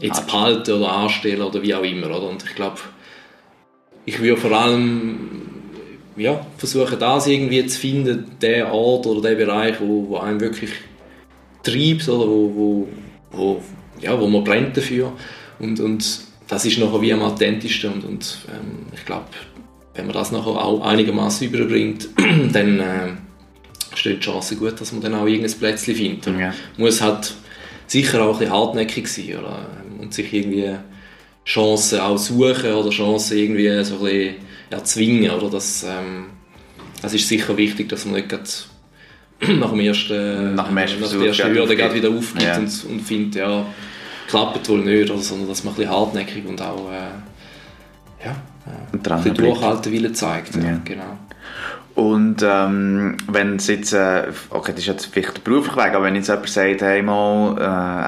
jetzt 0.00 0.26
behalten 0.26 0.72
oder 0.72 0.92
anstellen 0.92 1.42
oder 1.42 1.62
wie 1.62 1.74
auch 1.74 1.82
immer, 1.82 2.08
oder? 2.08 2.28
Und 2.28 2.44
ich 2.44 2.54
glaube, 2.54 2.78
ich 4.04 4.20
würde 4.20 4.40
vor 4.40 4.52
allem 4.52 5.44
ja, 6.16 6.44
versuchen, 6.58 6.98
das 6.98 7.26
irgendwie 7.26 7.66
zu 7.66 7.78
finden, 7.78 8.26
der 8.40 8.72
Ort 8.72 9.06
oder 9.06 9.30
der 9.30 9.36
Bereich, 9.36 9.80
wo, 9.80 10.08
wo 10.08 10.18
einem 10.18 10.40
wirklich 10.40 10.70
treibt 11.62 12.08
oder 12.08 12.28
wo, 12.28 12.52
wo, 12.54 12.88
wo, 13.32 13.62
ja, 14.00 14.18
wo 14.20 14.26
man 14.26 14.44
brennt 14.44 14.76
dafür. 14.76 15.12
Und, 15.58 15.80
und 15.80 16.20
das 16.48 16.64
ist 16.64 16.78
nachher 16.78 17.00
wie 17.00 17.12
am 17.12 17.22
authentischsten 17.22 17.92
und, 17.92 18.04
und 18.04 18.38
ähm, 18.48 18.86
ich 18.94 19.04
glaube, 19.04 19.26
wenn 19.94 20.06
man 20.06 20.14
das 20.14 20.32
nachher 20.32 20.50
auch 20.50 20.82
einigermaßen 20.82 21.48
überbringt, 21.48 22.08
dann 22.52 22.80
äh, 22.80 23.08
steht 23.96 24.18
die 24.18 24.26
Chance 24.26 24.56
gut, 24.56 24.80
dass 24.80 24.92
man 24.92 25.00
dann 25.00 25.14
auch 25.14 25.26
irgendein 25.26 25.58
Plätzchen 25.58 25.94
findet. 25.94 26.26
Ja. 26.38 26.54
Muss 26.76 27.00
halt 27.00 27.34
sicher 27.86 28.22
auch 28.22 28.34
ein 28.34 28.38
bisschen 28.38 28.54
hartnäckig 28.54 29.08
sein 29.08 29.38
oder, 29.38 29.66
und 30.00 30.12
sich 30.14 30.32
irgendwie 30.32 30.74
Chancen 31.44 32.00
auch 32.00 32.16
suchen 32.16 32.72
oder 32.72 32.90
Chancen 32.90 33.38
irgendwie 33.38 33.84
so 33.84 33.96
ein 33.96 34.02
bisschen 34.02 34.34
erzwingen. 34.70 35.30
Oder? 35.30 35.50
Das, 35.50 35.84
ähm, 35.84 36.26
das 37.02 37.14
ist 37.14 37.28
sicher 37.28 37.56
wichtig, 37.56 37.88
dass 37.88 38.04
man 38.04 38.14
nicht 38.14 38.30
nach 39.58 39.70
dem 39.70 39.80
ersten, 39.80 40.54
nach, 40.54 40.68
dem 40.68 40.76
ersten 40.76 41.00
nach 41.00 41.10
der 41.10 41.26
ersten 41.26 41.54
Hürde 41.54 41.94
wieder 41.94 42.10
aufgibt 42.10 42.42
ja. 42.42 42.56
und, 42.56 42.84
und 42.90 43.00
findet, 43.00 43.34
ja, 43.36 43.66
klappt 44.28 44.68
wohl 44.68 44.80
nicht, 44.80 45.10
oder, 45.10 45.20
sondern 45.20 45.48
dass 45.48 45.64
man 45.64 45.74
ein 45.74 45.76
bisschen 45.76 45.92
hartnäckig 45.92 46.46
und 46.46 46.60
auch 46.62 46.90
äh, 46.90 47.10
ja, 48.24 48.30
äh, 48.30 48.96
ein 48.96 49.00
bisschen 49.00 49.34
Durchhaltewille 49.34 50.12
zeigt. 50.12 50.56
Ja. 50.56 50.78
Genau. 50.84 51.18
Und 51.94 52.42
ähm, 52.42 53.16
wenn 53.28 53.56
es 53.56 53.68
jetzt, 53.68 53.92
äh, 53.92 54.24
okay, 54.50 54.72
das 54.72 54.80
ist 54.80 54.86
jetzt 54.86 55.06
vielleicht 55.06 55.36
der 55.36 55.42
berufliche 55.42 55.76
Weg, 55.76 55.94
aber 55.94 56.04
wenn 56.04 56.16
jetzt 56.16 56.26
jemand 56.26 56.48
sagt, 56.48 56.82
hey 56.82 57.02
mal, 57.02 57.56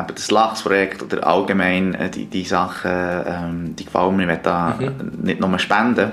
äh, 0.08 0.12
das 0.12 0.30
Lachsprojekt 0.32 1.04
oder 1.04 1.24
allgemein 1.24 1.94
äh, 1.94 2.10
die, 2.10 2.26
die 2.26 2.44
Sachen, 2.44 2.90
ähm, 2.90 3.76
die 3.76 3.84
gefallen 3.84 4.16
mir, 4.16 4.24
ich 4.24 4.28
will 4.28 4.40
da 4.42 4.76
mhm. 4.80 5.22
nicht 5.22 5.40
nur 5.40 5.56
spenden, 5.60 6.10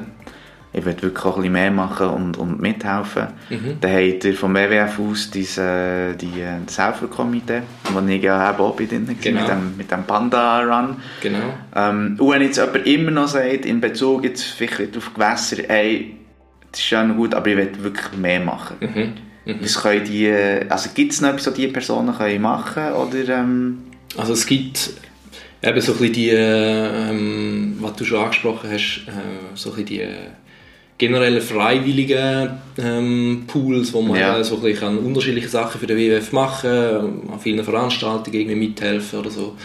ich 0.73 0.83
will 0.85 0.95
wirklich 1.01 1.25
auch 1.25 1.35
ein 1.35 1.43
bisschen 1.43 1.53
mehr 1.53 1.71
machen 1.71 2.07
und, 2.07 2.37
und 2.37 2.59
mithelfen. 2.59 3.27
Mhm. 3.49 3.77
Dann 3.79 3.91
habt 3.91 4.23
ihr 4.25 4.33
vom 4.33 4.55
WWF 4.55 4.99
aus 4.99 5.29
diese, 5.29 6.15
die, 6.19 6.43
das 6.65 6.79
Helferkomitee, 6.79 7.61
wo 7.91 7.99
ich 8.07 8.23
ja 8.23 8.57
auch 8.57 8.75
bei 8.75 8.85
drin 8.85 9.07
genau. 9.21 9.41
mit 9.41 9.49
dem, 9.49 9.77
mit 9.77 9.91
dem 9.91 10.03
Panda-Run. 10.03 10.95
Genau. 11.21 11.53
Ähm, 11.75 12.15
und 12.17 12.31
wenn 12.31 12.41
jetzt 12.41 12.57
jemand 12.57 12.87
immer 12.87 13.11
noch 13.11 13.27
sagt, 13.27 13.65
in 13.67 13.79
Bezug 13.79 14.23
jetzt 14.23 14.43
vielleicht 14.43 14.97
auf 14.97 15.13
Gewässer, 15.13 15.69
ey, 15.69 16.15
das 16.71 16.81
ist 16.81 16.89
ja 16.89 17.03
gut, 17.05 17.35
aber 17.35 17.47
ich 17.47 17.57
will 17.57 17.71
wirklich 17.83 18.17
mehr 18.17 18.39
machen. 18.39 18.77
Mhm. 18.79 19.13
Mhm. 19.45 19.57
Was 19.61 19.79
können 19.79 20.03
die, 20.05 20.31
also 20.69 20.89
gibt 20.95 21.11
es 21.11 21.21
noch 21.21 21.29
etwas, 21.29 21.47
was 21.47 21.53
diese 21.53 21.71
Personen 21.71 22.15
können 22.17 22.41
machen 22.41 22.93
oder, 22.93 23.29
ähm? 23.29 23.83
Also 24.17 24.33
es 24.33 24.45
gibt 24.45 24.91
eben 25.61 25.81
so 25.81 25.91
ein 25.93 25.97
bisschen 25.97 26.13
die, 26.13 26.29
ähm, 26.29 27.77
was 27.79 27.93
du 27.93 28.05
schon 28.05 28.23
angesprochen 28.23 28.71
hast, 28.71 29.03
äh, 29.07 29.55
so 29.55 29.69
ein 29.71 29.75
bisschen 29.75 29.85
die 29.85 30.07
generelle 30.97 31.41
freiwilligen 31.41 32.49
ähm, 32.77 33.43
Pools, 33.47 33.93
wo 33.93 34.01
man 34.01 34.19
ja. 34.19 34.43
so 34.43 34.55
ein 34.55 34.61
bisschen 34.61 34.97
unterschiedliche 34.99 35.49
Sachen 35.49 35.79
für 35.79 35.87
den 35.87 35.97
WWF 35.97 36.31
machen 36.31 36.69
kann, 36.69 37.33
an 37.33 37.39
vielen 37.39 37.63
Veranstaltungen 37.63 38.35
irgendwie 38.35 38.55
mithelfen 38.55 39.19
oder 39.19 39.29
so. 39.29 39.55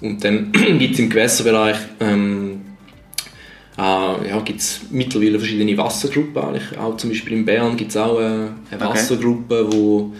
Und 0.00 0.24
dann 0.24 0.52
gibt 0.78 0.94
es 0.94 1.00
im 1.00 1.10
Gewässerbereich 1.10 1.76
ähm, 2.00 2.62
äh, 3.78 4.28
ja, 4.28 4.40
gibt's 4.44 4.82
mittlerweile 4.90 5.38
verschiedene 5.38 5.76
Wassergruppen. 5.76 6.42
Eigentlich. 6.42 6.78
Auch 6.78 6.96
zum 6.96 7.10
Beispiel 7.10 7.34
in 7.34 7.44
Bern 7.44 7.76
gibt 7.76 7.90
es 7.90 7.96
auch 7.96 8.18
eine, 8.18 8.54
eine 8.70 8.80
Wassergruppe, 8.80 9.66
okay. 9.66 9.76
wo 9.76 10.12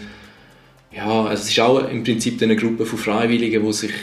ja, 0.91 1.25
also 1.25 1.43
es 1.43 1.49
ist 1.49 1.59
auch 1.59 1.87
im 1.89 2.03
Prinzip 2.03 2.41
eine 2.41 2.55
Gruppe 2.55 2.85
von 2.85 2.99
Freiwilligen, 2.99 3.63
wo 3.63 3.71
sich 3.71 3.93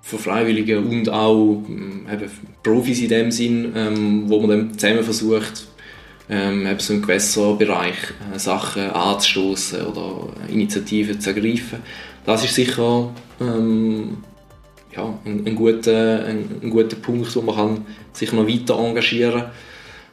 von 0.00 0.18
Freiwilligen 0.18 0.86
und 0.86 1.08
auch 1.08 1.62
ähm, 1.68 2.06
eben 2.10 2.30
Profis 2.62 3.00
in 3.00 3.08
dem 3.08 3.30
Sinn, 3.30 3.72
ähm, 3.74 4.24
wo 4.28 4.40
man 4.40 4.50
dann 4.50 4.78
zusammen 4.78 5.02
versucht, 5.02 5.66
ähm, 6.28 6.66
eben 6.66 6.80
so 6.80 6.92
im 6.92 7.02
Gewässerbereich 7.02 7.96
äh, 8.34 8.38
Sachen 8.38 8.90
anzustoßen 8.90 9.86
oder 9.86 10.28
Initiativen 10.48 11.20
zu 11.20 11.30
ergreifen. 11.30 11.78
Das 12.24 12.44
ist 12.44 12.54
sicher 12.54 13.10
ähm, 13.40 14.18
ja, 14.94 15.18
ein, 15.24 15.46
ein, 15.46 15.54
guter, 15.54 16.24
ein, 16.24 16.60
ein, 16.62 16.70
guter 16.70 16.96
Punkt, 16.96 17.34
wo 17.36 17.42
man 17.42 17.54
kann 17.54 17.86
sich 18.12 18.32
noch 18.32 18.48
weiter 18.48 18.78
engagieren 18.78 19.44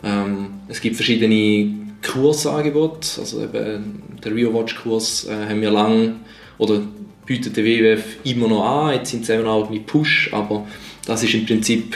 kann. 0.02 0.28
Ähm, 0.30 0.48
es 0.68 0.82
gibt 0.82 0.96
verschiedene 0.98 1.74
Kursangebote, 2.04 3.22
also 3.22 3.44
eben 3.44 4.04
der 4.24 4.34
RioWatch-Kurs 4.34 5.28
äh, 5.28 5.50
haben 5.50 5.62
wir 5.62 5.72
lang 5.72 6.20
oder 6.58 6.82
bietet 7.26 7.56
der 7.56 7.64
WWF 7.64 8.04
immer 8.26 8.50
noch 8.50 8.66
an, 8.66 8.96
jetzt 8.96 9.12
sind 9.12 9.26
sie 9.26 9.38
auch 9.38 9.70
mit 9.70 9.86
Push, 9.86 10.30
aber 10.34 10.68
das 11.06 11.24
ist 11.24 11.34
im 11.34 11.46
Prinzip 11.46 11.96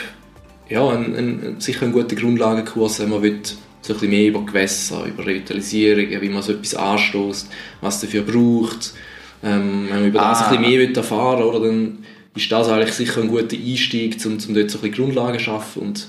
ja, 0.69 0.87
ein, 0.87 1.15
ein, 1.15 1.55
sicher 1.59 1.85
ein 1.85 1.91
guter 1.91 2.15
Grundlagenkurs, 2.15 3.01
wenn 3.01 3.09
man 3.09 3.21
will, 3.21 3.41
so 3.87 3.93
ein 3.93 3.99
bisschen 3.99 4.09
mehr 4.09 4.27
über 4.29 4.45
Gewässer, 4.45 5.05
über 5.05 5.25
Revitalisierung, 5.25 6.21
wie 6.21 6.29
man 6.29 6.43
so 6.43 6.53
etwas 6.53 6.75
anstößt, 6.75 7.49
was 7.81 8.01
dafür 8.01 8.21
braucht. 8.23 8.93
Ähm, 9.43 9.87
wenn 9.89 9.99
man 9.99 10.07
über 10.07 10.19
das 10.19 10.41
ah. 10.41 10.49
ein 10.49 10.61
bisschen 10.61 10.79
mehr 10.79 10.95
erfahren 10.95 11.39
will, 11.39 11.45
oder, 11.45 11.67
dann 11.67 11.99
ist 12.35 12.51
das 12.51 12.69
eigentlich 12.69 12.93
sicher 12.93 13.21
ein 13.21 13.29
guter 13.29 13.55
Einstieg, 13.55 14.17
um, 14.25 14.33
um 14.33 14.53
dort 14.53 14.69
so 14.69 14.77
ein 14.77 14.81
bisschen 14.81 14.91
Grundlagen 14.91 15.39
zu 15.39 15.45
schaffen. 15.45 15.81
Und 15.81 16.07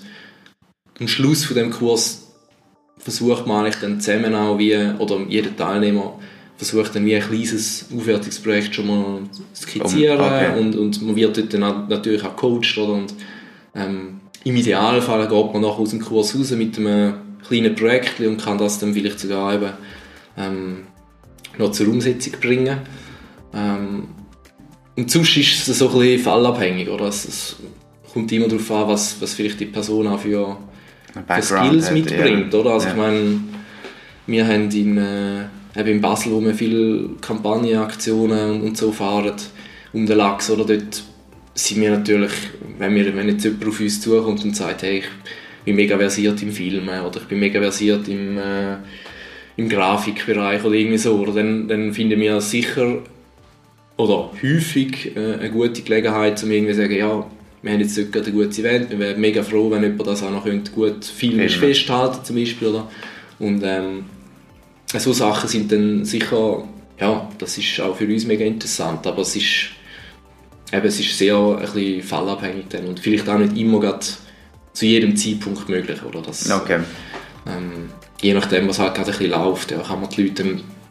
am 1.00 1.08
Schluss 1.08 1.44
von 1.44 1.56
dem 1.56 1.70
Kurs 1.70 2.28
versucht 2.98 3.46
man 3.46 3.64
eigentlich 3.64 3.80
dann 3.80 4.00
zusammen 4.00 4.34
auch 4.34 4.58
wie, 4.58 4.76
oder 4.98 5.20
jeder 5.28 5.54
Teilnehmer 5.56 6.18
versucht 6.56 6.96
dann 6.96 7.06
wie 7.06 7.14
ein 7.14 7.22
kleines 7.22 7.86
Aufwertungsprojekt 7.96 8.74
schon 8.74 8.88
mal 8.88 9.20
zu 9.52 9.62
skizzieren 9.62 10.20
okay. 10.20 10.58
und, 10.58 10.74
und 10.74 11.00
man 11.02 11.14
wird 11.14 11.36
dort 11.36 11.54
dann 11.54 11.88
natürlich 11.88 12.24
auch 12.24 12.34
coacht 12.34 12.76
oder 12.76 12.94
und 12.94 13.14
ähm, 13.76 14.20
im 14.42 14.56
Idealfall 14.56 15.28
geht 15.28 15.52
man 15.52 15.62
nachher 15.62 15.78
aus 15.78 15.90
dem 15.90 16.00
Kurs 16.00 16.36
raus 16.36 16.50
mit 16.50 16.76
einem 16.76 17.14
kleinen 17.46 17.74
Projekt 17.74 18.20
und 18.20 18.42
kann 18.42 18.58
das 18.58 18.78
dann 18.78 18.94
vielleicht 18.94 19.20
sogar 19.20 19.54
eben 19.54 19.70
ähm, 20.36 20.76
noch 21.58 21.72
zur 21.72 21.88
Umsetzung 21.88 22.34
bringen. 22.40 22.78
Ähm, 23.54 24.08
und 24.96 25.10
sonst 25.10 25.36
ist 25.36 25.68
es 25.68 25.78
so 25.78 25.90
ein 25.90 25.98
bisschen 25.98 26.24
fallabhängig, 26.24 26.88
oder? 26.88 27.06
Es, 27.06 27.24
es 27.24 27.56
kommt 28.12 28.32
immer 28.32 28.48
darauf 28.48 28.70
an, 28.70 28.88
was, 28.88 29.20
was 29.20 29.34
vielleicht 29.34 29.60
die 29.60 29.66
Person 29.66 30.06
auch 30.06 30.18
für, 30.18 30.56
für 31.12 31.42
Skills 31.42 31.86
hat, 31.86 31.94
mitbringt, 31.94 32.52
ja. 32.52 32.58
oder? 32.58 32.72
Also 32.72 32.86
ja. 32.86 32.92
ich 32.92 32.98
meine, 32.98 33.40
wir 34.26 34.46
haben 34.46 34.70
in, 34.70 34.98
äh, 34.98 35.44
eben 35.76 35.88
in 35.88 36.00
Basel, 36.00 36.32
wo 36.32 36.40
wir 36.42 36.54
viele 36.54 37.10
Kampagnenaktionen 37.20 38.50
und, 38.50 38.62
und 38.62 38.76
so 38.76 38.92
fahren, 38.92 39.34
um 39.92 40.04
den 40.04 40.16
Lachs, 40.16 40.50
oder? 40.50 40.64
Dort 40.64 41.02
sind 41.54 41.80
wir 41.80 41.90
natürlich, 41.90 42.32
wenn, 42.78 42.94
wir, 42.94 43.14
wenn 43.16 43.28
jetzt 43.28 43.44
jemand 43.44 43.66
auf 43.66 43.80
uns 43.80 44.00
zukommt 44.00 44.44
und 44.44 44.56
sagt, 44.56 44.82
hey, 44.82 44.98
ich 44.98 45.04
bin 45.68 45.76
mega 45.76 45.98
versiert 45.98 46.42
im 46.42 46.52
Film 46.52 46.88
oder 46.88 47.20
ich 47.20 47.28
bin 47.28 47.40
mega 47.40 47.60
versiert 47.60 48.08
im, 48.08 48.38
äh, 48.38 48.76
im 49.56 49.68
Grafikbereich 49.68 50.64
oder 50.64 50.74
irgendwie 50.74 50.98
so, 50.98 51.16
oder 51.16 51.32
dann, 51.32 51.68
dann 51.68 51.92
finden 51.92 52.20
wir 52.20 52.40
sicher 52.40 52.98
oder 53.96 54.30
häufig 54.42 55.14
äh, 55.16 55.34
eine 55.34 55.50
gute 55.50 55.82
Gelegenheit, 55.82 56.42
um 56.42 56.50
irgendwie 56.50 56.72
zu 56.72 56.78
sagen, 56.78 56.96
ja, 56.96 57.26
wir 57.60 57.72
haben 57.72 57.80
jetzt 57.80 58.12
gerade 58.12 58.26
ein 58.26 58.32
gutes 58.32 58.58
Event, 58.58 58.90
wir 58.90 58.98
wären 58.98 59.20
mega 59.20 59.42
froh, 59.42 59.70
wenn 59.70 59.82
jemand 59.82 60.06
das 60.06 60.22
auch 60.22 60.30
noch 60.30 60.44
könnte, 60.44 60.70
gut 60.70 61.04
filmisch 61.04 61.56
ja. 61.56 61.60
festhalten 61.60 62.24
zum 62.24 62.36
Beispiel. 62.36 62.68
Oder? 62.68 62.90
Und 63.40 63.62
ähm, 63.64 64.04
so 64.86 65.12
Sachen 65.12 65.48
sind 65.48 65.70
dann 65.72 66.04
sicher, 66.04 66.64
ja, 67.00 67.28
das 67.38 67.58
ist 67.58 67.80
auch 67.80 67.96
für 67.96 68.06
uns 68.06 68.26
mega 68.26 68.44
interessant, 68.44 69.06
aber 69.06 69.22
es 69.22 69.34
ist 69.34 69.70
eben, 70.72 70.86
es 70.86 71.00
ist 71.00 71.18
sehr 71.18 71.36
ein 71.36 71.60
bisschen 71.60 72.02
fallabhängig 72.02 72.66
dann 72.70 72.86
und 72.86 73.00
vielleicht 73.00 73.28
auch 73.28 73.38
nicht 73.38 73.56
immer 73.56 73.80
gerade 73.80 74.06
zu 74.78 74.86
jedem 74.86 75.16
Zeitpunkt 75.16 75.68
möglich. 75.68 76.02
Oder? 76.04 76.22
Das, 76.22 76.50
Okay. 76.50 76.80
ähm, 77.46 77.90
je 78.20 78.34
nachdem, 78.34 78.68
was 78.68 78.78
halt 78.78 78.94
gerade 78.94 79.10
ein 79.10 79.18
bisschen 79.18 79.30
läuft, 79.32 79.70
ja, 79.70 79.78
kann 79.78 80.00
man 80.00 80.10
die 80.10 80.22
Leute 80.28 80.44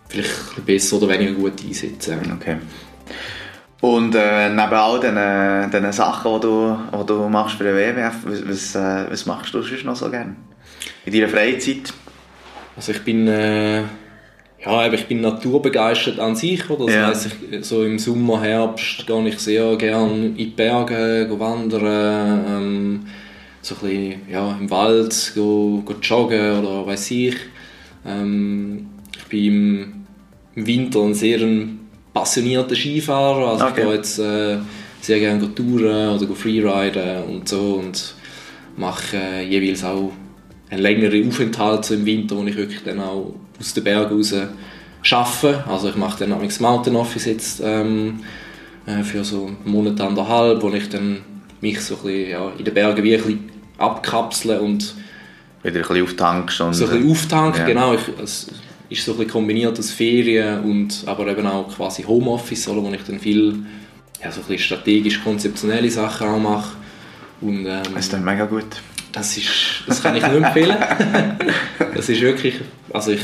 vielleicht 0.10 0.30
ein 0.30 0.46
bisschen 0.46 0.66
besser 0.66 0.98
oder 0.98 1.10
weniger 1.10 1.34
gut 1.34 1.54
einsetzen. 1.66 2.20
Okay. 2.40 2.58
Und 3.80 4.16
äh, 4.16 4.50
neben 4.50 4.74
all 4.74 5.00
diesen, 5.00 5.72
diesen 5.72 5.92
Sachen, 5.94 6.34
die 6.34 6.40
du, 6.42 6.78
die 7.00 7.06
du 7.06 7.30
machst 7.30 7.58
für 7.58 7.64
den 7.64 7.76
WWF, 7.76 8.16
was, 8.26 8.48
was, 8.48 8.76
äh, 8.76 9.12
was 9.12 9.26
machst 9.28 9.54
du 9.54 9.62
sonst 9.62 9.86
noch 9.86 9.96
so 9.96 10.10
gerne? 10.10 10.36
In 11.06 11.14
deiner 11.14 11.30
Freizeit? 11.30 11.94
Also 12.76 12.92
ich 12.92 13.02
bin, 13.04 13.28
äh, 13.28 13.82
ja, 14.66 14.92
ich 14.92 15.06
bin 15.08 15.22
naturbegeistert 15.22 16.20
an 16.20 16.36
sich, 16.36 16.68
oder? 16.70 16.88
Das 16.88 16.96
Ja. 16.96 17.08
heisst, 17.08 17.30
ich, 17.52 17.66
so 17.66 17.84
im 17.84 18.00
Sommer, 18.00 18.42
Herbst 18.42 19.06
gehe 19.06 19.28
ich 19.28 19.38
sehr 19.40 19.76
gerne 19.76 20.26
in 20.26 20.36
die 20.36 20.46
Berge, 20.48 21.28
wandern, 21.38 22.46
ähm, 22.50 23.08
so 23.68 23.76
ein 23.76 23.82
bisschen, 23.82 24.22
ja, 24.30 24.58
im 24.60 24.70
Wald 24.70 25.34
go, 25.36 25.82
go 25.84 25.94
joggen 26.02 26.60
oder 26.60 26.86
weiß 26.88 27.12
ich. 27.12 27.36
Ähm, 28.06 28.88
ich 29.18 29.26
bin 29.26 30.06
im, 30.56 30.66
Winter 30.66 31.02
ein 31.02 31.14
sehr 31.14 31.40
passionierter 32.14 32.76
Skifahrer, 32.76 33.50
also 33.50 33.66
Okay. 33.66 33.82
ich 33.82 33.86
gehe 33.86 33.96
jetzt 33.96 34.20
äh, 34.20 34.58
sehr 35.02 35.20
gerne 35.20 35.40
go 35.40 35.48
touren 35.48 36.16
oder 36.16 36.26
go 36.26 36.34
freeriden 36.34 37.24
und 37.26 37.48
so 37.48 37.82
und 37.84 38.16
mache 38.78 39.18
äh, 39.18 39.44
jeweils 39.44 39.84
auch 39.84 40.12
einen 40.70 40.82
längeren 40.82 41.28
Aufenthalt 41.28 41.86
so 41.86 41.94
im 41.94 42.06
Winter, 42.06 42.38
wo 42.38 42.44
ich 42.44 42.56
wirklich 42.56 42.84
dann 42.84 43.00
auch 43.00 43.36
aus 43.60 43.74
den 43.74 43.84
Bergen 43.84 44.16
raus 44.16 44.34
arbeite. 44.34 45.64
Also 45.68 45.90
ich 45.90 45.96
mache 45.96 46.26
dann 46.26 46.34
auch 46.34 46.60
Mountain 46.60 46.96
Office 46.96 47.26
jetzt 47.26 47.62
ähm, 47.64 48.22
äh, 48.86 49.04
für 49.04 49.24
so 49.24 49.48
einen 49.48 49.58
Monat, 49.66 50.02
anderthalb, 50.02 50.62
wo 50.64 50.70
ich 50.70 50.90
dann 50.90 51.20
mich 51.62 51.82
so 51.82 51.96
ein 51.96 52.02
bisschen, 52.02 52.30
ja, 52.32 52.52
in 52.58 52.66
den 52.66 52.74
Bergen 52.74 53.04
wie 53.04 53.16
ein 53.16 53.22
bisschen 53.22 53.57
abkapsle 53.78 54.62
und 54.62 54.96
Wieder 55.64 55.76
ein 55.76 55.82
bisschen 55.82 56.04
auftankst 56.04 56.62
und... 56.62 56.74
so 56.74 56.86
ein 56.86 56.92
bisschen 56.92 57.12
auftanken. 57.12 57.62
Ja. 57.62 57.68
Genau, 57.68 57.94
ich, 57.94 58.02
es 58.24 58.48
ist 58.90 59.04
so 59.04 59.14
ein 59.14 59.18
bisschen 59.18 59.32
kombiniert 59.32 59.78
aus 59.78 59.92
Ferien 59.92 60.64
und 60.64 61.04
aber 61.06 61.28
eben 61.28 61.46
auch 61.46 61.68
quasi 61.76 62.04
Homeoffice, 62.04 62.68
oder, 62.68 62.84
wo 62.84 62.92
ich 62.92 63.04
dann 63.04 63.20
viel 63.20 63.66
ja, 64.24 64.32
so 64.32 64.42
ein 64.42 64.48
bisschen 64.48 64.78
strategisch-konzeptionelle 64.78 65.90
Sachen 65.90 66.28
auch 66.28 66.40
mache. 66.40 66.76
Und, 67.42 67.66
ähm, 67.66 67.84
Das 67.94 68.06
ist 68.06 68.14
dann 68.14 68.24
mega 68.24 68.46
gut. 68.46 68.66
das, 69.12 69.38
ist, 69.38 69.84
das 69.86 70.02
kann 70.02 70.16
ich 70.16 70.26
nur 70.26 70.38
empfehlen. 70.38 70.78
das 71.96 72.10
ist 72.10 72.22
wirklich, 72.22 72.56
also 72.94 73.12
ich 73.12 73.22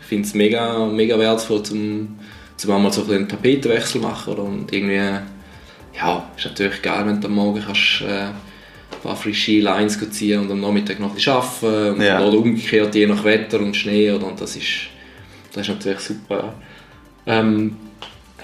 finde 0.00 0.26
es 0.26 0.34
mega, 0.34 0.86
mega 0.86 1.18
wertvoll, 1.18 1.62
zum, 1.62 2.18
zum 2.56 2.70
einmal 2.70 2.92
so 2.92 3.02
ein 3.04 3.10
einen 3.10 3.28
Tapetenwechsel 3.28 4.00
machen 4.00 4.34
oder? 4.34 4.42
und 4.42 4.72
irgendwie, 4.72 5.20
ja, 5.96 6.30
ist 6.36 6.44
natürlich 6.44 6.82
geil, 6.82 7.06
wenn 7.06 7.20
du 7.20 7.28
am 7.28 7.34
Morgen 7.34 7.62
kannst, 7.64 8.02
äh, 8.02 8.28
paar 9.06 9.16
frische 9.16 9.60
Lines 9.60 9.98
ziehen 10.10 10.40
und 10.40 10.50
am 10.50 10.60
Nachmittag 10.60 11.00
noch 11.00 11.10
ein 11.10 11.14
bisschen 11.14 11.32
arbeiten 11.32 11.94
und, 11.94 12.02
Ja. 12.02 12.20
oder 12.24 12.38
umgekehrt, 12.38 12.94
je 12.94 13.06
nach 13.06 13.24
Wetter 13.24 13.60
und 13.60 13.76
Schnee 13.76 14.10
oder? 14.10 14.26
und 14.26 14.40
das 14.40 14.56
ist, 14.56 14.88
das 15.52 15.66
ist 15.68 15.74
natürlich 15.74 16.00
super. 16.00 16.54
Ähm, 17.26 17.76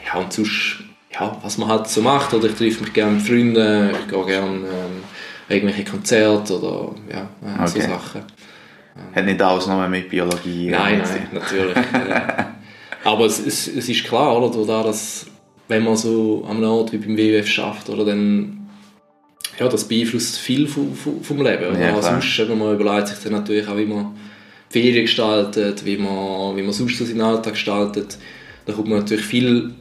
ja, 0.06 0.20
und 0.20 0.32
sonst, 0.32 0.78
ja, 1.12 1.36
was 1.42 1.58
man 1.58 1.68
halt 1.68 1.86
so 1.88 2.02
macht, 2.02 2.34
oder 2.34 2.48
ich 2.48 2.54
treffe 2.54 2.82
mich 2.82 2.92
gerne 2.92 3.12
mit 3.12 3.22
Freunden, 3.22 3.90
ich 3.90 4.08
gehe 4.08 4.24
gerne 4.26 4.56
ähm, 4.56 5.02
irgendwelche 5.48 5.84
Konzerte 5.84 6.58
oder 6.58 6.94
ja, 7.10 7.64
äh, 7.64 7.66
so 7.66 7.78
Okay. 7.78 7.88
Sachen. 7.88 8.22
Hat 9.14 9.24
nicht 9.24 9.40
alles 9.40 9.66
nur 9.66 9.88
mit 9.88 10.08
Biologie... 10.10 10.70
Nein, 10.70 11.00
äh, 11.00 11.02
nein, 11.02 11.28
natürlich. 11.32 11.76
ja. 12.08 12.54
Aber 13.04 13.24
es, 13.24 13.44
es, 13.44 13.66
es 13.68 13.88
ist 13.88 14.04
klar, 14.04 14.40
oder, 14.40 14.82
dass, 14.84 15.26
wenn 15.68 15.82
man 15.82 15.96
so 15.96 16.46
am 16.48 16.62
Ort 16.62 16.92
wie 16.92 16.98
beim 16.98 17.16
WWF 17.16 17.48
schafft, 17.48 17.88
oder, 17.88 18.04
dann 18.04 18.61
ja, 19.58 19.68
das 19.68 19.84
beeinflusst 19.84 20.38
viel 20.38 20.66
vom, 20.66 20.94
vom, 20.94 21.42
Leben. 21.42 21.80
Ja, 21.80 21.90
klar. 21.90 22.02
sonst, 22.02 22.38
eben, 22.38 22.58
man 22.58 22.74
überlegt 22.74 23.08
sich 23.08 23.18
dann 23.18 23.32
natürlich 23.32 23.68
auch, 23.68 23.76
wie 23.76 23.84
man 23.84 24.14
Ferien 24.70 25.02
gestaltet, 25.02 25.84
wie 25.84 25.96
man, 25.96 26.56
wie 26.56 26.62
man 26.62 26.72
sonst 26.72 26.96
so 26.98 27.04
seinen 27.04 27.20
Alltag 27.20 27.54
gestaltet. 27.54 28.18
Da 28.64 28.72
kommt 28.72 28.88
man 28.88 29.00
natürlich 29.00 29.24
viel 29.24 29.74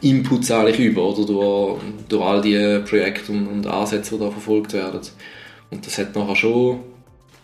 Inputs 0.00 0.50
eigentlich 0.50 0.80
über, 0.80 1.04
oder, 1.04 1.26
durch, 1.26 1.80
durch 2.08 2.22
all 2.22 2.40
die 2.40 2.80
Projekte 2.88 3.32
und, 3.32 3.46
und 3.46 3.66
Ansätze, 3.66 4.16
die 4.16 4.20
da 4.20 4.30
verfolgt 4.30 4.72
werden. 4.72 5.00
Und 5.70 5.86
das 5.86 5.98
hat 5.98 6.14
nachher 6.16 6.36
schon, 6.36 6.80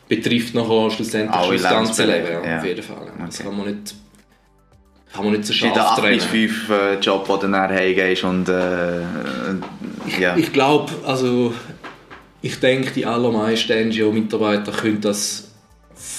betrifft 0.09 0.55
nachher 0.55 0.91
schlussendlich 0.91 1.35
Alle 1.35 1.59
schon 1.59 1.63
das 1.63 1.71
ganze 1.71 2.05
Leben, 2.05 2.27
ja, 2.27 2.51
ja. 2.51 2.59
auf 2.59 2.65
jeden 2.65 2.83
Fall. 2.83 3.13
Das 3.19 3.39
Okay. 3.39 3.49
kann 3.49 3.57
man 3.57 3.67
nicht, 3.69 3.95
kann 5.13 5.25
man 5.25 5.33
nicht 5.35 5.47
so 5.47 5.53
Ist 5.53 5.63
nicht 5.63 5.77
der 5.77 5.83
scharf 5.83 5.99
8 5.99 6.11
bis 6.11 6.25
trennen. 6.25 6.49
5 6.49 6.71
äh, 6.71 6.95
Job, 6.99 7.25
wo 7.29 7.37
du 7.37 7.49
dann 7.49 7.71
heimgehst 7.71 8.25
und... 8.25 8.49
Äh, 8.49 9.01
äh, 10.07 10.21
ja. 10.21 10.37
Ich 10.37 10.53
glaube, 10.53 10.93
also 11.07 11.53
ich 12.43 12.59
denke, 12.61 12.91
die 12.93 13.05
allermeisten 13.07 13.89
NGO-Mitarbeiter 13.89 14.73
können 14.73 15.01
das 15.01 15.51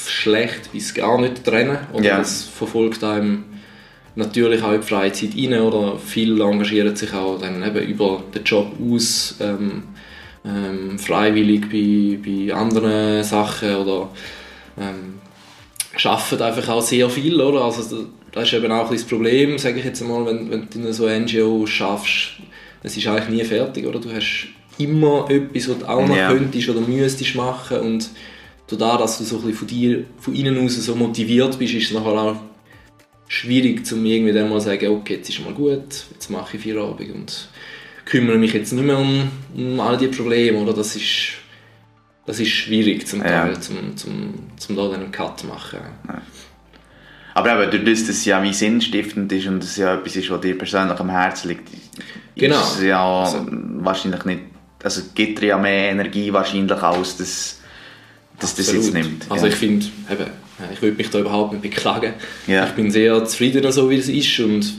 schlecht 0.08 0.72
bis 0.72 0.94
gar 0.94 1.20
nicht 1.20 1.44
trennen. 1.44 1.78
Oder 1.94 2.04
Ja. 2.06 2.18
das 2.20 2.44
verfolgt 2.44 3.04
einem 3.04 3.46
natürlich 4.16 4.62
auch 4.62 4.74
in 4.74 4.82
die 4.82 4.88
Freizeit 4.88 5.32
rein. 5.36 5.60
Oder 5.62 5.98
viele 5.98 6.44
engagieren 6.44 6.96
sich 6.96 7.14
auch 7.14 7.40
dann 7.40 7.64
eben 7.64 7.88
über 7.88 8.24
den 8.34 8.44
Job 8.44 8.74
aus, 8.92 9.36
ähm, 9.40 9.84
ähm, 10.46 10.98
freiwillig 11.00 11.70
bei, 11.70 12.20
bei 12.24 12.54
anderen 12.54 13.24
Sachen 13.24 13.76
oder 13.76 14.10
ähm, 14.80 15.20
arbeiten 16.04 16.42
einfach 16.44 16.70
auch 16.70 16.82
sehr 16.82 17.10
viel. 17.10 17.40
Oder? 17.42 17.62
Also, 17.64 17.96
da- 17.96 18.04
das 18.34 18.44
ist 18.48 18.54
eben 18.54 18.72
auch 18.72 18.90
ein 18.90 18.96
das 18.96 19.04
Problem, 19.04 19.58
sage 19.58 19.80
ich 19.80 19.86
jetzt 19.86 20.02
einmal, 20.02 20.26
wenn, 20.26 20.50
wenn 20.50 20.68
du 20.70 20.80
in 20.88 20.94
so 20.94 21.08
NGO 21.08 21.66
schaffst, 21.68 22.34
es 22.84 22.98
ist 22.98 23.08
eigentlich 23.08 23.30
nie 23.30 23.44
fertig, 23.44 23.86
oder? 23.86 24.00
Du 24.00 24.12
hast 24.12 24.48
immer 24.78 25.30
etwas, 25.30 25.70
was 25.70 25.80
du 25.80 25.86
auch 25.86 26.08
noch 26.08 26.16
Ja. 26.16 26.32
könntest 26.34 26.70
oder 26.70 26.82
müsstest 26.82 27.36
machen 27.36 27.80
und 27.80 28.10
dadurch, 28.68 29.00
dass 29.02 29.18
du 29.18 29.24
so 29.26 29.36
ein 29.38 29.42
bisschen 29.42 29.58
von 29.58 29.68
dir, 29.68 30.04
von 30.20 30.34
innen 30.34 30.58
aus 30.66 30.76
so 30.76 30.96
motiviert 30.96 31.60
bist, 31.60 31.74
ist 31.74 31.88
es 31.88 31.94
nachher 31.94 32.14
auch 32.14 32.36
schwierig, 33.28 33.90
um 33.92 34.06
irgendwie 34.06 34.34
dann 34.34 34.50
mal 34.50 34.60
zu 34.60 34.66
sagen, 34.68 34.88
okay, 34.88 35.16
jetzt 35.16 35.30
ist 35.30 35.44
mal 35.44 35.54
gut, 35.54 36.06
jetzt 36.12 36.30
mache 36.30 36.58
ich 36.58 36.64
Feierabend 36.64 37.14
und 37.14 37.50
kümmere 38.06 38.38
mich 38.38 38.54
jetzt 38.54 38.72
nicht 38.74 38.86
mehr 38.86 38.98
um, 38.98 39.30
um 39.56 39.80
all 39.80 39.98
die 39.98 40.08
Probleme, 40.08 40.58
oder? 40.58 40.74
Das 40.74 40.96
ist, 40.96 41.34
das 42.26 42.40
ist 42.40 42.50
schwierig 42.50 43.08
zum 43.08 43.20
Ja. 43.20 43.46
Teil, 43.46 43.60
zum, 43.60 43.96
zum, 43.96 44.34
zum 44.58 44.76
da 44.76 44.88
dann 44.90 45.02
einen 45.02 45.12
Cut 45.12 45.40
zu 45.40 45.48
machen. 45.48 45.80
Aber 47.34 47.62
eben, 47.64 47.72
durch 47.72 47.84
das, 48.00 48.08
dass 48.08 48.18
es 48.18 48.26
ja 48.26 48.44
wie 48.44 48.54
sinnstiftend 48.54 49.32
ist 49.32 49.48
und 49.48 49.64
es 49.64 49.78
ja 49.78 49.96
etwas 49.96 50.16
ist, 50.18 50.30
was 50.30 50.42
dir 50.42 50.58
persönlich 50.58 51.00
am 51.00 51.10
Herzen 51.10 51.50
liegt, 51.50 51.70
Genau. 52.36 52.60
ist 52.60 52.78
es 52.78 52.84
ja 52.84 53.24
Also- 53.24 53.46
wahrscheinlich 53.50 54.26
nicht... 54.26 54.40
Also 54.84 55.02
gibt 55.14 55.42
dir 55.42 55.48
ja 55.48 55.58
mehr 55.58 55.92
Energie 55.92 56.34
wahrscheinlich, 56.34 56.82
als 56.82 57.18
das, 57.18 57.60
dass 58.40 58.56
das 58.56 58.72
jetzt 58.72 58.94
nimmt. 58.94 59.26
Also 59.30 59.46
ja. 59.46 59.52
ich 59.52 59.58
finde, 59.58 59.86
ich 60.74 60.82
würde 60.82 60.98
mich 60.98 61.10
da 61.10 61.20
überhaupt 61.20 61.52
nicht 61.54 61.62
beklagen. 61.62 62.14
Ja. 62.48 62.66
Ich 62.66 62.72
bin 62.72 62.90
sehr 62.90 63.24
zufrieden, 63.26 63.72
so 63.72 63.90
wie 63.90 63.98
es 63.98 64.10
ist 64.10 64.40
und 64.40 64.74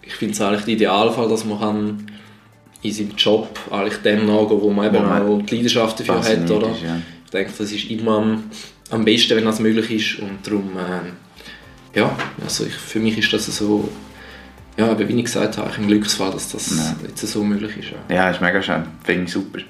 ich 0.00 0.14
finde 0.14 0.34
es 0.34 0.40
eigentlich 0.40 0.64
der 0.64 0.74
Idealfall, 0.74 1.28
dass 1.28 1.44
man 1.44 1.58
kann 1.60 2.06
in 2.82 2.92
seinem 2.92 3.12
Job 3.16 3.58
eigentlich 3.70 3.98
dem 3.98 4.26
nachgehen, 4.26 4.60
wo 4.60 4.70
man 4.70 4.86
eben 4.86 4.96
Wo 4.96 5.08
man 5.08 5.22
auch 5.22 5.42
die 5.42 5.56
Leidenschaft 5.56 6.00
dafür 6.00 6.22
hat. 6.24 6.50
Oder? 6.50 6.70
ist, 6.72 6.82
ja. 6.82 6.96
Ich 7.24 7.30
denke, 7.30 7.52
das 7.56 7.72
ist 7.72 7.90
immer 7.90 8.18
am, 8.18 8.44
am 8.90 9.04
besten, 9.04 9.36
wenn 9.36 9.44
das 9.44 9.60
möglich 9.60 9.90
ist 9.90 10.22
und 10.22 10.46
darum, 10.46 10.70
äh, 10.76 11.98
ja, 11.98 12.16
also 12.42 12.64
ich, 12.64 12.74
für 12.74 12.98
mich 12.98 13.16
ist 13.18 13.32
das 13.32 13.46
so, 13.46 13.88
ja, 14.76 14.90
eben 14.90 15.08
wie 15.08 15.18
ich 15.18 15.24
gesagt 15.24 15.58
habe, 15.58 15.70
ein 15.74 15.86
Glücksfall, 15.86 16.30
dass 16.30 16.50
das 16.50 16.76
Ja. 16.76 16.94
jetzt 17.06 17.26
so 17.26 17.42
möglich 17.42 17.76
ist. 17.76 17.90
Ja. 18.08 18.14
Ja, 18.14 18.30
ist 18.30 18.40
mega 18.40 18.62
schön. 18.62 18.84
Finde 19.04 19.24
ich 19.24 19.32
super. 19.32 19.60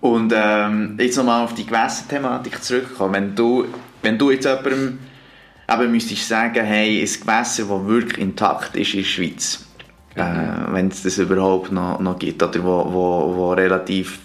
Und 0.00 0.32
ähm, 0.34 0.96
jetzt 1.00 1.16
nochmal 1.16 1.44
auf 1.44 1.54
die 1.54 1.66
Gewässerthematik 1.66 2.62
zurückkommen. 2.62 3.14
Wenn 3.14 3.34
du, 3.34 3.66
wenn 4.02 4.18
du 4.18 4.30
jetzt 4.30 4.44
jemandem 4.44 4.98
eben 5.70 5.90
müsstest 5.92 6.28
sagen, 6.28 6.64
hey, 6.64 7.00
ein 7.00 7.20
Gewässer, 7.20 7.64
das 7.64 7.86
wirklich 7.86 8.18
intakt 8.18 8.76
ist 8.76 8.94
in 8.94 9.00
der 9.00 9.06
Schweiz, 9.06 9.66
äh, 10.14 10.22
wenn 10.72 10.88
es 10.88 11.02
das 11.02 11.18
überhaupt 11.18 11.72
noch, 11.72 11.98
noch 12.00 12.18
gibt, 12.18 12.42
oder 12.42 12.62
wo, 12.62 12.92
wo, 12.92 13.36
wo 13.36 13.52
relativ 13.52 14.18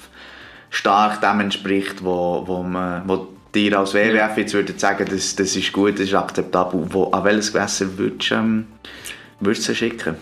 stark 0.69 1.21
dem 1.21 1.39
entspricht, 1.39 2.03
wo, 2.03 2.43
wo, 2.45 2.63
man, 2.63 3.03
wo 3.07 3.27
dir 3.53 3.77
als 3.77 3.93
WWF 3.93 4.37
jetzt 4.37 4.53
würdet 4.53 4.79
sagen, 4.79 5.07
das, 5.09 5.35
das 5.35 5.55
ist 5.55 5.71
gut, 5.73 5.93
das 5.95 6.01
ist 6.07 6.13
akzeptabel, 6.15 6.85
wo, 6.89 7.05
an 7.11 7.23
welches 7.23 7.51
Gewässer 7.53 7.97
würdest 7.97 8.31
du 8.31 8.35
ähm, 8.35 8.65
würdest 9.45 9.67
du 9.67 9.71
sie 9.73 9.77
schicken? 9.77 10.15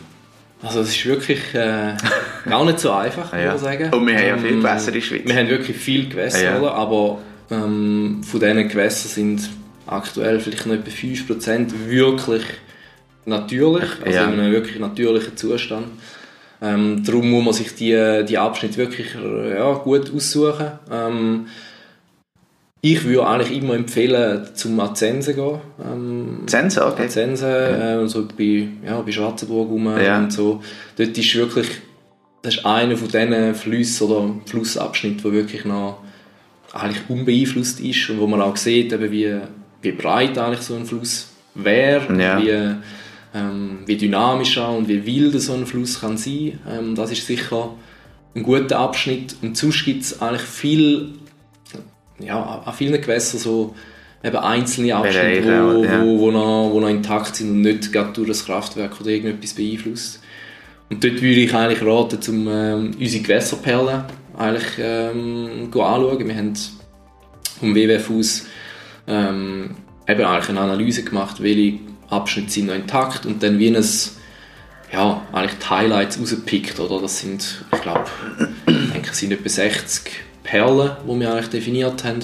Also 0.63 0.81
es 0.81 0.89
ist 0.89 1.05
wirklich 1.05 1.39
äh, 1.55 1.95
gar 2.49 2.65
nicht 2.65 2.79
so 2.79 2.91
einfach, 2.91 3.33
Ja. 3.33 3.51
muss 3.53 3.61
ich 3.61 3.67
sagen. 3.67 3.91
Und 3.93 4.05
wir 4.07 4.15
haben 4.15 4.27
ja 4.27 4.37
viele 4.37 4.49
Ähm, 4.53 4.59
Gewässer 4.61 4.87
in 4.89 4.93
der 4.95 5.01
Schweiz. 5.01 5.21
Wir 5.25 5.35
haben 5.35 5.49
wirklich 5.49 5.77
viele 5.77 6.07
Gewässer, 6.07 6.43
Ja. 6.43 6.59
oder? 6.59 6.73
aber 6.75 7.17
ähm, 7.49 8.21
von 8.23 8.39
diesen 8.39 8.67
Gewässern 8.69 9.09
sind 9.11 9.49
aktuell 9.87 10.39
vielleicht 10.39 10.65
noch 10.67 10.75
etwa 10.75 10.89
5% 10.91 11.71
wirklich 11.87 12.43
natürlich, 13.25 13.89
also 14.05 14.17
Ja. 14.17 14.25
in 14.25 14.39
einem 14.39 14.51
wirklich 14.51 14.79
natürlichen 14.79 15.35
Zustand. 15.37 15.87
Ähm, 16.61 17.03
darum 17.03 17.29
muss 17.31 17.43
man 17.43 17.53
sich 17.55 17.73
die, 17.75 18.23
die 18.27 18.37
Abschnitte 18.37 18.77
wirklich 18.77 19.15
äh, 19.15 19.55
ja, 19.57 19.73
gut 19.73 20.13
aussuchen. 20.15 20.71
Ähm, 20.91 21.47
ich 22.81 23.03
würde 23.03 23.27
eigentlich 23.27 23.57
immer 23.61 23.75
empfehlen, 23.75 24.47
zum 24.55 24.79
Azense 24.79 25.35
gehen. 25.35 25.59
Ähm, 25.85 26.39
Zense, 26.47 26.85
okay. 26.85 27.07
Zense, 27.07 27.47
äh, 27.47 28.07
so 28.07 28.27
bei, 28.37 28.67
ja, 28.85 28.99
bei 29.01 29.11
Schwarzenburg 29.11 29.69
rum 29.69 29.85
Ja. 30.03 30.19
und 30.19 30.33
so. 30.33 30.61
Dort 30.97 31.17
ist 31.17 31.35
wirklich 31.35 31.67
das 32.41 32.55
ist 32.55 32.65
einer 32.65 32.97
von 32.97 33.07
diesen 33.07 33.55
Flüssen 33.55 34.07
oder 34.07 34.33
Flussabschnitten, 34.45 35.21
der 35.23 35.31
wirklich 35.31 35.65
noch 35.65 35.99
eigentlich 36.73 37.09
unbeeinflusst 37.09 37.79
ist 37.81 38.09
und 38.09 38.19
wo 38.19 38.27
man 38.27 38.41
auch 38.41 38.57
sieht, 38.57 38.93
eben 38.93 39.11
wie, 39.11 39.35
wie 39.81 39.91
breit 39.91 40.37
eigentlich 40.37 40.61
so 40.61 40.75
ein 40.75 40.85
Fluss 40.85 41.29
wäre, 41.53 42.17
ja. 42.17 42.41
wie, 42.41 43.37
ähm, 43.37 43.79
wie 43.85 43.97
dynamisch 43.97 44.57
und 44.57 44.87
wie 44.87 45.05
wild 45.05 45.39
so 45.41 45.53
ein 45.53 45.65
Fluss 45.65 45.99
kann 45.99 46.17
sein. 46.17 46.59
Ähm, 46.67 46.95
das 46.95 47.11
ist 47.11 47.27
sicher 47.27 47.73
ein 48.33 48.43
guter 48.43 48.79
Abschnitt. 48.79 49.35
Und 49.41 49.57
sonst 49.57 49.83
gibt 49.85 50.03
es 50.03 50.21
eigentlich 50.21 50.41
viel, 50.41 51.09
ja, 52.21 52.61
an 52.65 52.73
vielen 52.73 52.99
Gewässern 53.01 53.39
so 53.39 53.75
eben 54.23 54.37
einzelne 54.37 54.95
Abschnitte, 54.95 55.73
wo, 55.73 55.83
ja. 55.83 56.03
wo, 56.03 56.19
wo, 56.19 56.31
noch, 56.31 56.69
wo 56.71 56.79
noch 56.79 56.89
intakt 56.89 57.35
sind 57.35 57.49
und 57.49 57.61
nicht 57.61 57.91
gerade 57.91 58.13
durch 58.13 58.27
das 58.27 58.45
Kraftwerk 58.45 58.99
oder 58.99 59.09
irgendetwas 59.09 59.53
beeinflusst. 59.53 60.21
Und 60.89 61.03
dort 61.03 61.21
würde 61.21 61.39
ich 61.39 61.53
eigentlich 61.53 61.81
raten, 61.81 62.19
um 62.29 62.47
ähm, 62.49 62.91
unsere 62.99 63.23
Gewässerperlen 63.23 64.03
eigentlich 64.37 64.65
ähm, 64.79 65.69
anschauen. 65.71 66.27
Wir 66.27 66.35
haben 66.35 66.53
vom 67.59 67.75
WWF 67.75 68.09
aus 68.11 68.45
ähm, 69.07 69.71
eben 70.07 70.23
eigentlich 70.23 70.49
eine 70.49 70.59
Analyse 70.59 71.03
gemacht, 71.03 71.41
welche 71.41 71.79
Abschnitte 72.09 72.51
sind 72.51 72.67
noch 72.67 72.75
intakt 72.75 73.25
und 73.25 73.41
dann 73.41 73.57
wie 73.57 73.75
ein 73.75 73.83
ja, 74.91 75.25
eigentlich 75.31 75.57
die 75.59 75.69
Highlights 75.69 76.19
rausgepickt, 76.19 76.79
oder? 76.79 77.01
Das 77.01 77.19
sind, 77.19 77.63
ich 77.73 77.81
glaube, 77.81 78.05
ich 78.67 78.91
denke, 78.91 79.09
es 79.09 79.19
sind 79.19 79.31
etwa 79.31 79.47
60 79.47 80.11
Perlen, 80.43 80.91
die 81.07 81.19
wir 81.19 81.31
eigentlich 81.31 81.49
definiert 81.49 82.03
haben. 82.03 82.19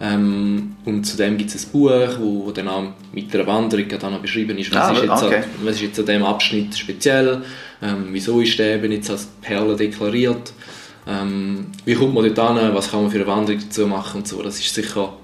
Ähm, 0.00 0.76
und 0.84 1.04
zudem 1.04 1.36
gibt 1.36 1.52
es 1.52 1.66
ein 1.66 1.72
Buch, 1.72 1.90
wo, 2.20 2.46
wo 2.46 2.50
dann 2.52 2.68
auch 2.68 2.84
mit 3.12 3.34
der 3.34 3.46
Wanderung 3.46 3.88
dann 3.88 4.12
noch 4.12 4.20
beschrieben 4.20 4.56
ist, 4.56 4.72
was, 4.72 4.78
ah, 4.78 4.92
ist, 4.92 5.02
jetzt 5.02 5.22
okay. 5.22 5.36
an, 5.36 5.44
was 5.64 5.74
ist 5.74 5.82
jetzt 5.82 5.98
an 5.98 6.06
diesem 6.06 6.24
Abschnitt 6.24 6.78
speziell, 6.78 7.42
ähm, 7.82 8.08
wieso 8.12 8.40
ist 8.40 8.56
der 8.60 8.76
eben 8.76 8.92
jetzt 8.92 9.10
als 9.10 9.26
Perle 9.42 9.74
deklariert, 9.74 10.52
ähm, 11.08 11.66
wie 11.84 11.94
kommt 11.94 12.14
man 12.14 12.32
dort 12.32 12.38
an, 12.38 12.74
was 12.74 12.90
kann 12.90 13.02
man 13.02 13.10
für 13.10 13.18
eine 13.18 13.26
Wanderung 13.26 13.60
dazu 13.60 13.88
machen 13.88 14.18
und 14.18 14.28
so. 14.28 14.40
Das 14.40 14.60
ist 14.60 14.72
sicher 14.72 15.14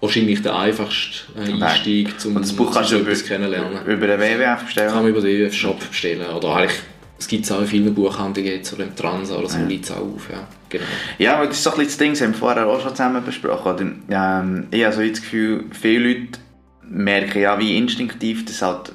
wahrscheinlich 0.00 0.42
der 0.42 0.56
einfachste 0.56 1.18
äh, 1.38 1.62
Einstieg, 1.62 2.14
um 2.24 2.34
das 2.34 2.52
Buch 2.52 2.72
kannst 2.72 2.92
du 2.92 2.98
über, 2.98 3.12
kennenlernen. 3.14 3.86
Über 3.86 4.06
den 4.06 4.20
WWF 4.20 4.64
bestellen? 4.64 4.90
Kann 4.90 5.02
man 5.02 5.10
über 5.10 5.20
den 5.20 5.46
WWF-Shop 5.46 5.88
bestellen. 5.88 6.26
Oder 6.28 6.56
eigentlich, 6.56 6.80
es 7.20 7.28
gibt 7.28 7.44
es 7.44 7.52
auch 7.52 7.60
in 7.60 7.66
vielen 7.66 7.94
Buchhandlungen, 7.94 8.50
jetzt, 8.50 8.72
oder 8.72 8.84
im 8.84 8.96
Transa 8.96 9.36
oder 9.36 9.48
so, 9.48 9.58
ja. 9.58 9.66
liegt 9.66 9.84
es 9.84 9.90
auch 9.90 9.98
auf. 9.98 10.28
Ja, 10.30 10.48
genau. 10.70 10.84
ja 11.18 11.44
das 11.44 11.56
ist 11.56 11.62
so 11.62 11.70
ein 11.70 11.76
bisschen 11.76 11.88
das 11.88 11.98
Ding, 11.98 12.12
das 12.12 12.22
haben 12.22 12.32
wir 12.32 12.38
vorher 12.38 12.66
auch 12.66 12.80
schon 12.80 12.90
zusammen 12.90 13.22
besprochen. 13.24 13.72
Oder, 13.72 14.40
ähm, 14.40 14.66
ich 14.70 14.82
habe 14.82 14.94
so 14.94 15.02
das 15.02 15.20
Gefühl, 15.20 15.64
viele 15.70 16.08
Leute 16.08 16.38
merken 16.82 17.42
ja 17.42 17.58
wie 17.58 17.76
instinktiv, 17.76 18.46
dass 18.46 18.62
halt 18.62 18.92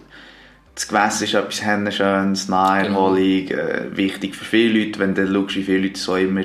das 0.73 0.87
Gewässer 0.87 1.23
ist 1.23 1.33
etwas 1.35 1.95
Schönes, 1.95 2.49
Naherholung, 2.49 3.45
genau. 3.45 3.61
äh, 3.61 3.95
wichtig 3.95 4.35
für 4.35 4.43
viele 4.43 4.85
Leute, 4.85 4.99
wenn 4.99 5.13
du 5.13 5.25
schaust, 5.25 5.55
wie 5.55 5.63
viele 5.63 5.87
Leute 5.87 5.99
so 5.99 6.15
immer 6.15 6.43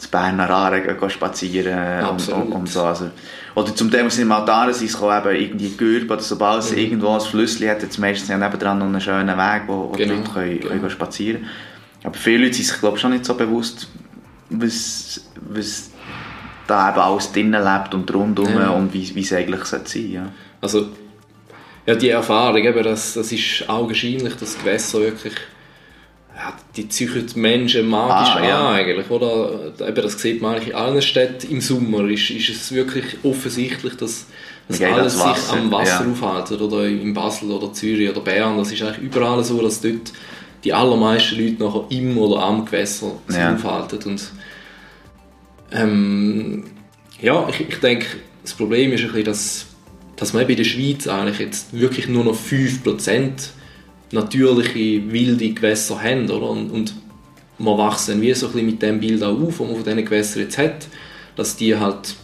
zu 0.00 0.08
Berner 0.10 0.48
Aare 0.48 0.80
gehen 0.80 1.10
spazieren 1.10 2.04
und, 2.06 2.28
und, 2.30 2.52
und, 2.52 2.68
so. 2.68 2.84
Also, 2.84 3.10
oder 3.54 3.74
zum 3.74 3.90
Teil 3.90 4.10
sind 4.10 4.22
im 4.22 4.32
Altarensee 4.32 4.86
eben 4.86 5.36
irgendwie 5.36 5.70
Gürb 5.76 6.10
oder 6.10 6.22
sobald 6.22 6.62
es 6.62 6.72
mhm. 6.72 6.78
irgendwo 6.78 7.10
ein 7.10 7.20
Flüssli 7.20 7.66
hat, 7.66 7.82
jetzt 7.82 7.98
meistens 7.98 8.28
ja 8.28 8.38
nebendran 8.38 8.78
noch 8.78 8.86
einen 8.86 9.00
schönen 9.00 9.36
Weg, 9.36 9.62
wo, 9.66 9.90
wo 9.90 9.92
genau. 9.92 10.14
die 10.14 10.18
Leute 10.18 10.30
können, 10.30 10.60
genau. 10.60 10.74
können 10.74 10.90
spazieren 10.90 11.42
können. 11.42 11.50
Aber 12.04 12.14
viele 12.14 12.44
Leute 12.44 12.54
sind 12.54 12.64
sich 12.64 12.80
glaube 12.80 12.98
schon 12.98 13.12
nicht 13.12 13.26
so 13.26 13.34
bewusst, 13.34 13.88
was, 14.48 15.20
was 15.48 15.90
da 16.66 16.90
eben 16.90 16.98
alles 16.98 17.32
drinnen 17.32 17.62
lebt 17.62 17.94
und 17.94 18.12
rundum 18.14 18.54
ja. 18.54 18.70
und 18.70 18.94
wie, 18.94 19.14
wie 19.14 19.20
es 19.20 19.32
eigentlich 19.32 19.64
sein 19.64 19.80
sollte. 19.84 19.98
Ja. 19.98 20.32
Also, 20.62 20.88
ja, 21.84 21.94
die 21.94 22.08
Erfahrung, 22.08 22.62
eben, 22.62 22.82
das, 22.82 23.14
das 23.14 23.32
ist 23.32 23.68
augenscheinlich, 23.68 24.34
dass 24.36 24.58
Gewässer 24.58 25.00
wirklich 25.00 25.34
die 26.76 26.88
ziehen 26.88 27.26
die 27.26 27.38
Menschen 27.38 27.88
magisch 27.88 28.34
ah, 28.36 28.44
ja. 28.44 28.68
an 28.68 28.74
eigentlich, 28.74 29.10
oder? 29.10 29.72
Eben, 29.80 30.02
das 30.02 30.20
sieht 30.20 30.40
man 30.40 30.54
eigentlich 30.54 30.68
in 30.68 30.74
allen 30.74 31.02
Städten 31.02 31.50
im 31.50 31.60
Sommer, 31.60 32.08
ist, 32.08 32.30
ist 32.30 32.48
es 32.48 32.72
wirklich 32.72 33.04
offensichtlich, 33.22 33.96
dass, 33.96 34.26
dass 34.68 34.80
alles 34.80 35.18
das 35.18 35.48
sich 35.48 35.58
am 35.58 35.70
Wasser 35.70 36.04
ja. 36.04 36.10
aufhält, 36.10 36.60
oder 36.60 36.86
in 36.86 37.12
Basel 37.12 37.50
oder 37.50 37.72
Zürich 37.72 38.10
oder 38.10 38.20
Bern, 38.20 38.56
das 38.58 38.72
ist 38.72 38.82
eigentlich 38.82 39.04
überall 39.04 39.42
so, 39.44 39.60
dass 39.60 39.80
dort 39.80 40.12
die 40.64 40.72
allermeisten 40.72 41.36
Leute 41.36 41.62
nachher 41.62 41.84
im 41.90 42.18
oder 42.18 42.42
am 42.42 42.64
Gewässer 42.64 43.12
sich 43.26 43.38
ja. 43.38 43.54
aufhalten 43.54 44.10
und 44.10 44.30
ähm, 45.72 46.64
ja, 47.20 47.48
ich, 47.48 47.60
ich 47.60 47.80
denke, 47.80 48.06
das 48.42 48.54
Problem 48.54 48.92
ist 48.92 49.00
ein 49.00 49.06
bisschen, 49.08 49.24
dass, 49.24 49.66
dass 50.16 50.32
man 50.32 50.48
in 50.48 50.56
der 50.56 50.64
Schweiz 50.64 51.06
eigentlich 51.06 51.38
jetzt 51.38 51.72
wirklich 51.72 52.08
nur 52.08 52.24
noch 52.24 52.36
5% 52.36 53.50
natürliche 54.12 55.12
wilde 55.12 55.50
Gewässer 55.50 56.02
haben. 56.02 56.30
Oder? 56.30 56.50
Und, 56.50 56.70
und 56.70 56.94
man 57.58 57.78
wächst 57.78 58.08
dann 58.08 58.20
wie 58.20 58.32
so 58.34 58.46
ein 58.46 58.52
bisschen 58.52 58.66
mit 58.66 58.82
dem 58.82 59.00
Bild 59.00 59.22
auch 59.22 59.38
auf, 59.40 59.58
das 59.58 59.66
man 59.66 59.76
von 59.76 59.84
diesen 59.84 60.04
Gewässern 60.04 60.42
jetzt 60.42 60.58
hat, 60.58 60.88
dass 61.36 61.56
die 61.56 61.76
halt 61.76 62.14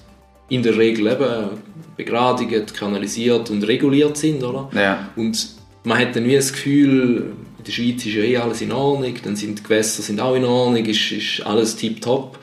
in 0.49 0.63
der 0.63 0.77
Regel 0.77 1.07
eben 1.07 1.51
begradigt, 1.97 2.75
kanalisiert 2.75 3.51
und 3.51 3.67
reguliert 3.67 4.17
sind. 4.17 4.43
Oder? 4.43 4.71
Ja. 4.75 5.09
Und 5.17 5.49
man 5.85 5.99
hat 5.99 6.17
dann 6.17 6.27
wie 6.27 6.37
das 6.37 6.53
Gefühl, 6.53 7.33
in 7.59 7.65
der 7.65 7.73
Schweiz 7.73 8.07
ist 8.07 8.15
ja 8.15 8.23
eh 8.23 8.37
alles 8.37 8.61
in 8.61 8.73
Ordnung, 8.73 9.15
dann 9.25 9.37
sind 9.37 9.59
die 9.59 9.63
Gewässer 9.63 10.03
sind 10.03 10.21
auch 10.21 10.35
in 10.35 10.45
Ordnung, 10.45 10.85
ist, 10.85 11.13
ist 11.13 11.45
alles 11.45 11.77
tiptop. 11.77 12.39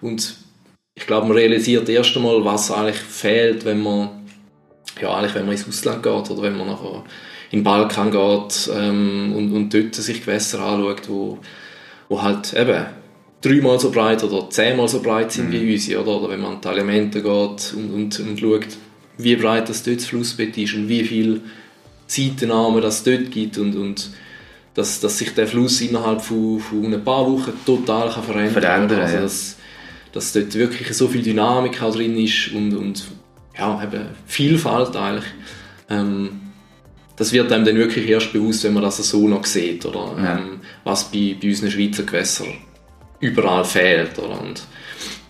Und 0.00 0.36
ich 0.94 1.06
glaube, 1.06 1.26
man 1.26 1.36
realisiert 1.36 1.88
erst 1.88 2.16
einmal, 2.16 2.44
was 2.44 2.70
eigentlich 2.70 2.96
fehlt, 2.96 3.64
wenn 3.64 3.82
man, 3.82 4.08
ja, 5.00 5.14
eigentlich, 5.14 5.34
wenn 5.34 5.46
man 5.46 5.56
ins 5.56 5.68
Ausland 5.68 6.02
geht 6.02 6.30
oder 6.30 6.42
wenn 6.42 6.56
man 6.56 6.68
nachher 6.68 7.04
in 7.54 7.60
den 7.60 7.64
Balkan 7.64 8.10
geht 8.10 8.70
ähm, 8.76 9.32
und, 9.36 9.52
und 9.52 9.72
dort 9.72 9.94
sich 9.94 10.20
Gewässer 10.20 10.58
anschaut, 10.58 11.08
wo, 11.08 11.38
wo 12.08 12.20
halt 12.20 12.52
eben 12.52 12.84
dreimal 13.40 13.78
so 13.78 13.92
breit 13.92 14.24
oder 14.24 14.50
zehnmal 14.50 14.88
so 14.88 15.00
breit 15.00 15.30
sind 15.30 15.50
mhm. 15.50 15.52
wie 15.52 15.72
unsere, 15.72 16.02
oder? 16.02 16.16
oder 16.20 16.30
wenn 16.30 16.40
man 16.40 16.54
an 16.54 16.60
die 16.60 16.68
Elemente 16.68 17.22
geht 17.22 17.74
und, 17.76 17.94
und, 17.94 18.18
und 18.18 18.40
schaut, 18.40 18.66
wie 19.18 19.36
breit 19.36 19.68
das 19.68 19.84
dort 19.84 19.98
das 19.98 20.06
Flussbett 20.06 20.58
ist 20.58 20.74
und 20.74 20.88
wie 20.88 21.04
viel 21.04 21.42
Seitenarme 22.08 22.80
das 22.80 23.04
dort 23.04 23.30
gibt 23.30 23.56
und, 23.56 23.76
und 23.76 24.10
dass, 24.74 24.98
dass 24.98 25.18
sich 25.18 25.32
der 25.32 25.46
Fluss 25.46 25.80
innerhalb 25.80 26.22
von, 26.22 26.58
von 26.58 26.92
ein 26.92 27.04
paar 27.04 27.30
Wochen 27.30 27.52
total 27.64 28.10
kann 28.10 28.24
verändern 28.24 28.88
kann. 28.88 29.00
Also, 29.00 29.18
dass, 29.18 29.56
dass 30.10 30.32
dort 30.32 30.54
wirklich 30.56 30.92
so 30.92 31.06
viel 31.06 31.22
Dynamik 31.22 31.80
auch 31.80 31.94
drin 31.94 32.18
ist 32.18 32.50
und, 32.52 32.74
und 32.74 33.04
ja, 33.56 33.80
eben 33.80 34.06
Vielfalt 34.26 34.96
eigentlich. 34.96 35.26
Ähm, 35.88 36.40
das 37.16 37.32
wird 37.32 37.52
einem 37.52 37.64
dann 37.64 37.76
wirklich 37.76 38.08
erst 38.08 38.32
bewusst, 38.32 38.64
wenn 38.64 38.74
man 38.74 38.82
das 38.82 38.96
so 38.98 39.28
noch 39.28 39.44
sieht, 39.44 39.86
oder? 39.86 40.14
Ja. 40.18 40.38
Ähm, 40.38 40.60
was 40.82 41.10
bei, 41.10 41.36
bei 41.40 41.48
unseren 41.48 41.70
Schweizer 41.70 42.02
Gewässern 42.02 42.54
überall 43.20 43.64
fehlt. 43.64 44.18
Oder? 44.18 44.40
Und, 44.40 44.62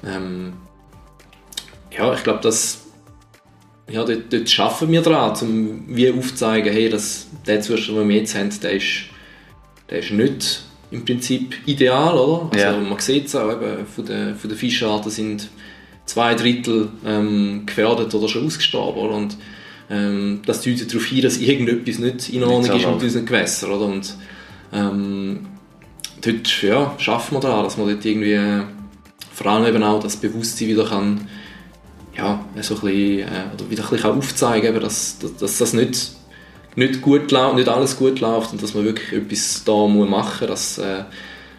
ähm, 0.07 0.55
ja, 1.97 2.12
ich 2.14 2.22
glaube, 2.22 2.41
das 2.43 2.85
ja, 3.91 4.03
dort, 4.05 4.32
dort 4.32 4.49
schaffen 4.49 4.91
wir 4.91 5.03
daran, 5.03 5.37
um 5.43 5.85
wie 5.89 6.11
aufzuzeigen, 6.11 6.72
hey, 6.72 6.89
dass 6.89 7.26
der 7.47 7.61
Zustand, 7.61 7.99
den 7.99 8.09
wir 8.09 8.16
jetzt 8.16 8.35
haben, 8.35 8.51
der 8.62 8.72
ist, 8.72 9.05
der 9.91 9.99
ist 9.99 10.11
nicht 10.11 10.62
im 10.91 11.05
Prinzip 11.05 11.55
ideal, 11.66 12.16
oder? 12.16 12.51
Also 12.53 12.78
ja. 12.78 12.80
man 12.80 12.99
sieht 12.99 13.26
es 13.26 13.37
auch, 13.37 13.53
eben, 13.53 13.87
von 13.87 14.07
den, 14.07 14.37
von 14.37 14.49
den 14.49 14.59
Fischarten 14.59 15.11
sind 15.11 15.51
zwei 16.07 16.35
Drittel 16.35 16.89
ähm, 17.05 17.64
gefährdet 17.66 18.14
oder 18.14 18.28
schon 18.28 18.47
ausgestorben, 18.47 19.01
oder? 19.03 19.14
Und 19.14 19.37
ähm, 19.95 20.41
das 20.47 20.63
deutet 20.63 20.93
darauf 20.93 21.07
hin, 21.07 21.23
dass 21.23 21.39
irgendetwas 21.39 21.99
nicht 21.99 22.29
in 22.31 22.43
Ordnung 22.43 22.77
ist 22.77 22.87
mit 22.87 23.03
unseren 23.03 23.27
Gewässern. 23.27 23.71
Oder? 23.71 23.87
Und 23.87 24.17
ähm, 24.73 25.47
dort 26.21 26.63
ja, 26.63 26.95
schaffen 26.99 27.37
wir 27.37 27.41
da, 27.41 27.63
dass 27.63 27.77
man 27.77 27.89
dort 27.89 28.05
irgendwie 28.05 28.65
vor 29.33 29.47
allem 29.47 29.67
eben 29.67 29.83
auch 29.83 30.03
das 30.03 30.17
Bewusstsein 30.17 30.69
wieder 30.69 30.87
kann, 30.87 31.29
ja, 32.17 32.45
so 32.61 32.75
ein 32.75 32.81
bisschen, 32.81 33.19
äh, 33.21 33.55
oder 33.55 33.71
wieder 33.71 33.85
ein 33.85 33.91
bisschen 33.91 34.11
aufzeigen 34.11 34.73
kann, 34.73 34.83
dass, 34.83 35.19
dass, 35.19 35.37
dass 35.37 35.59
das 35.59 35.73
nicht, 35.73 36.13
nicht, 36.77 37.03
gut 37.03 37.33
nicht 37.33 37.69
alles 37.69 37.97
gut 37.97 38.21
läuft 38.21 38.53
und 38.53 38.63
dass 38.63 38.75
man 38.75 38.85
wirklich 38.85 39.13
etwas 39.13 39.63
da 39.65 39.87
muss 39.87 40.09
machen 40.09 40.49
muss, 40.49 40.77
dass 40.77 40.79
äh, 40.79 41.05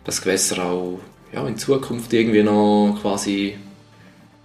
das 0.05 0.21
Gewässer 0.21 0.63
auch 0.63 0.99
ja, 1.33 1.45
in 1.47 1.57
Zukunft 1.57 2.13
irgendwie 2.13 2.43
noch 2.43 2.97
quasi 3.01 3.55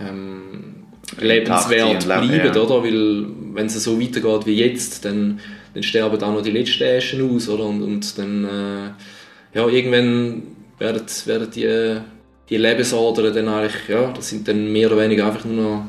ähm, 0.01 0.74
lebenswert 1.18 2.05
bleiben, 2.05 2.55
ja. 2.55 2.62
oder? 2.62 2.82
Weil 2.82 3.26
wenn 3.53 3.66
es 3.66 3.82
so 3.82 4.01
weitergeht 4.01 4.46
wie 4.46 4.55
jetzt, 4.55 5.05
dann, 5.05 5.40
dann 5.74 5.82
sterben 5.82 6.22
auch 6.22 6.34
noch 6.34 6.42
die 6.42 6.51
letzten 6.51 6.82
Äschen 6.84 7.34
aus, 7.34 7.48
oder? 7.48 7.64
Und, 7.64 7.82
und 7.82 8.18
dann, 8.18 8.44
äh, 8.44 9.57
ja, 9.59 9.68
irgendwann 9.68 10.42
werden, 10.78 11.03
werden 11.26 11.51
die, 11.55 12.01
die 12.48 12.57
Lebensadern 12.57 13.34
dann 13.34 13.48
eigentlich, 13.48 13.88
ja, 13.88 14.12
das 14.12 14.28
sind 14.28 14.46
dann 14.48 14.72
mehr 14.72 14.90
oder 14.90 15.03
weniger 15.03 15.26
einfach 15.26 15.44
nur 15.44 15.62
noch 15.62 15.84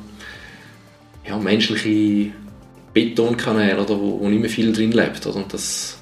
ja, 1.28 1.38
menschliche 1.38 2.32
Betonkanäle, 2.94 3.82
oder, 3.82 4.00
wo, 4.00 4.20
wo 4.20 4.28
nicht 4.28 4.42
mehr 4.42 4.50
viel 4.50 4.74
drin 4.74 4.92
lebt, 4.92 5.26
oder? 5.26 5.38
Und 5.38 5.54
das, 5.54 5.98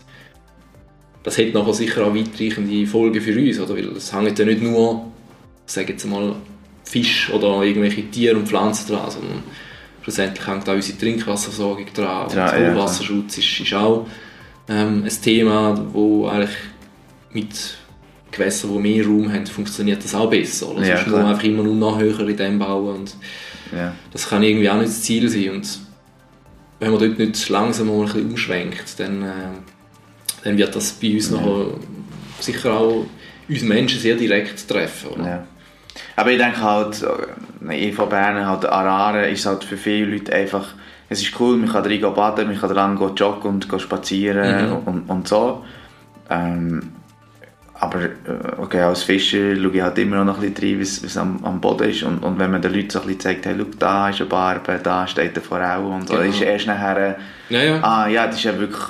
das 1.24 1.38
hat 1.38 1.53
nachher 1.53 1.74
sicher 1.74 2.05
auch 2.05 2.16
weitreichende 2.16 2.88
Folgen 2.88 3.22
für 3.22 3.38
uns, 3.38 3.60
oder? 3.60 3.76
Weil 3.76 3.89
es 3.89 4.14
hängt 4.14 4.39
ja 4.39 4.45
nicht 4.45 4.62
nur, 4.62 5.12
ich 5.68 5.74
sage 5.74 5.93
jetzt 5.93 6.05
mal, 6.05 6.36
Fisch 6.84 7.30
oder 7.32 7.62
irgendwelche 7.62 8.10
Tiere 8.10 8.36
und 8.36 8.47
Pflanzen 8.47 8.88
dran, 8.88 9.12
sondern 9.12 9.43
schlussendlich 10.12 10.47
hängt 10.47 10.68
auch 10.68 10.74
unsere 10.74 10.97
Trinkwasserversorgung 10.97 11.86
dran. 11.93 12.28
Ja, 12.36 12.51
und 12.55 12.74
Hochwasserschutz 12.76 13.38
ist, 13.38 13.60
ist 13.60 13.74
auch 13.74 14.07
ähm, 14.68 15.03
ein 15.03 15.22
Thema, 15.22 15.86
wo 15.93 16.28
eigentlich 16.28 16.55
mit 17.32 17.78
Gewässer, 18.32 18.68
die 18.70 18.80
mehr 18.80 19.05
Raum 19.05 19.32
haben, 19.32 19.45
funktioniert 19.45 20.03
das 20.03 20.16
auch 20.16 20.30
besser. 20.30 20.70
Oder? 20.70 20.86
Ja, 20.86 20.95
Sonst 20.97 21.07
klar. 21.10 21.22
nur 21.22 21.30
einfach 21.30 21.43
immer 21.43 21.64
nur 21.64 21.76
noch 21.76 21.99
höher 21.99 22.28
in 22.28 22.38
dem 22.38 22.60
bauen 22.60 22.95
und 22.99 23.16
Ja. 23.76 23.93
das 24.12 24.28
kann 24.30 24.41
irgendwie 24.43 24.70
auch 24.70 24.78
nicht 24.78 24.89
das 24.89 25.01
Ziel 25.03 25.30
sein. 25.30 25.49
Und 25.51 25.80
wenn 26.80 26.91
man 26.91 26.99
dort 26.99 27.20
nicht 27.20 27.49
langsam 27.49 27.88
mal 27.88 27.99
ein 27.99 28.05
bisschen 28.05 28.30
umschwenkt, 28.32 28.99
dann, 28.99 29.22
äh, 29.24 29.26
dann 30.43 30.57
wird 30.57 30.76
das 30.76 30.93
bei 30.93 31.14
uns 31.14 31.30
nachher 31.32 31.68
sicher 32.39 32.74
auch 32.74 33.05
uns 33.47 33.62
Menschen 33.62 33.99
sehr 33.99 34.16
direkt 34.16 34.68
treffen. 34.68 35.10
Oder? 35.12 35.45
Aber 36.16 36.32
ich 36.32 36.38
denke 36.38 36.62
halt, 36.62 37.06
ich 37.70 37.95
von 37.95 38.10
Bern, 38.10 38.45
halt 38.45 38.66
Arare 38.66 39.30
ist 39.30 39.45
halt 39.45 39.64
für 39.64 39.78
viele 39.78 40.12
Leute 40.14 40.34
einfach, 40.34 40.66
es 41.10 41.22
ist 41.22 41.39
cool, 41.39 41.58
man 41.58 41.70
kann 41.70 41.84
rein 41.86 42.02
baden, 42.14 42.47
man 42.47 42.60
kann 42.60 42.70
dran 42.74 42.97
gehen 42.97 43.16
joggen 43.16 43.50
und 43.52 43.70
gehen 43.70 43.80
spazieren 43.80 44.68
Mhm. 44.70 44.78
und, 44.86 45.10
und 45.10 45.28
so. 45.28 45.64
Ähm, 46.30 46.93
aber 47.82 48.02
äh, 48.04 48.10
okay, 48.58 48.82
als 48.82 49.04
Fischer 49.04 49.56
schaue 49.56 49.72
ich 49.72 49.82
halt 49.82 49.97
immer 50.00 50.24
noch 50.26 50.41
ein 50.41 50.54
bisschen 50.54 50.74
rein, 50.76 50.82
was, 50.82 51.04
was 51.04 51.16
am, 51.18 51.39
am 51.45 51.62
Boden 51.62 51.89
ist. 51.89 52.04
Und, 52.04 52.20
und 52.20 52.38
wenn 52.38 52.52
man 52.52 52.62
den 52.62 52.74
Leuten 52.74 52.89
so 52.89 53.00
ein 53.00 53.06
bisschen 53.08 53.22
zeigt, 53.22 53.45
hey, 53.45 53.56
schau, 53.58 53.66
da 53.80 54.10
ist 54.10 54.20
eine 54.20 54.30
Barbe, 54.30 54.80
da 54.84 55.08
steht 55.08 55.34
eine 55.36 55.41
Forelle 55.41 55.86
und 55.86 56.08
so, 56.08 56.16
Genau. 56.16 56.26
ist 56.30 56.41
erst 56.41 56.68
nachher, 56.68 57.16
Ja, 57.50 57.64
ja. 57.64 57.80
ah 57.82 58.08
ja, 58.10 58.28
das 58.28 58.36
ist 58.36 58.43
ja 58.43 58.60
wirklich, 58.60 58.84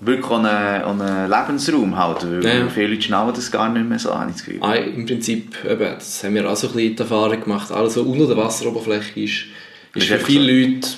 wirklich 0.00 0.26
auch 0.26 0.42
ein, 0.42 0.82
auch 0.82 1.00
ein 1.00 1.30
Lebensraum 1.30 1.96
halt, 1.96 2.30
weil 2.30 2.44
Ja, 2.44 2.68
viele 2.68 2.88
Leute 2.88 3.02
schnallen 3.02 3.34
das 3.34 3.50
gar 3.50 3.68
nicht 3.68 3.88
mehr 3.88 3.98
so, 3.98 4.10
Gefühl. 4.10 4.58
Ah, 4.60 4.74
Im 4.74 5.06
Prinzip, 5.06 5.56
eben, 5.64 5.78
das 5.78 6.22
haben 6.22 6.34
wir 6.34 6.48
auch 6.48 6.56
so 6.56 6.68
ein 6.68 6.74
bisschen 6.74 6.96
die 6.96 7.02
Erfahrung 7.02 7.40
gemacht, 7.40 7.70
alles 7.72 7.96
was 7.96 8.04
unter 8.04 8.26
der 8.26 8.36
Wasseroberfläche 8.36 9.20
ist, 9.20 9.32
ist 9.34 9.46
ist 9.94 10.06
für 10.06 10.18
viele 10.18 10.52
Leute 10.52 10.88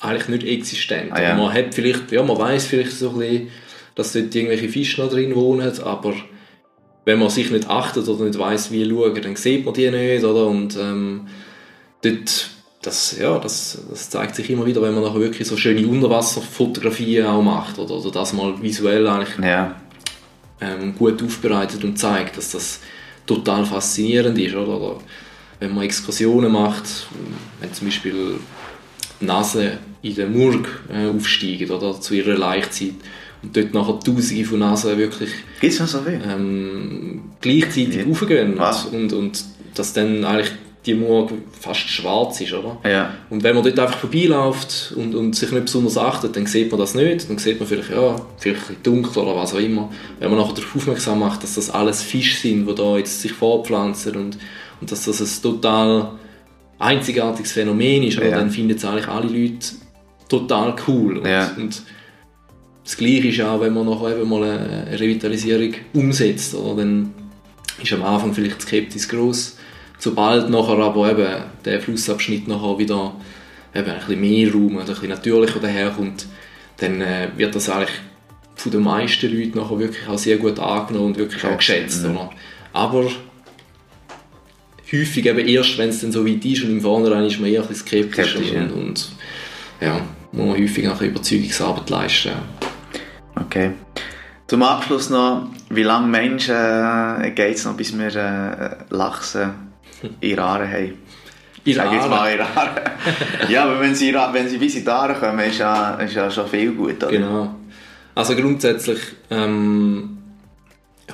eigentlich 0.00 0.28
nicht 0.28 0.46
existent. 0.46 1.10
Ah, 1.12 1.22
ja. 1.22 1.34
Man 1.34 1.52
hat 1.52 1.74
vielleicht, 1.74 2.12
ja, 2.12 2.22
man 2.22 2.38
weiß 2.38 2.66
vielleicht 2.66 2.92
so 2.92 3.10
ein 3.10 3.18
bisschen, 3.18 3.48
dass 3.94 4.12
dort 4.12 4.34
irgendwelche 4.34 4.68
Fische 4.68 5.00
noch 5.00 5.10
drin 5.10 5.34
wohnen, 5.34 5.72
aber 5.80 6.14
wenn 7.04 7.18
man 7.18 7.30
sich 7.30 7.50
nicht 7.50 7.68
achtet 7.68 8.06
oder 8.06 8.24
nicht 8.24 8.38
weiß, 8.38 8.70
wie 8.70 8.88
schauen, 8.88 9.20
dann 9.22 9.36
sieht 9.36 9.64
man 9.64 9.74
die 9.74 9.90
nicht, 9.90 10.24
oder? 10.24 10.46
Und 10.46 10.76
ähm, 10.76 11.26
dort, 12.02 12.50
das, 12.88 13.16
ja, 13.18 13.38
das, 13.38 13.78
das 13.90 14.10
zeigt 14.10 14.34
sich 14.34 14.50
immer 14.50 14.66
wieder, 14.66 14.82
wenn 14.82 14.94
man 14.94 15.02
nachher 15.04 15.20
wirklich 15.20 15.46
so 15.46 15.56
schöne 15.56 15.86
Unterwasserfotografien 15.86 17.26
auch 17.26 17.42
macht, 17.42 17.78
oder, 17.78 17.94
oder 17.94 18.10
das 18.10 18.32
mal 18.32 18.60
visuell 18.62 19.06
eigentlich 19.06 19.38
Ja, 19.44 19.74
ähm, 20.60 20.94
gut 20.96 21.22
aufbereitet 21.22 21.84
und 21.84 21.98
zeigt, 21.98 22.36
dass 22.36 22.50
das 22.52 22.80
total 23.26 23.64
faszinierend 23.64 24.38
ist. 24.38 24.54
Oder? 24.54 24.80
oder 24.80 24.96
wenn 25.60 25.74
man 25.74 25.84
Exkursionen 25.84 26.50
macht, 26.52 26.84
wenn 27.60 27.72
zum 27.72 27.86
Beispiel 27.88 28.34
die 29.20 29.24
Nase 29.24 29.78
in 30.02 30.14
den 30.14 30.32
Murg 30.36 30.68
äh, 30.92 31.08
aufsteigen 31.08 31.70
oder 31.70 32.00
zu 32.00 32.14
ihrer 32.14 32.36
Laichzeit 32.36 32.94
und 33.42 33.56
dort 33.56 33.74
nachher 33.74 33.98
tausende 34.00 34.44
von 34.44 34.58
Nasen 34.60 34.96
wirklich 34.98 35.30
gibt 35.60 35.72
es 35.72 35.80
noch 35.80 35.88
so 35.88 36.00
viel? 36.02 36.20
ähm, 36.28 37.22
gleichzeitig 37.40 37.96
Ja. 37.96 38.04
raufgehen 38.04 38.58
Was? 38.58 38.86
und, 38.86 38.94
und, 38.94 39.12
und 39.12 39.44
dass 39.74 39.92
dann 39.92 40.24
eigentlich 40.24 40.52
die 40.88 40.94
Murg 40.94 41.30
fast 41.60 41.88
schwarz 41.88 42.40
ist, 42.40 42.52
oder? 42.52 42.78
Ja. 42.88 43.14
Und 43.30 43.42
wenn 43.42 43.54
man 43.54 43.64
dort 43.64 43.78
einfach 43.78 43.98
vorbeiläuft 43.98 44.92
und, 44.96 45.14
und 45.14 45.36
sich 45.36 45.50
nicht 45.52 45.66
besonders 45.66 45.96
achtet, 45.98 46.34
dann 46.36 46.46
sieht 46.46 46.70
man 46.70 46.80
das 46.80 46.94
nicht. 46.94 47.28
Dann 47.28 47.38
sieht 47.38 47.58
man 47.60 47.68
vielleicht, 47.68 47.90
ja, 47.90 48.16
vielleicht 48.38 48.70
ein 48.70 48.76
dunkel 48.82 49.22
oder 49.22 49.36
was 49.36 49.54
auch 49.54 49.58
immer. 49.58 49.90
Wenn 50.18 50.30
man 50.30 50.38
nachher 50.38 50.54
darauf 50.54 50.76
aufmerksam 50.76 51.20
macht, 51.20 51.42
dass 51.42 51.54
das 51.54 51.70
alles 51.70 52.02
Fische 52.02 52.36
sind, 52.36 52.66
die 52.68 52.74
da 52.74 52.96
jetzt 52.96 53.20
sich 53.20 53.32
fortpflanzen 53.32 54.16
und, 54.16 54.38
und 54.80 54.90
dass 54.90 55.04
das 55.04 55.20
ein 55.20 55.42
total 55.42 56.12
einzigartiges 56.78 57.52
Phänomen 57.52 58.02
ist? 58.04 58.18
Ja. 58.18 58.30
dann 58.30 58.50
finden 58.50 58.76
es 58.76 58.84
eigentlich 58.84 59.08
alle 59.08 59.28
Leute 59.28 59.66
total 60.28 60.74
cool. 60.86 61.18
Und, 61.18 61.26
Ja. 61.26 61.52
und 61.56 61.82
das 62.84 62.96
Gleiche 62.96 63.28
ist 63.28 63.40
auch, 63.42 63.60
wenn 63.60 63.74
man 63.74 63.86
nachher 63.86 64.16
eben 64.18 64.28
mal 64.28 64.42
eine 64.42 64.98
Revitalisierung 64.98 65.74
umsetzt, 65.92 66.54
oder? 66.54 66.76
dann 66.82 67.12
ist 67.82 67.92
am 67.92 68.02
Anfang 68.02 68.32
vielleicht 68.32 68.62
Skepsis 68.62 69.08
groß. 69.08 69.57
Sobald 69.98 70.48
nachher 70.48 70.78
aber 70.78 71.10
eben 71.10 71.42
der 71.64 71.80
Flussabschnitt 71.80 72.46
nachher 72.46 72.78
wieder 72.78 73.14
eben 73.74 73.90
ein 73.90 73.98
bisschen 73.98 74.20
mehr 74.20 74.52
Raum 74.52 74.76
und 74.76 74.80
ein 74.80 74.86
bisschen 74.86 75.08
natürlicher 75.08 75.60
daherkommt, 75.60 76.26
dann 76.78 77.00
äh, 77.00 77.28
wird 77.36 77.54
das 77.54 77.68
eigentlich 77.68 77.98
von 78.54 78.72
den 78.72 78.82
meisten 78.82 79.26
Leuten 79.26 79.58
nachher 79.58 79.78
wirklich 79.78 80.08
auch 80.08 80.18
sehr 80.18 80.36
gut 80.36 80.58
angenommen 80.58 81.08
und 81.08 81.18
wirklich 81.18 81.44
auch 81.44 81.56
geschätzt. 81.56 82.04
Mhm. 82.04 82.16
Oder? 82.16 82.30
Aber 82.72 83.10
häufig 84.92 85.26
eben 85.26 85.46
erst, 85.46 85.78
wenn 85.78 85.88
es 85.88 86.00
dann 86.00 86.12
so 86.12 86.26
weit 86.26 86.44
ist 86.44 86.62
und 86.62 86.70
im 86.70 86.80
Vornherein 86.80 87.24
ist 87.24 87.40
man 87.40 87.50
eher 87.50 87.62
ein 87.62 87.68
bisschen 87.68 87.86
skeptisch, 87.86 88.30
Skeptisch, 88.30 88.52
und, 88.52 88.56
ja. 88.56 88.74
und 88.74 89.08
ja, 89.80 90.00
muss 90.32 90.46
man 90.46 90.56
häufig 90.56 90.84
nachher 90.84 91.08
Überzeugungsarbeit 91.08 91.90
leisten. 91.90 92.32
Okay. 93.34 93.72
Zum 94.46 94.62
Abschluss 94.62 95.10
noch, 95.10 95.48
wie 95.68 95.82
lange 95.82 96.06
Menschen 96.06 96.54
äh, 96.54 97.30
geht 97.32 97.56
es 97.56 97.64
noch, 97.64 97.76
bis 97.76 97.96
wir 97.96 98.14
äh, 98.16 98.76
Lachse 98.88 99.54
Aare 100.38 100.68
haben? 100.68 100.94
In 101.64 101.74
Sag 101.74 101.92
jetzt 101.92 102.08
mal 102.08 102.40
Aare. 102.40 102.80
ja, 103.48 103.64
aber 103.64 103.80
wenn 103.80 103.94
sie, 103.94 104.14
wenn 104.14 104.48
sie 104.48 104.58
bis 104.58 104.76
in 104.76 104.84
die 104.84 104.90
Aare 104.90 105.14
kommen, 105.14 105.40
ist 105.40 105.58
ja, 105.58 105.94
ist 105.96 106.14
ja 106.14 106.30
schon 106.30 106.48
viel 106.48 106.72
gut, 106.72 107.02
oder? 107.02 107.08
Genau. 107.10 107.54
Also 108.14 108.34
grundsätzlich 108.34 108.98
ähm, 109.30 110.18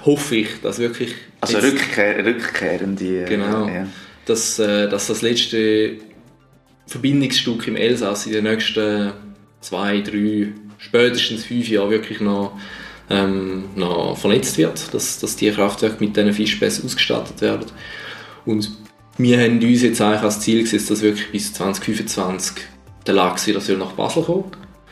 hoffe 0.05 0.37
ich, 0.37 0.61
dass 0.63 0.79
wirklich 0.79 1.15
Also 1.41 1.59
Rückkehr, 1.59 2.25
Rückkehrende. 2.25 3.25
äh, 3.25 3.29
Genau. 3.29 3.69
Ja. 3.69 3.87
dass, 4.27 4.59
äh, 4.59 4.89
dass 4.89 5.09
das 5.09 5.23
letzte 5.23 5.99
Verbindungsstück 6.87 7.67
im 7.69 7.77
Elsass 7.77 8.27
in 8.27 8.33
den 8.33 8.45
nächsten 8.45 9.13
zwei, 9.61 10.01
drei, 10.01 10.49
spätestens 10.79 11.45
fünf 11.45 11.69
Jahren 11.69 11.91
wirklich 11.91 12.21
noch, 12.21 12.59
ähm, 13.11 13.65
noch 13.75 14.17
vernetzt 14.17 14.57
wird, 14.59 14.93
dass, 14.95 15.19
dass 15.19 15.37
die 15.37 15.51
Kraftwerke 15.51 15.97
mit 16.03 16.17
diesen 16.17 16.33
Fischen 16.33 16.61
besser 16.61 16.85
ausgestattet 16.85 17.41
werden. 17.41 17.67
Und 18.47 18.71
wir 19.19 19.39
haben 19.41 19.61
uns 19.63 19.83
jetzt 19.83 20.01
eigentlich 20.01 20.23
als 20.23 20.41
Ziel 20.41 20.63
gesetzt, 20.63 20.91
dass 20.91 21.03
wirklich 21.03 21.31
bis 21.31 21.53
2025 21.53 22.57
der 23.07 23.15
Lachs 23.15 23.47
wieder 23.47 23.61
soll 23.61 23.77
nach 23.77 23.93
Basel 23.93 24.23
kommen 24.25 24.45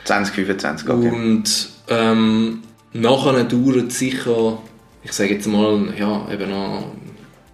2025, 0.05 0.89
okay. 0.89 1.09
und 1.09 1.69
ähm, 1.87 2.61
nachher 2.91 3.43
dauert 3.45 3.87
es 3.87 3.99
sicher, 3.99 4.57
ich 5.01 5.11
sage 5.13 5.35
jetzt 5.35 5.47
mal, 5.47 5.93
ja, 5.97 6.27
eben 6.31 6.49
noch 6.49 6.91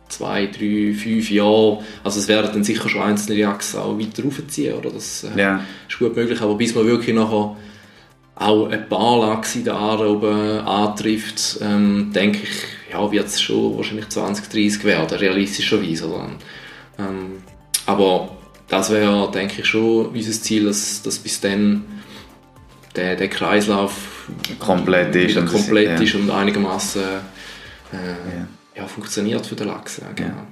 zwei, 0.08 0.48
drei, 0.48 0.94
fünf 0.94 1.30
Jahre. 1.30 1.84
Also 2.04 2.20
es 2.20 2.28
werden 2.28 2.50
dann 2.52 2.64
sicher 2.64 2.90
schon 2.90 3.02
einzelne 3.04 3.48
Achsen 3.48 3.80
auch 3.80 3.98
weiter 4.00 4.24
raufziehen, 4.24 4.74
oder? 4.76 4.90
Das 4.90 5.24
äh, 5.24 5.40
Ja. 5.40 5.64
ist 5.88 6.00
gut 6.00 6.16
möglich. 6.16 6.42
Aber 6.42 6.56
bis 6.56 6.74
man 6.76 6.86
wirklich 6.88 7.16
nachher 7.16 7.56
auch 8.40 8.70
ein 8.70 8.88
paar 8.88 9.20
Lachse 9.20 9.72
Aare 9.72 10.10
oben 10.10 10.60
antrifft, 10.62 11.60
ähm, 11.62 12.12
denke 12.14 12.40
ich, 12.44 12.50
ja, 12.92 13.12
wird 13.12 13.28
es 13.28 13.42
schon 13.42 13.78
wahrscheinlich 13.78 14.08
20, 14.10 14.48
30 14.50 14.84
werden, 14.86 15.18
realistischerweise. 15.20 16.08
Oder? 16.08 16.30
Ähm, 16.98 17.44
aber 17.86 18.30
das 18.70 18.90
wäre, 18.92 19.30
denke 19.32 19.62
ich, 19.62 19.68
schon 19.68 20.08
unser 20.08 20.32
Ziel, 20.32 20.66
dass, 20.66 21.02
dass 21.02 21.20
bis 21.20 21.42
dann 21.42 21.84
der, 22.96 23.16
der 23.16 23.28
Kreislauf 23.28 23.94
Komplett 24.60 25.16
ist 25.16 25.38
und 25.38 25.46
das- 25.46 25.54
komplett 25.54 25.88
ja. 25.88 26.02
ist 26.02 26.16
und 26.16 26.30
einigermaßen 26.30 27.02
äh, 27.92 28.78
ja. 28.80 28.88
funktioniert 28.88 29.46
für 29.46 29.56
den 29.56 29.68
Lachs. 29.68 29.98
Ja, 29.98 30.08
genau. 30.16 30.48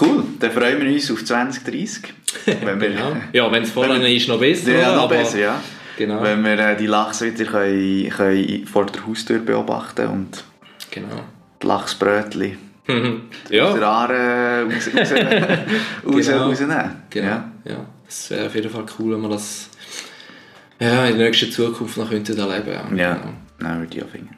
Cool, 0.00 0.24
dann 0.38 0.50
freuen 0.52 0.80
wir 0.80 0.92
uns 0.92 1.10
auf 1.10 1.24
2030. 1.24 2.02
Wenn 2.46 2.80
wir, 2.80 2.90
Genau. 2.90 3.16
Ja, 3.32 3.50
wenn 3.52 3.62
es 3.62 3.70
vorne 3.72 4.10
ist, 4.14 4.28
noch 4.28 4.38
besser. 4.40 4.72
Ja, 4.72 4.94
noch 4.96 5.02
aber- 5.04 5.16
besser, 5.16 5.38
ja. 5.38 5.60
Genau. 5.98 6.22
Wenn 6.22 6.42
wir 6.44 6.58
äh, 6.58 6.76
die 6.76 6.86
Lachs 6.86 7.20
wieder 7.22 7.44
können, 7.44 8.08
können 8.10 8.66
vor 8.66 8.86
der 8.86 9.06
Haustür 9.06 9.38
beobachten 9.40 10.06
und 10.08 10.44
genau. 10.90 11.20
die 11.62 11.66
Lachsbrötchen 11.66 12.56
aus 12.88 12.94
der 13.50 13.56
ja, 13.56 13.74
Aare 13.82 14.64
raus, 14.64 14.90
raus, 14.96 15.12
raus, 16.06 16.26
Genau. 16.26 16.44
rausnehmen. 16.48 16.90
genau. 17.10 17.26
Ja. 17.28 17.44
Ja. 17.64 17.76
Das 18.06 18.30
wäre 18.30 18.46
auf 18.46 18.54
jeden 18.54 18.70
Fall 18.70 18.84
cool, 18.98 19.14
wenn 19.14 19.20
wir 19.22 19.28
das 19.30 19.68
ja, 20.80 21.06
in 21.06 21.16
der 21.18 21.28
nächsten 21.28 21.50
Zukunft 21.52 21.96
noch 21.96 22.08
könnten 22.10 22.36
erleben 22.38 22.64
könnten. 22.64 22.98
Ja, 22.98 23.16
nein, 23.60 23.80
würde 23.80 23.96
ich 23.96 24.02
auch 24.04 24.08
finden. 24.08 24.30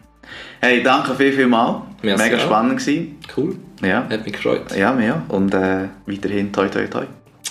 Hey, 0.61 0.83
danke 0.83 1.15
viel, 1.15 1.33
viel 1.33 1.47
mal. 1.47 1.83
Merci 2.03 2.23
Mega 2.25 2.37
auch. 2.37 2.47
spannend 2.47 2.79
gewesen. 2.81 3.19
Cool. 3.37 3.57
Ja, 3.83 4.07
Hat 4.09 4.25
mich 4.25 4.33
gefreut. 4.35 4.75
ja, 4.77 4.93
mir 4.93 5.07
ja. 5.07 5.23
Und 5.29 5.55
äh, 5.55 5.89
weiterhin 6.07 6.53
toi 6.53 6.69
toi 6.69 6.87
toi. 6.87 7.07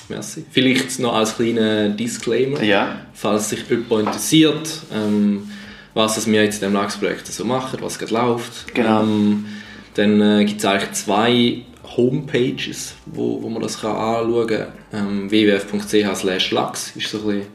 Merci. 0.09 0.45
Vielleicht 0.51 0.99
noch 0.99 1.13
als 1.15 1.35
kleiner 1.35 1.89
Disclaimer. 1.89 2.61
Ja, 2.61 3.01
falls 3.13 3.49
sich 3.49 3.63
jemand 3.69 4.07
interessiert, 4.07 4.69
ähm, 4.93 5.49
was 5.93 6.25
wir 6.27 6.43
jetzt 6.43 6.55
in 6.55 6.59
diesem 6.61 6.73
Lachsprojekt 6.73 7.27
so 7.27 7.45
machen, 7.45 7.79
was 7.81 7.99
gerade 7.99 8.13
läuft. 8.13 8.73
Genau. 8.73 9.01
Ähm, 9.01 9.45
dann 9.93 10.21
äh, 10.21 10.45
gibt 10.45 10.59
es 10.59 10.65
eigentlich 10.65 10.91
zwei 10.93 11.61
Homepages, 11.95 12.95
wo, 13.05 13.41
wo 13.41 13.49
man 13.49 13.61
das 13.61 13.79
kann 13.81 13.95
anschauen 13.95 14.47
kann. 14.47 14.67
Ähm, 14.91 15.31
www.ch 15.31 16.15
slash 16.15 16.51
lachs 16.51 16.91
ist 16.95 17.09
so 17.09 17.19
ein 17.19 17.25
bisschen 17.25 17.47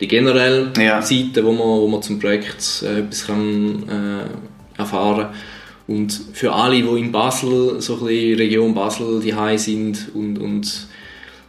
die 0.00 0.08
generelle 0.08 0.72
Ja. 0.78 1.02
Seite, 1.02 1.44
wo 1.44 1.52
man, 1.52 1.60
wo 1.60 1.88
man 1.88 2.02
zum 2.02 2.18
Projekt 2.18 2.82
äh, 2.82 3.00
etwas 3.00 3.26
kann, 3.26 3.88
äh, 3.88 4.78
erfahren 4.78 5.28
Und 5.86 6.12
für 6.32 6.52
alle, 6.52 6.76
die 6.76 6.98
in 6.98 7.12
Basel, 7.12 7.80
so 7.80 7.94
ein 7.94 8.06
bisschen 8.06 8.38
Region 8.38 8.74
Basel, 8.74 9.20
die 9.20 9.58
sind 9.58 10.10
und, 10.14 10.38
und 10.38 10.88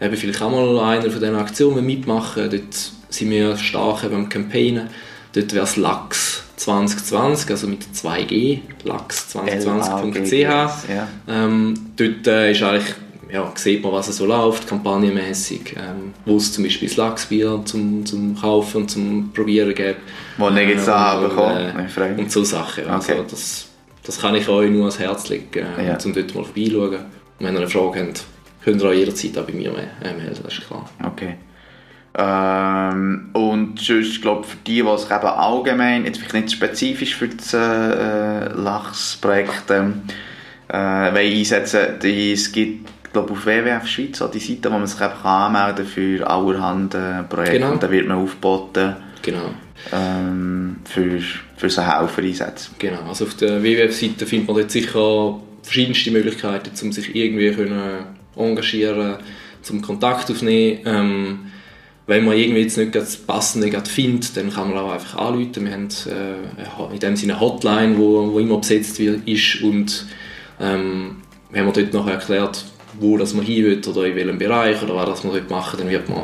eben 0.02 0.16
vielleicht 0.16 0.41
auch 0.41 0.52
mal 0.52 0.80
einer 0.80 1.10
von 1.10 1.20
diesen 1.20 1.36
Aktionen 1.36 1.86
mitmachen, 1.86 2.50
dort 2.50 2.91
sind 3.10 3.30
wir 3.30 3.58
stark 3.58 4.04
eben 4.04 4.16
am 4.16 4.30
Campaignen. 4.30 4.89
Dort 5.34 5.54
wäre 5.54 5.66
es 5.66 5.76
Lachs 5.76 6.43
2020, 6.58 7.52
also 7.52 7.68
mit 7.68 7.84
2G, 7.84 8.60
lachs2020.ch. 8.86 10.89
Ja. 10.89 11.08
Ähm, 11.28 11.74
dort 11.98 12.28
äh, 12.28 12.52
ist 12.52 12.64
eigentlich, 12.64 12.96
ja, 13.32 13.52
sieht 13.56 13.84
man, 13.84 13.91
was 13.91 14.16
so 14.16 14.26
läuft, 14.26 14.68
kampagnenmäßig, 14.68 15.76
ähm, 15.76 16.14
wo 16.26 16.38
es 16.38 16.54
zum 16.54 16.64
Beispiel 16.64 16.88
das 16.88 16.98
Lachsbier 16.98 17.62
zum, 17.66 18.06
zum 18.06 18.39
Kaufen 18.39 18.84
und 18.84 18.91
zum 18.91 19.32
Probieren 19.34 19.76
gibt. 19.76 20.00
Wo 20.38 20.50
ich 20.50 20.70
jetzt 20.70 20.88
da 20.88 21.20
äh, 21.20 21.28
bekommen 21.28 21.89
und, 21.98 22.20
und 22.20 22.32
so 22.32 22.43
Sachen. 22.43 22.88
Also 22.88 23.14
okay. 23.14 23.24
das, 23.30 23.68
das 24.04 24.20
kann 24.20 24.36
ich 24.36 24.48
euch 24.48 24.70
nur 24.70 24.82
ans 24.82 25.00
Herz 25.00 25.28
legen, 25.28 25.66
äh, 25.78 25.88
ja. 25.88 25.98
um 26.04 26.14
dort 26.14 26.34
mal 26.34 26.46
vorbeischauen. 26.46 27.00
Und 27.39 27.46
wenn 27.46 27.54
ihr 27.54 27.60
eine 27.60 27.70
Frage 27.70 28.00
habt, 28.00 28.24
könnt 28.66 28.82
ihr 28.82 28.89
auch 28.89 28.93
jederzeit 28.93 29.38
auch 29.38 29.45
bei 29.45 29.53
mir 29.53 29.70
äh, 29.70 30.13
melden, 30.13 30.41
das 30.43 30.57
ist 30.57 30.68
klar. 30.68 30.89
Okay. 31.03 31.36
Ähm, 32.18 33.30
und 33.34 33.80
sonst, 33.80 34.22
glaube 34.22 34.45
für 34.45 34.57
die, 34.66 34.82
die 34.82 34.97
sich 34.97 35.11
eben 35.11 35.28
allgemein, 35.28 36.05
jetzt 36.05 36.20
vielleicht 36.20 36.45
nicht 36.45 36.51
spezifisch 36.53 37.16
für 37.16 37.28
das 37.28 37.53
äh, 37.53 38.49
Lachsprojekt 38.53 39.70
ähm, 39.70 40.03
äh, 40.70 40.76
einsetzen 40.76 41.99
die, 42.01 42.32
es 42.32 42.51
gibt 42.51 42.89
glaube 43.11 43.34
auf 43.34 43.45
WWF 43.45 43.86
Schweiz 43.86 44.22
auch 44.22 44.32
die 44.32 44.39
Seite, 44.39 44.72
wo 44.72 44.78
man 44.78 44.88
sich 44.88 44.99
anmelden 44.99 45.76
kann 45.76 45.86
für 45.86 46.28
allerhand 46.28 46.95
äh, 46.95 47.24
Projekte 47.24 47.59
genau. 47.59 47.74
und 47.74 47.84
dann 47.84 47.91
wird 47.91 48.07
man 48.07 48.18
aufgeboten 48.18 48.95
genau. 49.22 49.53
ähm, 49.93 50.78
für, 50.86 51.20
für 51.57 51.70
so 51.70 51.82
Helfereinsätze. 51.82 52.72
Genau, 52.80 53.03
also 53.07 53.26
auf 53.26 53.36
der 53.36 53.61
WWF-Seite 53.61 54.26
findet 54.26 54.47
man 54.47 54.57
dort 54.57 54.72
sicher 54.72 55.39
verschiedenste 55.63 56.11
Möglichkeiten, 56.11 56.72
um 56.82 56.91
sich 56.91 57.16
irgendwie 57.16 57.51
können 57.51 58.14
engagieren, 58.38 59.18
zum 59.62 59.82
Kontakt 59.82 60.30
aufnehmen. 60.30 60.80
Ähm, 60.86 61.40
wenn 62.08 62.24
man 62.24 62.38
irgendwie 62.38 62.62
jetzt 62.62 62.78
nicht 62.78 62.94
das 62.94 63.18
Passende 63.18 63.72
findet, 63.84 64.38
dann 64.38 64.52
kann 64.54 64.70
man 64.70 64.78
auch 64.78 64.92
einfach 64.92 65.18
anrufen. 65.18 65.66
Wir 65.66 65.74
haben 65.74 65.88
äh, 66.08 66.94
in 66.94 67.00
dem 67.00 67.16
Sinne 67.16 67.34
eine 67.34 67.42
Hotline, 67.42 67.98
wo, 67.98 68.32
wo 68.32 68.40
immer 68.40 68.60
besetzt 68.60 69.00
wird, 69.00 69.28
ist 69.28 69.62
und 69.62 70.06
ähm, 70.60 71.18
wenn 71.50 71.66
man 71.66 71.74
dort 71.74 71.94
noch 71.94 72.08
erklärt, 72.08 72.66
wo 73.00 73.18
das 73.18 73.34
man 73.34 73.46
hin 73.46 73.66
will 73.66 73.82
oder 73.88 74.06
in 74.06 74.16
welchem 74.16 74.38
Bereich 74.38 74.82
oder 74.84 74.96
was 74.96 75.24
man 75.24 75.34
dort 75.34 75.50
machen 75.50 75.80
dann 75.80 75.90
wird 75.90 76.08
man 76.10 76.24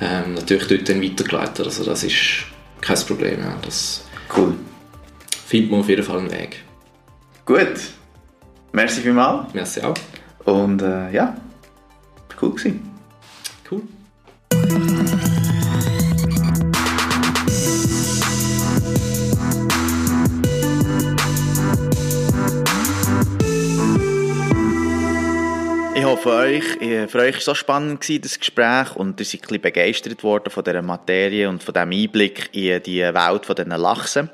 ähm, 0.00 0.34
natürlich 0.34 0.66
dort 0.66 0.88
dann 0.88 1.02
weitergeleitet. 1.02 1.64
Also 1.64 1.84
das 1.84 2.02
ist 2.02 2.44
kein 2.80 2.98
Problem. 2.98 3.40
Ja. 3.40 3.56
Das 3.64 4.04
cool. 4.36 4.54
findet 5.46 5.70
man 5.70 5.80
auf 5.80 5.88
jeden 5.88 6.02
Fall 6.02 6.18
einen 6.18 6.30
Weg. 6.32 6.62
Gut. 7.44 7.80
Merci 8.72 9.00
vielmals. 9.00 9.52
Merci 9.54 9.80
auch. 9.82 9.94
Und 10.44 10.82
äh, 10.82 11.10
ja, 11.12 11.36
cool 12.40 12.50
gewesen. 12.50 12.90
Cool. 13.70 13.82
Ich 25.94 26.04
hoffe, 26.04 26.30
euch, 26.30 26.64
für 27.08 27.18
euch 27.18 27.34
war 27.34 27.38
es 27.38 27.44
so 27.44 27.54
spannend, 27.54 28.00
gewesen, 28.00 28.22
das 28.22 28.38
Gespräch, 28.38 28.96
und 28.96 29.20
ihr 29.20 29.26
seid 29.26 29.40
ein 29.40 29.42
bisschen 29.42 29.60
begeistert 29.62 30.22
worden 30.24 30.50
von 30.50 30.64
dieser 30.64 30.82
Materie 30.82 31.48
und 31.48 31.62
von 31.62 31.72
diesem 31.72 31.90
Einblick 31.90 32.50
in 32.52 32.82
die 32.82 33.02
Welt 33.02 33.46
von 33.46 33.54
diesen 33.54 33.70
Lachsen. 33.70 34.30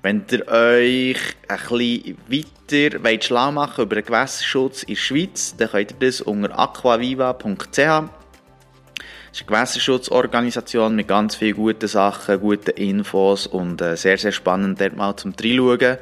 Wenn 0.04 0.26
ihr 0.32 0.48
euch 0.48 1.18
ein 1.48 2.18
bisschen 2.28 2.44
weiter 2.74 3.04
wollt 3.04 3.24
schlau 3.24 3.52
machen 3.52 3.86
über 3.86 3.96
den 3.96 4.06
Gewässerschutz 4.06 4.84
in 4.84 4.96
der 4.96 5.02
Schweiz, 5.02 5.56
dann 5.58 5.70
könnt 5.70 5.92
ihr 5.92 6.08
das 6.08 6.22
unter 6.22 6.58
aquaviva.ch 6.58 8.10
das 9.34 9.42
ist 9.42 9.50
eine 9.50 9.58
Gewässerschutzorganisation 9.58 10.96
mit 10.96 11.08
ganz 11.08 11.36
vielen 11.36 11.56
guten 11.56 11.88
Sachen, 11.88 12.40
guten 12.40 12.70
Infos 12.70 13.48
und 13.48 13.82
äh, 13.82 13.98
sehr, 13.98 14.20
sehr 14.20 14.32
spannend 14.32 14.80
dort 14.80 14.96
mal 14.96 15.16
zum 15.16 15.34
Reinschauen. 15.34 15.98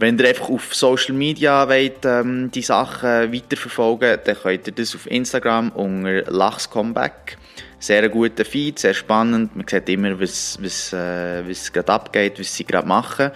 Wenn 0.00 0.18
ihr 0.18 0.28
einfach 0.28 0.48
auf 0.48 0.74
Social 0.74 1.14
Media 1.14 1.68
wollt, 1.68 2.06
ähm, 2.06 2.50
die 2.50 2.62
Sachen 2.62 3.30
weiterverfolgen 3.34 4.18
dann 4.24 4.34
könnt 4.34 4.66
ihr 4.66 4.72
das 4.72 4.94
auf 4.94 5.06
Instagram 5.06 5.68
unter 5.72 6.22
Lachscomeback. 6.22 7.36
Sehr 7.78 8.08
guter 8.08 8.46
Feed, 8.46 8.78
sehr 8.78 8.94
spannend. 8.94 9.54
Man 9.54 9.68
sieht 9.68 9.90
immer, 9.90 10.18
was, 10.18 10.58
was, 10.62 10.94
äh, 10.94 11.46
was 11.46 11.70
gerade 11.70 11.92
abgeht, 11.92 12.40
was 12.40 12.56
sie 12.56 12.64
gerade 12.64 12.88
machen. 12.88 13.30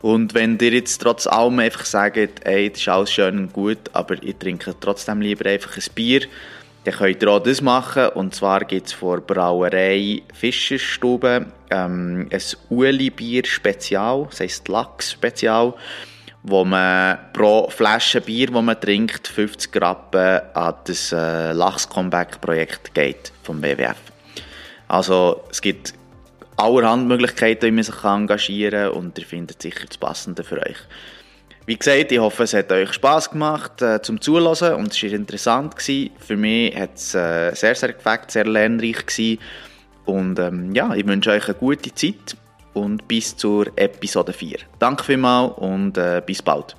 Und 0.00 0.32
wenn 0.32 0.58
ihr 0.58 0.72
jetzt 0.72 1.02
trotz 1.02 1.26
allem 1.26 1.58
einfach 1.58 1.84
sagt, 1.84 2.46
ey, 2.46 2.70
das 2.70 2.80
ist 2.80 2.88
alles 2.88 3.12
schön 3.12 3.36
und 3.36 3.52
gut, 3.52 3.90
aber 3.92 4.22
ihr 4.22 4.38
trinkt 4.38 4.74
trotzdem 4.80 5.20
lieber 5.20 5.50
einfach 5.50 5.76
ein 5.76 5.84
Bier, 5.94 6.22
dann 6.84 6.94
könnt 6.94 7.22
ihr 7.22 7.28
auch 7.30 7.42
das 7.42 7.60
machen. 7.60 8.08
Und 8.08 8.34
zwar 8.34 8.60
gibt 8.64 8.88
es 8.88 8.92
vor 8.92 9.20
Brauerei 9.20 10.22
Fischerstube 10.32 11.46
ähm, 11.70 12.28
ein 12.30 12.42
Ueli-Bier 12.70 13.44
Spezial, 13.46 14.26
das 14.30 14.40
heisst 14.40 14.68
Lachs 14.68 15.12
Spezial, 15.12 15.74
wo 16.42 16.64
man 16.64 17.18
pro 17.32 17.68
Flasche 17.68 18.20
Bier, 18.20 18.46
die 18.46 18.62
man 18.62 18.80
trinkt, 18.80 19.28
50 19.28 19.80
Rappen 19.80 20.40
an 20.54 20.74
das 20.84 21.12
äh, 21.12 21.52
Lachs-Comeback-Projekt 21.52 22.94
geht 22.94 23.32
vom 23.42 23.62
WWF. 23.62 23.98
Also 24.88 25.44
es 25.50 25.60
gibt 25.60 25.94
allerhand 26.56 27.06
Möglichkeiten, 27.06 27.66
wie 27.66 27.70
man 27.70 27.84
sich 27.84 28.04
engagieren 28.04 28.90
kann 28.90 28.98
und 28.98 29.18
ihr 29.18 29.24
findet 29.24 29.62
sicher 29.62 29.86
das 29.86 29.98
Passende 29.98 30.44
für 30.44 30.58
euch. 30.58 30.78
Wie 31.66 31.76
gesagt, 31.76 32.10
ich 32.10 32.18
hoffe, 32.18 32.44
es 32.44 32.54
hat 32.54 32.72
euch 32.72 32.92
Spass 32.92 33.30
gemacht 33.30 33.82
äh, 33.82 34.00
zum 34.02 34.20
Zuhören 34.20 34.74
und 34.74 34.92
es 34.92 35.02
war 35.02 35.10
interessant. 35.10 35.76
Gewesen. 35.76 36.10
Für 36.18 36.36
mich 36.36 36.74
hat 36.76 36.96
es 36.96 37.14
äh, 37.14 37.54
sehr, 37.54 37.74
sehr 37.74 37.92
gefällt, 37.92 38.30
sehr 38.30 38.46
lernreich 38.46 39.06
gewesen. 39.06 39.38
Und 40.04 40.38
ähm, 40.38 40.74
ja, 40.74 40.94
ich 40.94 41.06
wünsche 41.06 41.30
euch 41.30 41.44
eine 41.44 41.54
gute 41.54 41.94
Zeit 41.94 42.36
und 42.72 43.06
bis 43.06 43.36
zur 43.36 43.66
Episode 43.76 44.32
4. 44.32 44.58
Danke 44.78 45.04
vielmals 45.04 45.52
und 45.58 45.96
äh, 45.98 46.22
bis 46.24 46.42
bald. 46.42 46.76